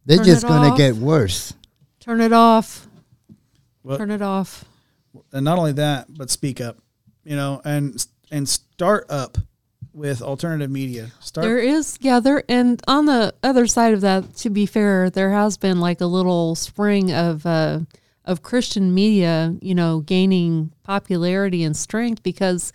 [0.05, 1.53] they're just gonna get worse.
[1.99, 2.87] Turn it off.
[3.83, 4.65] Well- Turn it off.
[5.33, 6.77] and not only that but speak up
[7.25, 9.37] you know and and start up
[9.93, 14.35] with alternative media start There is, yeah, there, and on the other side of that,
[14.37, 17.79] to be fair, there has been like a little spring of uh,
[18.25, 22.71] of Christian media, you know, gaining popularity and strength because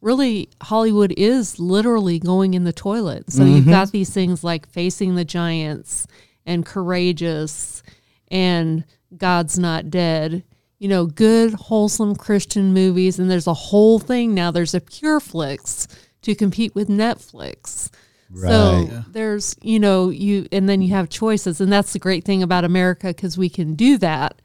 [0.00, 3.30] really Hollywood is literally going in the toilet.
[3.30, 3.70] So you've mm-hmm.
[3.70, 6.06] got these things like Facing the Giants
[6.46, 7.82] and Courageous
[8.28, 8.84] and
[9.16, 10.44] God's Not Dead.
[10.78, 14.50] You know, good, wholesome Christian movies, and there's a whole thing now.
[14.50, 15.86] There's a Pure Flix
[16.22, 17.90] to compete with Netflix.
[18.34, 18.88] So Right.
[18.90, 19.02] Yeah.
[19.08, 22.64] there's, you know, you and then you have choices, and that's the great thing about
[22.64, 24.40] America because we can do that.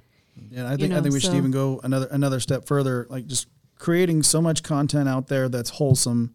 [0.49, 3.27] Yeah, I think I know, think we should even go another another step further, like
[3.27, 3.47] just
[3.77, 6.33] creating so much content out there that's wholesome,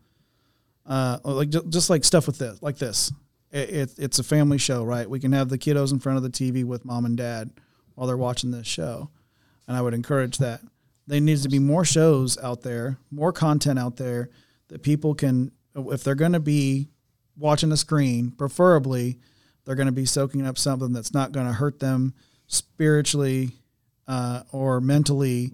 [0.86, 3.12] uh, like just, just like stuff with this, like this.
[3.50, 5.08] It, it, it's a family show, right?
[5.08, 7.50] We can have the kiddos in front of the TV with mom and dad
[7.94, 9.10] while they're watching this show,
[9.66, 10.60] and I would encourage that.
[11.06, 14.30] There needs to be more shows out there, more content out there
[14.68, 16.88] that people can, if they're going to be
[17.36, 19.18] watching a screen, preferably
[19.64, 22.14] they're going to be soaking up something that's not going to hurt them
[22.46, 23.59] spiritually
[24.10, 25.52] uh, or mentally,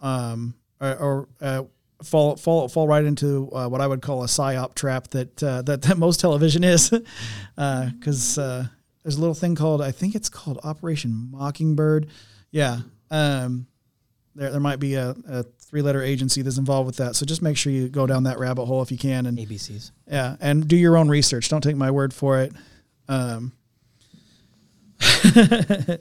[0.00, 1.62] um, or, or uh,
[2.02, 5.60] fall fall fall right into uh, what I would call a psyop trap that uh,
[5.62, 6.88] that, that most television is,
[7.56, 8.66] because uh,
[9.02, 12.08] there's a little thing called I think it's called Operation Mockingbird.
[12.50, 12.78] Yeah,
[13.10, 13.66] um,
[14.34, 17.16] there there might be a, a three letter agency that's involved with that.
[17.16, 19.90] So just make sure you go down that rabbit hole if you can, and ABCs.
[20.08, 21.50] yeah, and do your own research.
[21.50, 22.52] Don't take my word for it.
[23.08, 23.52] Um,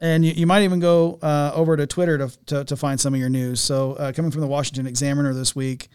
[0.00, 3.14] and you, you might even go uh, over to Twitter to, to, to find some
[3.14, 3.60] of your news.
[3.60, 5.88] So, uh, coming from the Washington Examiner this week,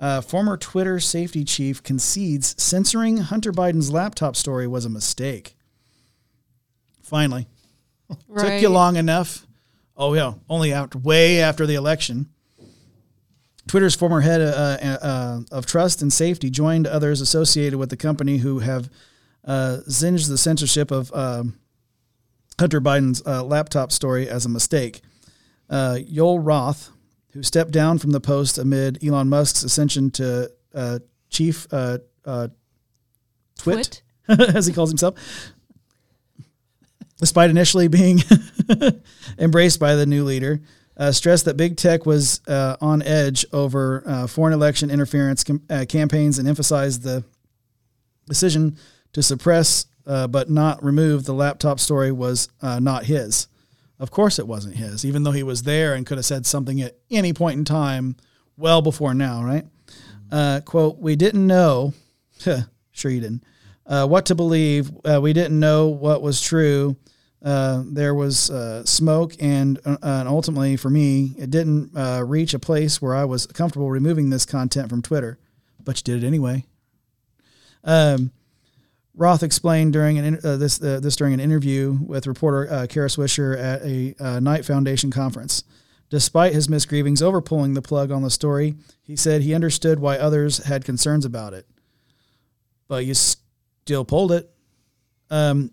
[0.00, 5.56] uh, former Twitter safety chief concedes censoring Hunter Biden's laptop story was a mistake.
[7.02, 7.48] Finally,
[8.36, 9.46] took you long enough.
[9.96, 12.28] Oh yeah, only after way after the election.
[13.66, 18.38] Twitter's former head uh, uh, of trust and safety joined others associated with the company
[18.38, 18.88] who have
[19.44, 21.58] uh, zinged the censorship of um,
[22.58, 25.00] Hunter Biden's uh, laptop story as a mistake.
[25.70, 26.90] Uh, Yoel Roth,
[27.32, 30.98] who stepped down from the post amid Elon Musk's ascension to uh,
[31.30, 32.48] chief uh, uh,
[33.58, 35.14] twit, as he calls himself,
[37.18, 38.20] despite initially being
[39.38, 40.60] embraced by the new leader,
[40.96, 45.62] uh, stressed that big tech was uh, on edge over uh, foreign election interference com-
[45.70, 47.24] uh, campaigns and emphasized the
[48.26, 48.76] decision
[49.12, 53.46] to suppress uh, but not remove the laptop story was uh, not his.
[54.00, 56.80] Of course, it wasn't his, even though he was there and could have said something
[56.80, 58.16] at any point in time,
[58.56, 59.66] well before now, right?
[60.30, 61.92] Uh, quote, we didn't know,
[62.92, 63.44] sure you didn't,
[63.84, 64.90] what to believe.
[65.04, 66.96] Uh, we didn't know what was true.
[67.44, 71.90] Uh, there was uh, smoke, and, and ultimately, for me, it didn't
[72.26, 75.38] reach a place where I was comfortable removing this content from Twitter.
[75.82, 76.64] But you did it anyway.
[77.84, 78.32] Um,
[79.18, 83.08] Roth explained during an uh, this uh, this during an interview with reporter uh, Kara
[83.08, 85.64] Swisher at a uh, Knight Foundation conference.
[86.08, 90.16] Despite his misgivings over pulling the plug on the story, he said he understood why
[90.16, 91.66] others had concerns about it.
[92.86, 94.48] But you still pulled it.
[95.30, 95.72] Um,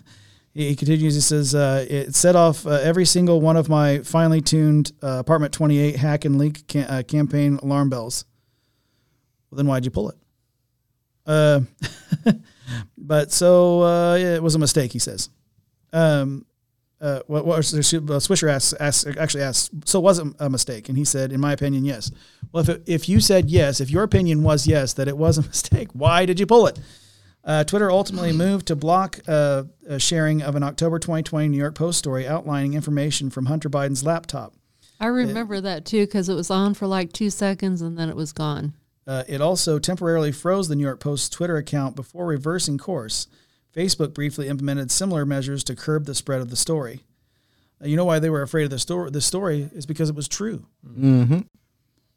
[0.54, 1.14] he continues.
[1.14, 5.18] He says uh, it set off uh, every single one of my finely tuned uh,
[5.18, 8.24] apartment twenty eight hack and leak uh, campaign alarm bells.
[9.50, 10.16] Well, then why'd you pull it?
[12.98, 15.30] But so uh, yeah, it was a mistake, he says.
[15.92, 16.46] Um,
[17.00, 20.88] uh, what, what Swisher asks, asks, actually asks, so was it a mistake?
[20.88, 22.10] And he said, in my opinion, yes.
[22.52, 25.36] Well, if, it, if you said yes, if your opinion was yes, that it was
[25.38, 26.78] a mistake, why did you pull it?
[27.44, 29.64] Uh, Twitter ultimately moved to block uh,
[29.98, 34.54] sharing of an October 2020 New York Post story outlining information from Hunter Biden's laptop.
[34.98, 38.16] I remember that too because it was on for like two seconds and then it
[38.16, 38.74] was gone.
[39.06, 43.28] Uh, it also temporarily froze the New York Post's Twitter account before reversing course.
[43.74, 47.04] Facebook briefly implemented similar measures to curb the spread of the story.
[47.80, 49.10] Uh, you know why they were afraid of the story?
[49.10, 50.66] The story is because it was true.
[50.86, 51.40] Mm-hmm.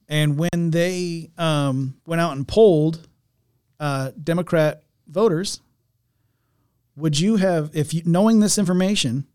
[0.08, 3.08] And when they um, went out and polled
[3.80, 5.62] uh, Democrat voters,
[6.96, 9.28] would you have, if you knowing this information,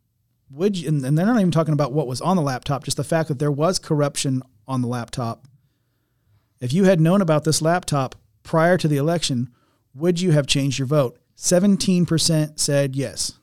[0.51, 2.97] would you, and, and they're not even talking about what was on the laptop, just
[2.97, 5.45] the fact that there was corruption on the laptop.
[6.65, 9.51] If you had known about this laptop prior to the election,
[9.93, 11.19] would you have changed your vote?
[11.37, 13.39] 17% said yes.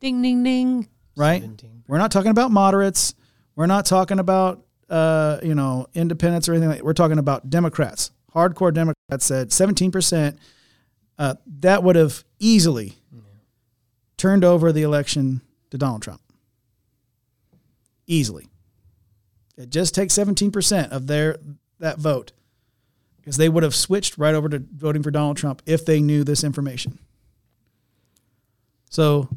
[0.00, 0.88] Ding, ding, ding.
[1.14, 1.42] Right?
[1.42, 1.84] 17.
[1.86, 3.12] We're not talking about moderates.
[3.54, 6.70] We're not talking about uh, you know independents or anything.
[6.70, 6.84] Like that.
[6.86, 8.12] We're talking about Democrats.
[8.34, 10.38] Hardcore Democrats said 17%.
[11.18, 12.94] Uh, that would have easily
[14.16, 16.22] turned over the election to Donald Trump.
[18.06, 18.48] Easily.
[19.58, 21.36] It just takes 17% of their
[21.80, 22.32] that vote
[23.16, 26.24] because they would have switched right over to voting for Donald Trump if they knew
[26.24, 26.98] this information.
[28.90, 29.28] So,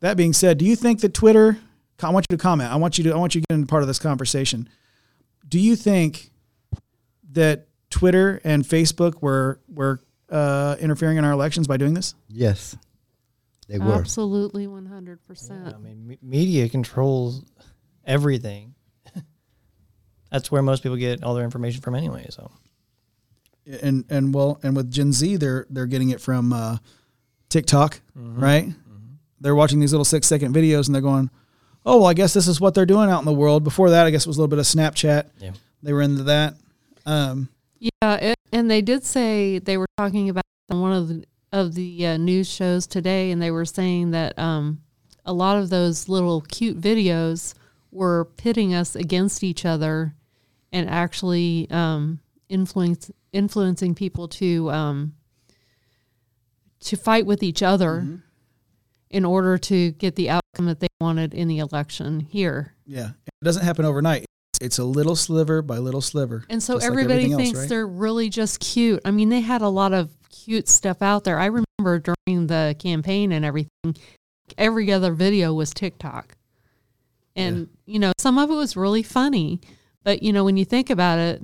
[0.00, 1.58] that being said, do you think that Twitter?
[2.02, 2.72] I want you to comment.
[2.72, 3.12] I want you to.
[3.12, 4.68] I want you to get into part of this conversation.
[5.46, 6.30] Do you think
[7.32, 10.00] that Twitter and Facebook were were
[10.30, 12.14] uh, interfering in our elections by doing this?
[12.28, 12.76] Yes,
[13.68, 13.92] they were.
[13.92, 15.74] Absolutely 100%.
[15.74, 17.44] I mean, me- media controls
[18.06, 18.74] everything.
[20.30, 22.26] That's where most people get all their information from anyway.
[22.30, 22.50] So
[23.82, 26.78] And and well, and with Gen Z, they're they're getting it from uh,
[27.48, 28.72] TikTok, right?
[29.40, 31.30] They're watching these little six second videos and they're going,
[31.86, 34.06] "Oh, well, I guess this is what they're doing out in the world." Before that,
[34.06, 35.30] I guess it was a little bit of Snapchat.
[35.38, 35.52] yeah,
[35.82, 36.54] They were into that.
[37.06, 37.48] Um,
[37.78, 42.06] Yeah, it, and they did say they were talking about one of the of the
[42.06, 44.82] uh, news shows today, and they were saying that um,
[45.24, 47.54] a lot of those little cute videos
[47.90, 50.14] were pitting us against each other,
[50.72, 55.14] and actually um, influence influencing people to um,
[56.80, 58.20] to fight with each other
[59.10, 62.74] in order to get the outcome that they wanted in the election here.
[62.86, 64.24] yeah, it doesn't happen overnight.
[64.54, 66.44] It's, it's a little sliver by little sliver.
[66.48, 67.68] And so just like everybody else, thinks right?
[67.68, 69.00] they're really just cute.
[69.04, 71.38] I mean, they had a lot of cute stuff out there.
[71.38, 73.96] I remember during the campaign and everything,
[74.56, 76.36] every other video was TikTok.
[77.36, 79.60] And, you know, some of it was really funny.
[80.02, 81.42] But, you know, when you think about it,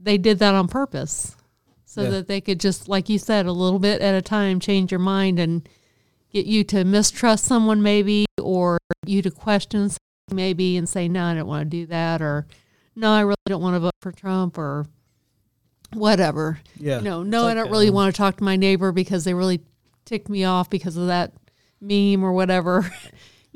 [0.00, 1.36] they did that on purpose
[1.84, 2.10] so Yeah.
[2.10, 5.00] that they could just, like you said, a little bit at a time change your
[5.00, 5.68] mind and
[6.32, 9.98] get you to mistrust someone maybe or you to question something
[10.36, 12.46] maybe and say, no, I don't want to do that or
[12.94, 14.86] no, I really don't want to vote for Trump or
[15.92, 16.60] whatever.
[16.78, 16.98] Yeah.
[16.98, 19.24] You know, no, like, I don't really um, want to talk to my neighbor because
[19.24, 19.60] they really
[20.04, 21.32] ticked me off because of that
[21.80, 22.90] meme or whatever.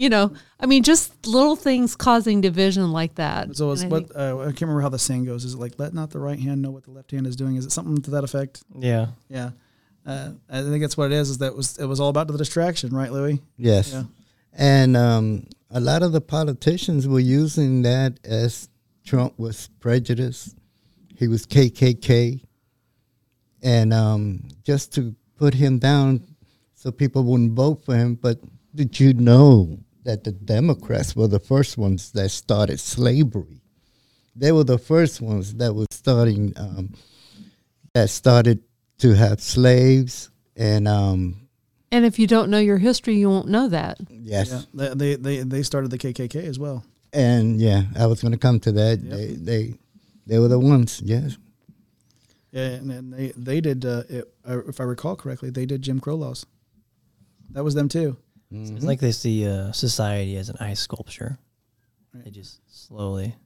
[0.01, 3.55] you know, I mean, just little things causing division like that.
[3.55, 5.44] So it's And I what think- uh, I can't remember how the saying goes.
[5.44, 7.56] Is it like let not the right hand know what the left hand is doing?
[7.56, 8.62] Is it something to that effect?
[8.78, 9.09] yeah.
[9.28, 9.51] Yeah,
[10.06, 11.28] uh, I think that's what it is.
[11.28, 13.40] Is that was it was all about the distraction, right, Louis?
[13.59, 13.93] Yes.
[13.93, 14.05] Yeah.
[14.55, 18.68] And um, a lot of the politicians were using that as
[19.05, 20.56] Trump was prejudiced.
[21.14, 22.40] He was KKK.
[23.62, 26.22] And um, just to put him down
[26.74, 28.14] so people wouldn't vote for him.
[28.14, 28.39] But
[28.74, 29.78] did you know
[30.11, 33.62] that the Democrats were the first ones that started slavery?
[34.35, 36.95] They were the first ones that were starting, um,
[37.95, 38.65] that started
[38.99, 40.31] to have slaves.
[40.57, 41.49] And um,
[41.93, 43.99] and if you don't know your history, you won't know that.
[44.11, 44.51] yes.
[44.51, 46.85] Yeah, they, they they they started the KKK as well.
[47.12, 49.01] And yeah, I was going to come to that.
[49.01, 49.16] Yep.
[49.16, 49.74] They they
[50.27, 51.01] they were the ones.
[51.05, 51.39] Yes.
[52.51, 55.82] Yeah, and, and they they did uh, it, uh, if I recall correctly, they did
[55.82, 56.47] Jim Crow laws.
[57.53, 58.16] That was them too.
[58.51, 61.39] It's like they see uh, society as an ice sculpture.
[62.12, 63.36] They just slowly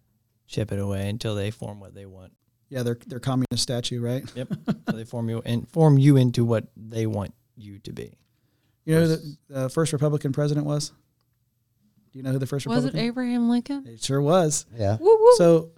[0.47, 2.33] chip it away until they form what they want.
[2.71, 4.25] Yeah, they're they're communist statue, right?
[4.35, 4.49] Yep.
[4.89, 8.15] so they form you and form you into what they want you to be.
[8.85, 10.91] You know who the uh, first Republican president was?
[12.13, 13.07] Do you know who the first Was it Republican?
[13.07, 13.87] Abraham Lincoln?
[13.87, 14.67] It sure was.
[14.75, 14.97] Yeah.
[14.99, 15.35] Woo woo.
[15.37, 15.71] So,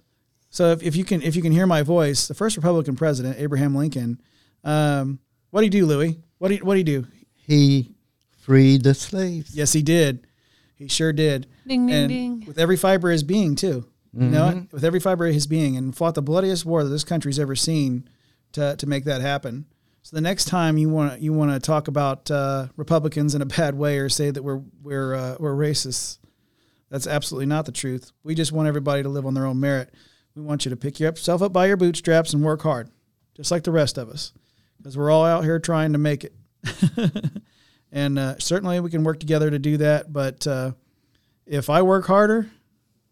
[0.49, 3.37] so if, if you can if you can hear my voice, the first Republican president,
[3.39, 4.21] Abraham Lincoln,
[4.63, 6.19] um, what did he do, Louis?
[6.37, 7.07] What did what did he do?
[7.35, 7.95] He
[8.47, 9.53] freed the slaves.
[9.53, 10.25] Yes, he did.
[10.75, 11.47] He sure did.
[11.67, 12.43] ding, ding, and ding.
[12.47, 13.85] with every fiber of his being too.
[14.13, 17.03] You know, with every fiber of his being, and fought the bloodiest war that this
[17.03, 18.09] country's ever seen
[18.53, 19.67] to to make that happen.
[20.01, 23.45] So the next time you want you want to talk about uh, Republicans in a
[23.45, 26.17] bad way or say that we're we're uh, we're racist,
[26.89, 28.11] that's absolutely not the truth.
[28.23, 29.93] We just want everybody to live on their own merit.
[30.33, 32.89] We want you to pick yourself up by your bootstraps and work hard,
[33.35, 34.31] just like the rest of us,
[34.77, 36.33] because we're all out here trying to make it.
[37.91, 40.11] and uh, certainly we can work together to do that.
[40.11, 40.71] But uh,
[41.45, 42.49] if I work harder,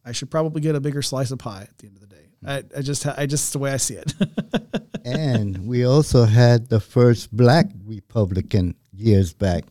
[0.04, 2.26] I should probably get a bigger slice of pie at the end of the day.
[2.46, 4.14] I, I just I just the way I see it.
[5.06, 9.64] and we also had the first black Republican years back.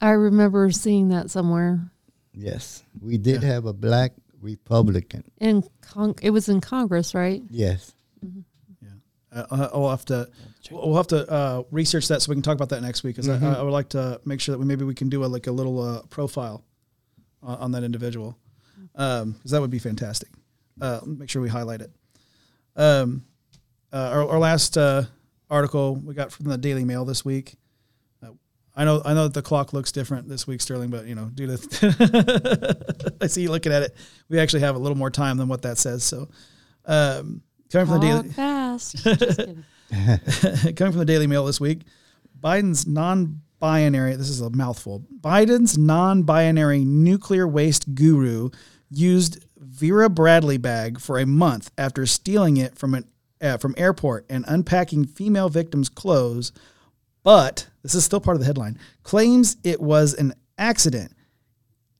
[0.00, 1.90] I remember seeing that somewhere.
[2.32, 5.24] Yes, we did have a black Republican.
[5.38, 7.42] In con- it was in Congress, right?
[7.50, 7.94] Yes.
[9.38, 10.28] Uh, uh, I'll have to
[10.70, 13.16] we'll have to uh, research that so we can talk about that next week.
[13.16, 15.26] Because I, I would like to make sure that we maybe we can do a
[15.26, 16.64] like a little uh, profile
[17.42, 18.36] on, on that individual
[18.92, 20.28] because that would be fantastic.
[20.80, 21.90] Uh, make sure we highlight it.
[22.76, 23.24] Um,
[23.92, 25.04] uh, our, our last uh,
[25.50, 27.56] article we got from the Daily Mail this week.
[28.22, 28.30] Uh,
[28.76, 31.26] I know I know that the clock looks different this week, Sterling, but you know,
[31.34, 33.96] due to I see you looking at it,
[34.28, 36.04] we actually have a little more time than what that says.
[36.04, 36.28] So,
[36.84, 39.04] um, coming from the Daily fast.
[39.90, 41.82] Coming from the Daily Mail this week,
[42.38, 44.16] Biden's non-binary.
[44.16, 45.04] This is a mouthful.
[45.20, 48.50] Biden's non-binary nuclear waste guru
[48.90, 53.04] used Vera Bradley bag for a month after stealing it from an
[53.40, 56.52] uh, from airport and unpacking female victims' clothes.
[57.22, 58.78] But this is still part of the headline.
[59.04, 61.12] Claims it was an accident.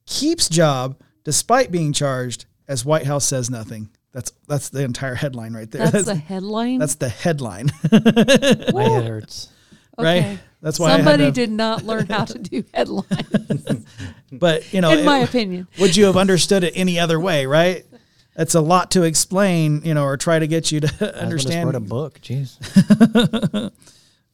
[0.07, 2.47] Keeps job despite being charged.
[2.67, 3.89] As White House says nothing.
[4.19, 5.87] That's that's the entire headline right there.
[5.89, 6.81] That's the headline.
[6.81, 9.49] That's the headline, My head hurts.
[9.97, 10.41] right?
[10.61, 13.87] That's why I Somebody had to, did not learn how to do headlines,
[14.33, 15.69] But you know, in my it- opinion.
[15.79, 17.87] would you have understood it any other way, right?
[18.35, 21.15] That's a lot to explain, you know, or try to get you to I just
[21.23, 21.67] understand.
[21.67, 22.21] wrote a book.
[22.21, 23.71] Jeez.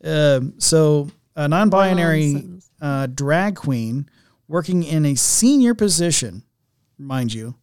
[0.03, 2.43] Um, so, a non-binary
[2.81, 4.09] uh, drag queen
[4.49, 6.43] working in a senior position,
[6.99, 7.55] mind you,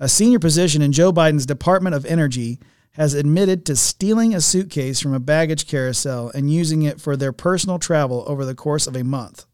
[0.00, 2.58] a senior position in Joe Biden's Department of Energy
[2.94, 7.32] has admitted to stealing a suitcase from a baggage carousel and using it for their
[7.32, 9.44] personal travel over the course of a month.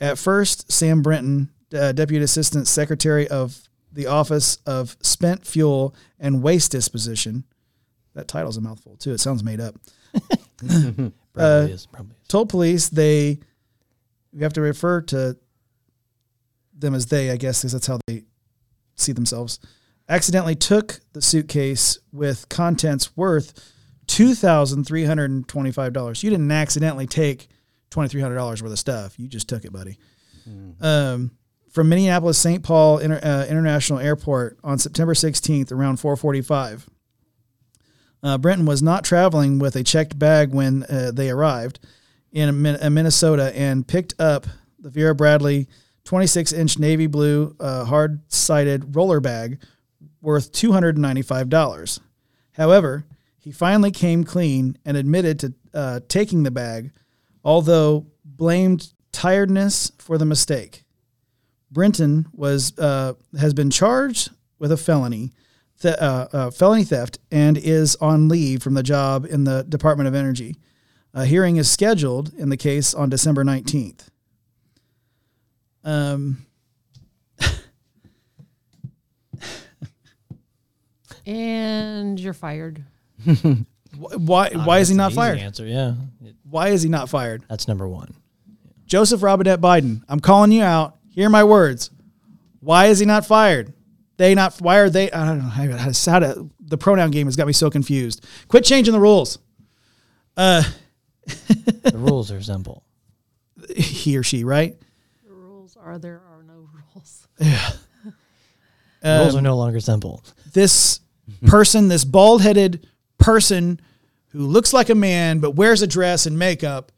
[0.00, 3.56] At first, Sam Brinton, uh, Deputy Assistant Secretary of
[3.92, 7.44] the Office of Spent Fuel and Waste Disposition,
[8.14, 9.12] that title's a mouthful too.
[9.12, 9.76] It sounds made up.
[10.58, 11.86] Probably Uh, is.
[11.86, 12.28] Probably is.
[12.28, 13.38] told police they
[14.32, 15.36] we have to refer to
[16.76, 18.24] them as they, I guess, because that's how they
[18.96, 19.58] see themselves.
[20.08, 23.72] Accidentally took the suitcase with contents worth
[24.06, 26.22] two thousand three hundred and twenty-five dollars.
[26.22, 27.48] You didn't accidentally take
[27.90, 29.18] twenty-three hundred dollars worth of stuff.
[29.18, 29.98] You just took it, buddy.
[30.80, 31.30] Um,
[31.70, 32.62] from Minneapolis St.
[32.62, 36.86] Paul Inter, uh, International Airport on September sixteenth, around four forty-five.
[38.24, 41.80] Uh, Brinton was not traveling with a checked bag when uh, they arrived
[42.32, 44.46] in Min- Minnesota and picked up
[44.78, 45.68] the Vera Bradley
[46.04, 49.60] 26 inch navy blue uh, hard sided roller bag
[50.20, 52.00] worth $295.
[52.52, 53.04] However,
[53.38, 56.92] he finally came clean and admitted to uh, taking the bag,
[57.44, 60.84] although blamed tiredness for the mistake.
[61.70, 65.32] Brinton was uh, has been charged with a felony,
[65.80, 70.06] th- uh, uh, felony theft, and is on leave from the job in the Department
[70.06, 70.56] of Energy.
[71.14, 74.10] A hearing is scheduled in the case on December nineteenth.
[75.84, 76.46] Um,
[81.26, 82.84] And you're fired.
[83.24, 83.64] wh-
[83.94, 85.38] why Ah, why is he not easy fired?
[85.38, 85.66] Answer.
[85.66, 85.94] Yeah.
[86.24, 87.44] It- Why is he not fired?
[87.48, 88.14] that's number one.
[88.86, 90.96] Joseph Robinette Biden, I'm calling you out.
[91.10, 91.90] Hear my words.
[92.60, 93.72] Why is he not fired?
[94.16, 95.10] They not why are they?
[95.10, 98.24] I don't know how to, how to the pronoun game has got me so confused.
[98.48, 99.38] Quit changing the rules.
[100.36, 100.62] Uh,
[101.84, 102.84] The rules are simple.
[103.76, 104.76] he or she, right?
[105.92, 107.28] The are there are no rules.
[109.02, 110.22] The rules are no longer simple.
[110.52, 111.00] This
[111.46, 112.86] person, this bald-headed
[113.18, 113.80] person
[114.28, 116.92] who looks like a man but wears a dress and makeup,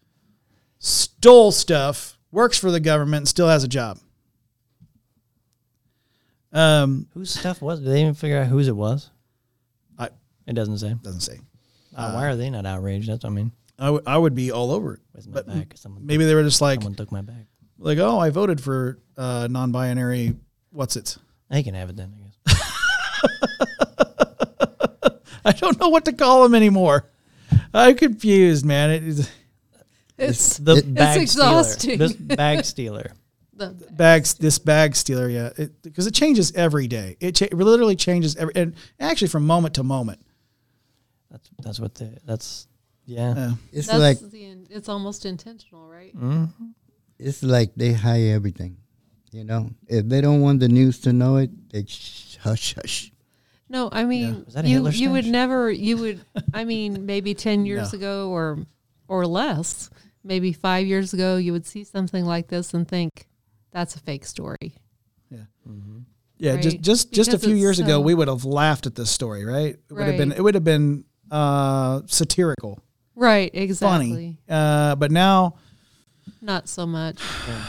[0.79, 3.99] stole stuff, works for the government, and still has a job.
[6.53, 7.81] Um, Whose stuff was?
[7.81, 9.11] Did they even figure out whose it was?
[9.99, 10.11] I
[10.47, 10.95] It doesn't say.
[11.03, 11.41] doesn't say.
[11.97, 13.09] Uh, why are they not outraged?
[13.09, 13.53] That's what I mean.
[13.79, 15.01] I would I would be all over it.
[15.13, 15.73] Where's my But bag?
[15.77, 17.47] Someone, maybe they were just like someone took my bag.
[17.85, 20.35] Like oh I voted for uh, non-binary.
[20.71, 21.17] What's it?
[21.51, 22.13] They can have it then.
[22.17, 22.61] I guess.
[25.45, 27.09] I don't know what to call them anymore.
[27.73, 28.91] I'm confused, man.
[28.91, 29.31] It is
[30.19, 31.91] It's The It- bag exhausting.
[31.97, 32.09] stealer.
[32.09, 33.13] This bag stealer.
[33.57, 34.35] the bags.
[34.35, 35.51] This bag stealer, yeah,
[35.83, 37.17] because it, changes every day.
[37.21, 40.21] It, cha- it literally changes every, and actually from moment to moment.
[41.31, 42.67] That's that's what the that's
[43.07, 43.35] Yeah.
[43.37, 43.53] Yeah.
[43.73, 46.13] It's That's like the, it's almost intentional, right?
[46.13, 46.47] hmm
[47.19, 48.77] it's like they hide everything.
[49.33, 53.13] You know, if they don't want the news to know it, they sh- hush hush.
[53.69, 56.21] No, I mean, Was that a you you would never, you would,
[56.53, 57.97] I mean, maybe 10 years No.
[57.99, 58.59] ago or,
[59.09, 59.91] or less,
[60.23, 63.27] maybe five years ago, you would see something like this and think
[63.73, 64.75] that's a fake story.
[65.31, 65.39] Yeah,
[66.39, 66.57] yeah.
[66.61, 66.81] just Right.
[66.83, 69.45] just just a Because few it's years ago, we would have laughed at this story,
[69.45, 69.75] right?
[69.89, 72.81] It would have been it would have been uh, satirical,
[73.17, 73.51] Right.
[73.55, 74.09] Exactly.
[74.11, 74.39] funny.
[74.49, 75.57] Uh, but now,
[76.41, 77.21] Not so much.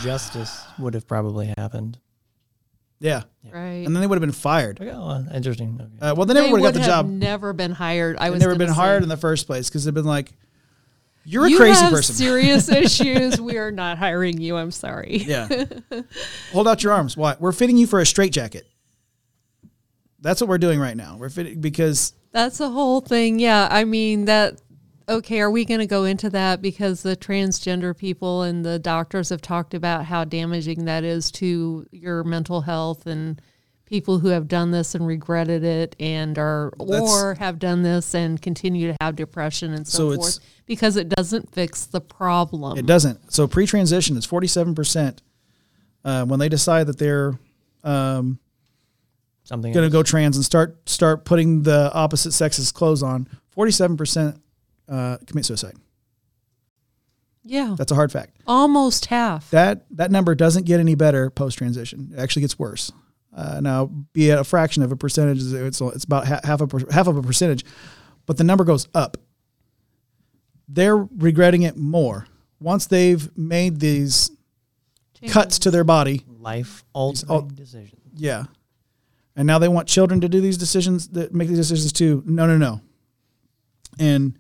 [0.02, 1.98] justice would have probably happened.
[3.00, 3.86] yeah, Right.
[3.86, 4.80] and then they would have been fired.
[4.82, 5.80] Okay, oh, interesting.
[5.82, 6.08] Okay.
[6.12, 7.10] Uh, well, they never would have got the have job.
[7.10, 8.18] never been hired.
[8.18, 9.04] I They was never gonna been hired say.
[9.04, 10.32] in the first place because they've been like,
[11.26, 13.40] "You're a you crazy have person." serious issues.
[13.40, 14.56] We are not hiring you.
[14.58, 15.18] I'm sorry.
[15.26, 15.48] yeah,
[16.54, 17.16] hold out your arms.
[17.18, 17.36] Why?
[17.40, 18.66] We're fitting you for a straitjacket.
[20.22, 21.18] That's what we're doing right now.
[21.20, 23.40] We're fitting because That's the whole thing.
[23.40, 23.68] Yeah.
[23.70, 24.60] I mean, that,
[25.08, 29.30] okay, are we going to go into that because the transgender people and the doctors
[29.30, 33.42] have talked about how damaging that is to your mental health and
[33.86, 38.16] people who have done this and regretted it and are, That's- or have done this
[38.16, 42.78] and continue to have depression and so, So forth because it doesn't fix the problem.
[42.80, 43.32] it doesn't.
[43.32, 45.22] So pre-transition is forty-seven percent
[46.04, 47.38] uh, when they decide that they're
[47.84, 48.40] um,
[49.44, 50.04] Something going to else.
[50.06, 53.28] go trans and start start putting the opposite sex's clothes on.
[53.52, 54.42] Forty-seven percent
[54.90, 55.76] uh, commit suicide.
[57.44, 57.76] yeah.
[57.78, 58.38] That's a hard fact.
[58.48, 59.50] Almost half.
[59.52, 62.12] That that number doesn't get any better post transition.
[62.16, 62.92] It actually gets worse.
[63.36, 66.68] Uh, now, be it a fraction of a percentage, it's it's about ha- half a
[66.68, 67.66] per- half of a percentage,
[68.26, 69.18] but the number goes up.
[70.68, 72.28] They're regretting it more
[72.60, 74.32] once they've made these
[75.30, 76.24] cuts to their body.
[76.40, 78.00] life altering all- decision.
[78.16, 78.46] Yeah,
[79.36, 82.24] and now they want children to do these decisions that make these decisions too.
[82.26, 82.80] No, no, no.
[84.00, 84.38] And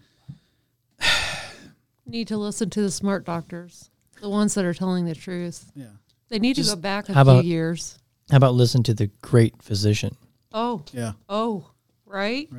[2.15, 3.89] need to listen to the smart doctors,
[4.21, 5.69] the ones that are telling the truth.
[5.75, 5.87] yeah,
[6.29, 7.99] They need Just- to go back a how few about- years.
[8.31, 10.15] How about listen to the great physician?
[10.51, 11.11] Oh, yeah.
[11.29, 11.69] oh,
[12.07, 12.49] right?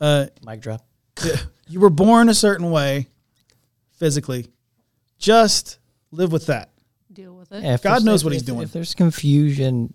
[0.00, 0.86] Uh, Mic drop.
[1.68, 3.08] you were born a certain way,
[3.90, 4.46] physically.
[5.18, 5.78] Just
[6.12, 6.70] live with that.
[7.12, 7.62] Deal with it.
[7.62, 8.62] Yeah, if God knows what he's doing.
[8.62, 9.92] If there's confusion,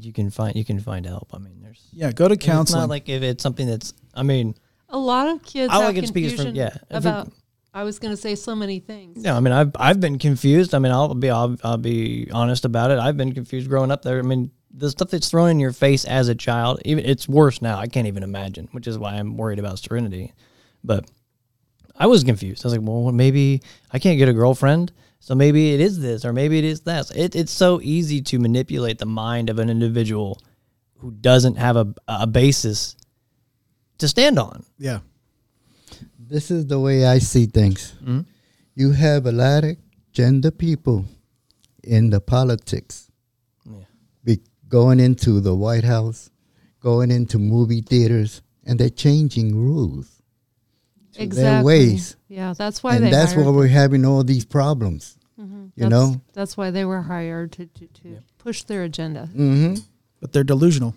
[0.00, 1.34] you can find you can find help.
[1.34, 2.82] I mean, there's Yeah, go to It's counseling.
[2.82, 3.92] not like if it's something that's.
[4.14, 4.54] I mean,
[4.88, 7.32] A lot of kids All I have can speak is from- confusion yeah, about.
[7.74, 9.22] I was going to say so many things.
[9.22, 9.36] no.
[9.36, 10.74] I mean, I've I've been confused.
[10.74, 12.98] I mean, I'll be I'll, I'll be honest about it.
[12.98, 14.18] I've been confused growing up there.
[14.18, 17.60] I mean, the stuff that's thrown in your face as a child, even it's worse
[17.60, 17.78] now.
[17.78, 20.32] I can't even imagine, which is why I'm worried about Serenity.
[20.82, 21.08] But
[21.96, 22.64] I was confused.
[22.64, 23.62] I was like, well, maybe
[23.92, 24.92] I can't get a girlfriend.
[25.20, 27.14] So maybe it is this, or maybe it is that.
[27.14, 30.40] It, it's so easy to manipulate the mind of an individual
[30.98, 32.96] who doesn't have a, a basis
[33.98, 34.64] to stand on.
[34.78, 35.00] yeah.
[36.18, 37.94] This is the way I see things.
[38.02, 38.20] Mm-hmm.
[38.74, 39.76] You have a lot of
[40.12, 41.06] gender people
[41.82, 43.10] in the politics,
[43.64, 43.84] Yeah.
[44.24, 46.28] be going into the White House,
[46.80, 50.20] going into movie theaters, and they're changing rules.
[51.16, 51.42] exactly.
[51.42, 52.16] Their ways.
[52.28, 53.06] Yeah, that's why they.
[53.06, 55.16] and that's hired why we're having all these problems.
[55.38, 56.20] You That's- know?
[56.34, 59.28] That's why they were hired to to, to push their agenda.
[59.32, 59.74] Mm-hmm.
[60.20, 60.94] But they're delusional.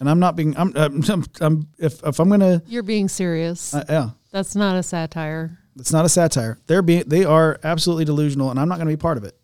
[0.00, 0.56] And I'm not being.
[0.56, 0.72] I'm.
[0.76, 2.62] I'm, I'm, I'm if if I'm gonna.
[2.66, 3.74] You're being serious.
[3.74, 5.58] Uh, yeah, that's not a satire.
[5.78, 6.58] it's not a satire.
[6.66, 7.04] They're being.
[7.06, 9.36] They are absolutely delusional, and I'm not gonna be part of it.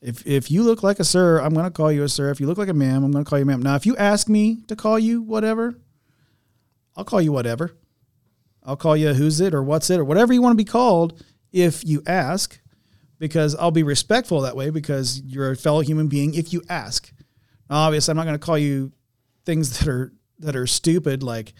[0.00, 2.30] If if you look like a sir, I'm gonna call you a sir.
[2.30, 3.62] If you look like a ma'am, I'm gonna call you ma'am.
[3.62, 5.78] Now, if you ask me to call you whatever,
[6.96, 7.76] I'll call you whatever.
[8.64, 11.22] I'll call you who's it or what's it or whatever you want to be called
[11.52, 12.58] if you ask,
[13.18, 17.12] because I'll be respectful that way because you're a fellow human being if you ask.
[17.68, 18.92] Now, obviously, I'm not going to call you
[19.44, 21.52] things that are that are stupid like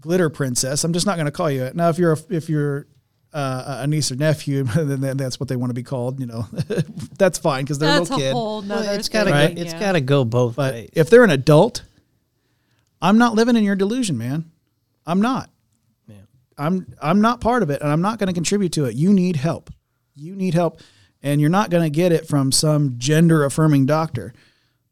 [0.00, 0.84] glitter princess.
[0.84, 1.74] I'm just not going to call you it.
[1.76, 2.86] Now, if you're a, if you're
[3.32, 6.20] uh, a niece or nephew, then then that's what they want to be called.
[6.20, 6.46] You know,
[7.18, 8.32] that's fine because they're That's a little a kid.
[8.32, 9.54] whole Well, it's gotta thing.
[9.56, 9.80] go, it's yeah.
[9.80, 10.90] gotta go both But ways.
[10.94, 11.82] if they're an adult,
[13.02, 14.50] I'm not living in your delusion, man.
[15.06, 15.50] I'm not.
[16.06, 16.16] Yeah.
[16.56, 18.94] I'm I'm not part of it, and I'm not going to contribute to it.
[18.94, 19.70] You need help.
[20.14, 20.80] You need help,
[21.22, 24.32] and you're not going to get it from some gender affirming doctor.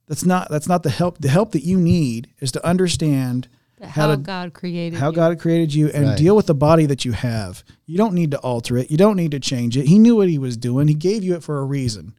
[0.08, 1.18] That's not that's not the help.
[1.18, 3.48] The help that you need is to understand
[3.82, 5.16] how how to- God created how you.
[5.16, 6.18] God created you and Right.
[6.18, 7.64] deal with the body that you have.
[7.86, 8.90] You don't need to alter it.
[8.90, 9.86] You don't need to change it.
[9.86, 10.88] He knew what he was doing.
[10.88, 12.14] He gave you it for a reason.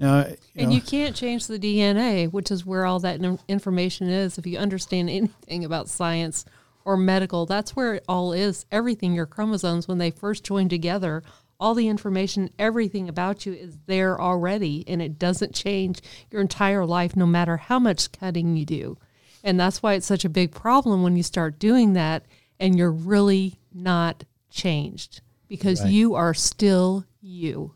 [0.00, 3.38] Uh, you And know, you can't change the DNA, which is where all that in-
[3.48, 4.36] information is.
[4.36, 6.44] If you understand anything about science
[6.84, 8.66] or medical, that's where it all is.
[8.70, 11.22] Everything, your chromosomes, when they first join together,
[11.58, 16.00] all the information, everything about you is there already, and it doesn't change
[16.30, 18.98] your entire life, no matter how much cutting you do.
[19.42, 22.24] And that's why it's such a big problem when you start doing that
[22.58, 25.92] and you're really not changed because Right.
[25.92, 27.74] you are still you.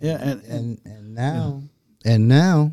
[0.00, 1.62] Yeah, and, and and and now
[2.04, 2.72] and now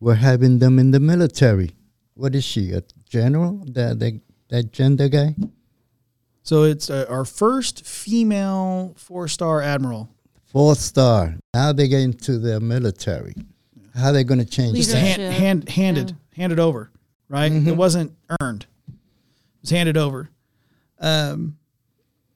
[0.00, 1.70] we're having them in the military.
[2.14, 2.72] What is she?
[2.72, 3.64] A general?
[3.72, 5.34] That that that gender guy?
[6.48, 10.08] So it's uh, our first female four star admiral.
[10.46, 11.34] Four star.
[11.52, 13.34] Now they get into the military.
[13.94, 14.96] How are they going to change Just that?
[14.98, 16.90] hand, hand handed handed over,
[17.28, 17.52] right?
[17.52, 18.64] It wasn't earned.
[18.88, 18.94] It
[19.60, 20.30] was handed over.
[20.98, 21.58] Um,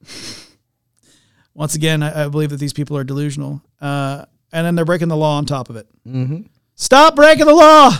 [1.55, 5.07] once again, I, I believe that these people are delusional, uh, and then they're breaking
[5.07, 5.87] the law on top of it.
[6.07, 6.41] Mm-hmm.
[6.75, 7.91] Stop breaking the law.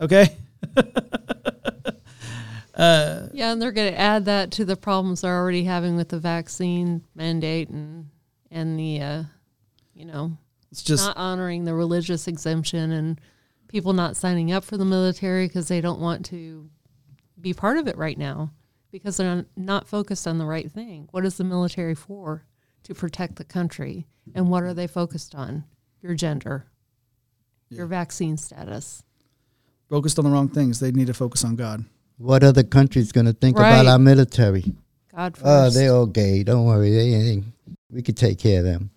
[0.00, 0.36] Okay.
[2.80, 6.18] Yeah, and they're going to add that to the problems they're already having with the
[6.18, 8.08] vaccine mandate and
[8.50, 9.22] and the uh,
[9.94, 10.36] you know
[10.70, 13.20] It's just not honoring the religious exemption and
[13.68, 16.68] people not signing up for the military because they don't want to
[17.40, 18.50] be part of it right now
[18.90, 21.08] because they're not focused on the right thing.
[21.12, 22.44] What is the military for?
[22.84, 24.06] To protect the country.
[24.34, 25.64] And what are they focused on?
[26.00, 26.66] Your gender,
[27.68, 29.02] your vaccine status.
[29.88, 30.80] focused on the wrong things.
[30.80, 31.84] They need to focus on God.
[32.20, 33.70] What other country's going to think Right.
[33.72, 34.74] about our military?
[35.16, 35.46] God first.
[35.46, 36.42] Oh, they're all gay.
[36.42, 36.90] Don't worry.
[36.90, 37.46] They ain't.
[37.90, 38.90] We could take care of them.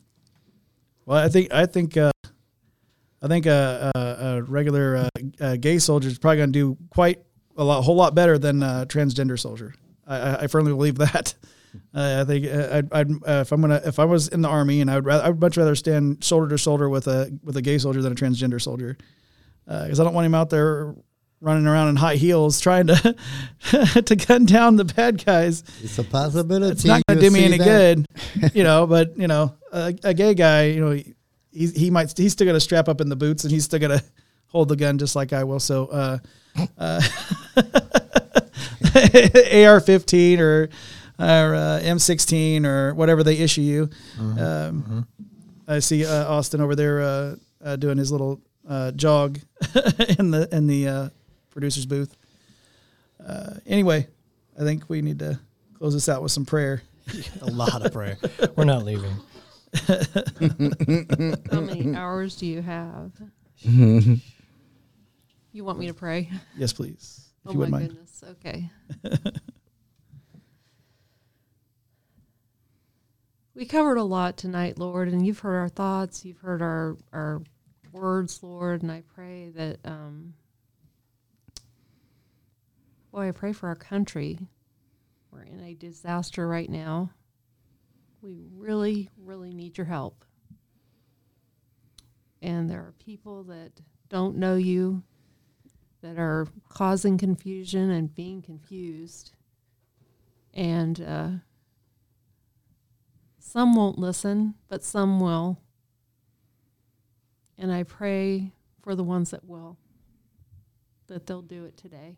[1.06, 2.12] Well, I think I think uh,
[3.22, 4.00] I think a, a,
[4.38, 5.10] a regular uh,
[5.40, 7.24] uh, gay soldier is probably going to do quite
[7.58, 9.74] a lot, whole lot better than a transgender soldier.
[10.06, 11.34] I, I, I firmly believe that.
[11.92, 14.48] Uh, I think uh, I'd, I'd, uh, if I'm gonna if I was in the
[14.48, 17.36] army and I would rather, I would much rather stand shoulder to shoulder with a
[17.44, 18.96] with a gay soldier than a transgender soldier
[19.66, 20.94] because I don't want him out there
[21.44, 23.16] running around in high heels trying to
[24.06, 25.64] to gun down the bad guys.
[25.84, 26.72] It's a possibility.
[26.72, 27.66] It's not going to do me any that.
[27.66, 28.08] good,
[28.56, 28.88] you know.
[28.88, 32.56] But you know, a, a gay guy, you know, he he might he's still going
[32.56, 34.04] to strap up in the boots and he's still going to
[34.48, 35.60] hold the gun just like I will.
[35.60, 36.18] So, uh,
[36.78, 37.02] uh,
[38.96, 40.70] AR-15 or
[41.20, 43.90] or uh, M16 or whatever they issue you.
[44.20, 45.08] Um,
[45.68, 49.40] I see uh, Austin over there uh, uh, doing his little uh, jog
[50.18, 51.10] in the in the uh,
[51.54, 52.16] producer's booth.
[53.26, 54.08] Uh, anyway,
[54.60, 55.40] I think we need to
[55.78, 56.82] close this out with some prayer.
[57.42, 58.18] A lot of prayer.
[58.56, 59.16] We're not leaving.
[61.52, 63.12] How many hours do you have?
[63.64, 64.20] You
[65.64, 66.30] want me to pray?
[66.58, 67.90] Yes, please, if oh you my mind.
[67.90, 68.24] goodness.
[68.32, 68.70] Okay.
[73.56, 77.42] we covered a lot tonight, Lord, and you've heard our thoughts, you've heard our our
[77.92, 80.34] words, Lord, and I pray that um
[83.14, 84.40] boy, I pray for our country.
[85.32, 87.12] We're in a disaster right now.
[88.24, 90.26] We really, really need your help.
[92.42, 93.72] And there are people that
[94.10, 95.04] don't know you,
[96.02, 99.34] that are causing confusion and being confused.
[100.52, 101.30] And uh,
[103.38, 105.60] some won't listen, but some will.
[107.60, 109.78] And I pray for the ones that will,
[111.06, 112.18] that they'll do it today.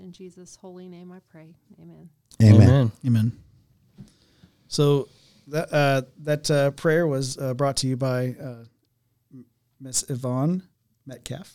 [0.00, 1.54] In Jesus' holy name I pray.
[1.80, 2.08] Amen.
[2.42, 2.90] Amen.
[3.06, 3.32] Amen.
[4.66, 5.08] So
[5.48, 8.64] that uh, that uh, prayer was uh, brought to you by uh,
[9.78, 10.62] Miss Yvonne
[11.06, 11.54] Metcalf.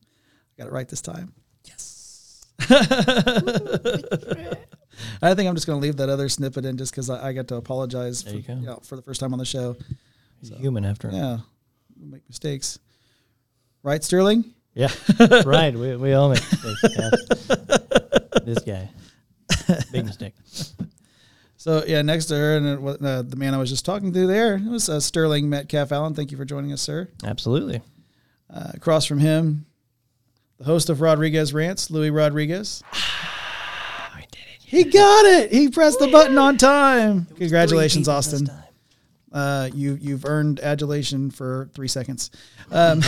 [0.00, 1.34] I Got it right this time.
[1.66, 2.46] Yes.
[5.20, 7.32] I think I'm just going to leave that other snippet in just because I, I
[7.34, 8.54] got to apologize for, you go.
[8.54, 9.76] know, for the first time on the show.
[10.40, 11.14] He's a human after all.
[11.14, 11.38] Yeah,
[12.00, 12.78] we make mistakes.
[13.82, 14.54] Right, Sterling?
[14.74, 14.88] Yeah.
[15.44, 15.74] right.
[15.74, 16.96] We, we all make mistakes.
[16.96, 17.76] Yeah.
[18.44, 18.88] this guy.
[19.92, 20.34] Big mistake.
[21.56, 24.56] So yeah, next to her and uh, the man I was just talking to there
[24.56, 26.14] it was uh, Sterling Metcalf Allen.
[26.14, 27.08] Thank you for joining us, sir.
[27.24, 27.80] Absolutely.
[28.52, 29.64] Uh, across from him,
[30.58, 32.82] the host of Rodriguez Rants, Louis Rodriguez.
[32.92, 34.62] I did it.
[34.62, 35.52] He got it.
[35.52, 37.26] He pressed the button on time.
[37.36, 38.50] Congratulations, Austin.
[39.32, 42.30] Uh, you you've earned adulation for three seconds.
[42.72, 43.02] Um,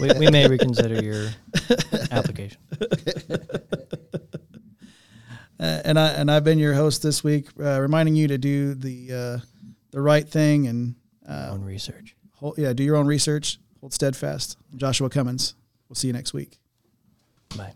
[0.00, 1.28] We, we may reconsider your
[2.10, 2.58] application.
[5.60, 8.74] Uh, and I and I've been your host this week, uh, reminding you to do
[8.74, 9.38] the uh,
[9.90, 10.94] the right thing and
[11.28, 12.14] uh, Own research.
[12.34, 13.58] hold, yeah, do your own research.
[13.80, 14.56] Hold steadfast.
[14.76, 15.54] Joshua Cummins.
[15.88, 16.58] We'll see you next week.
[17.56, 17.72] Bye.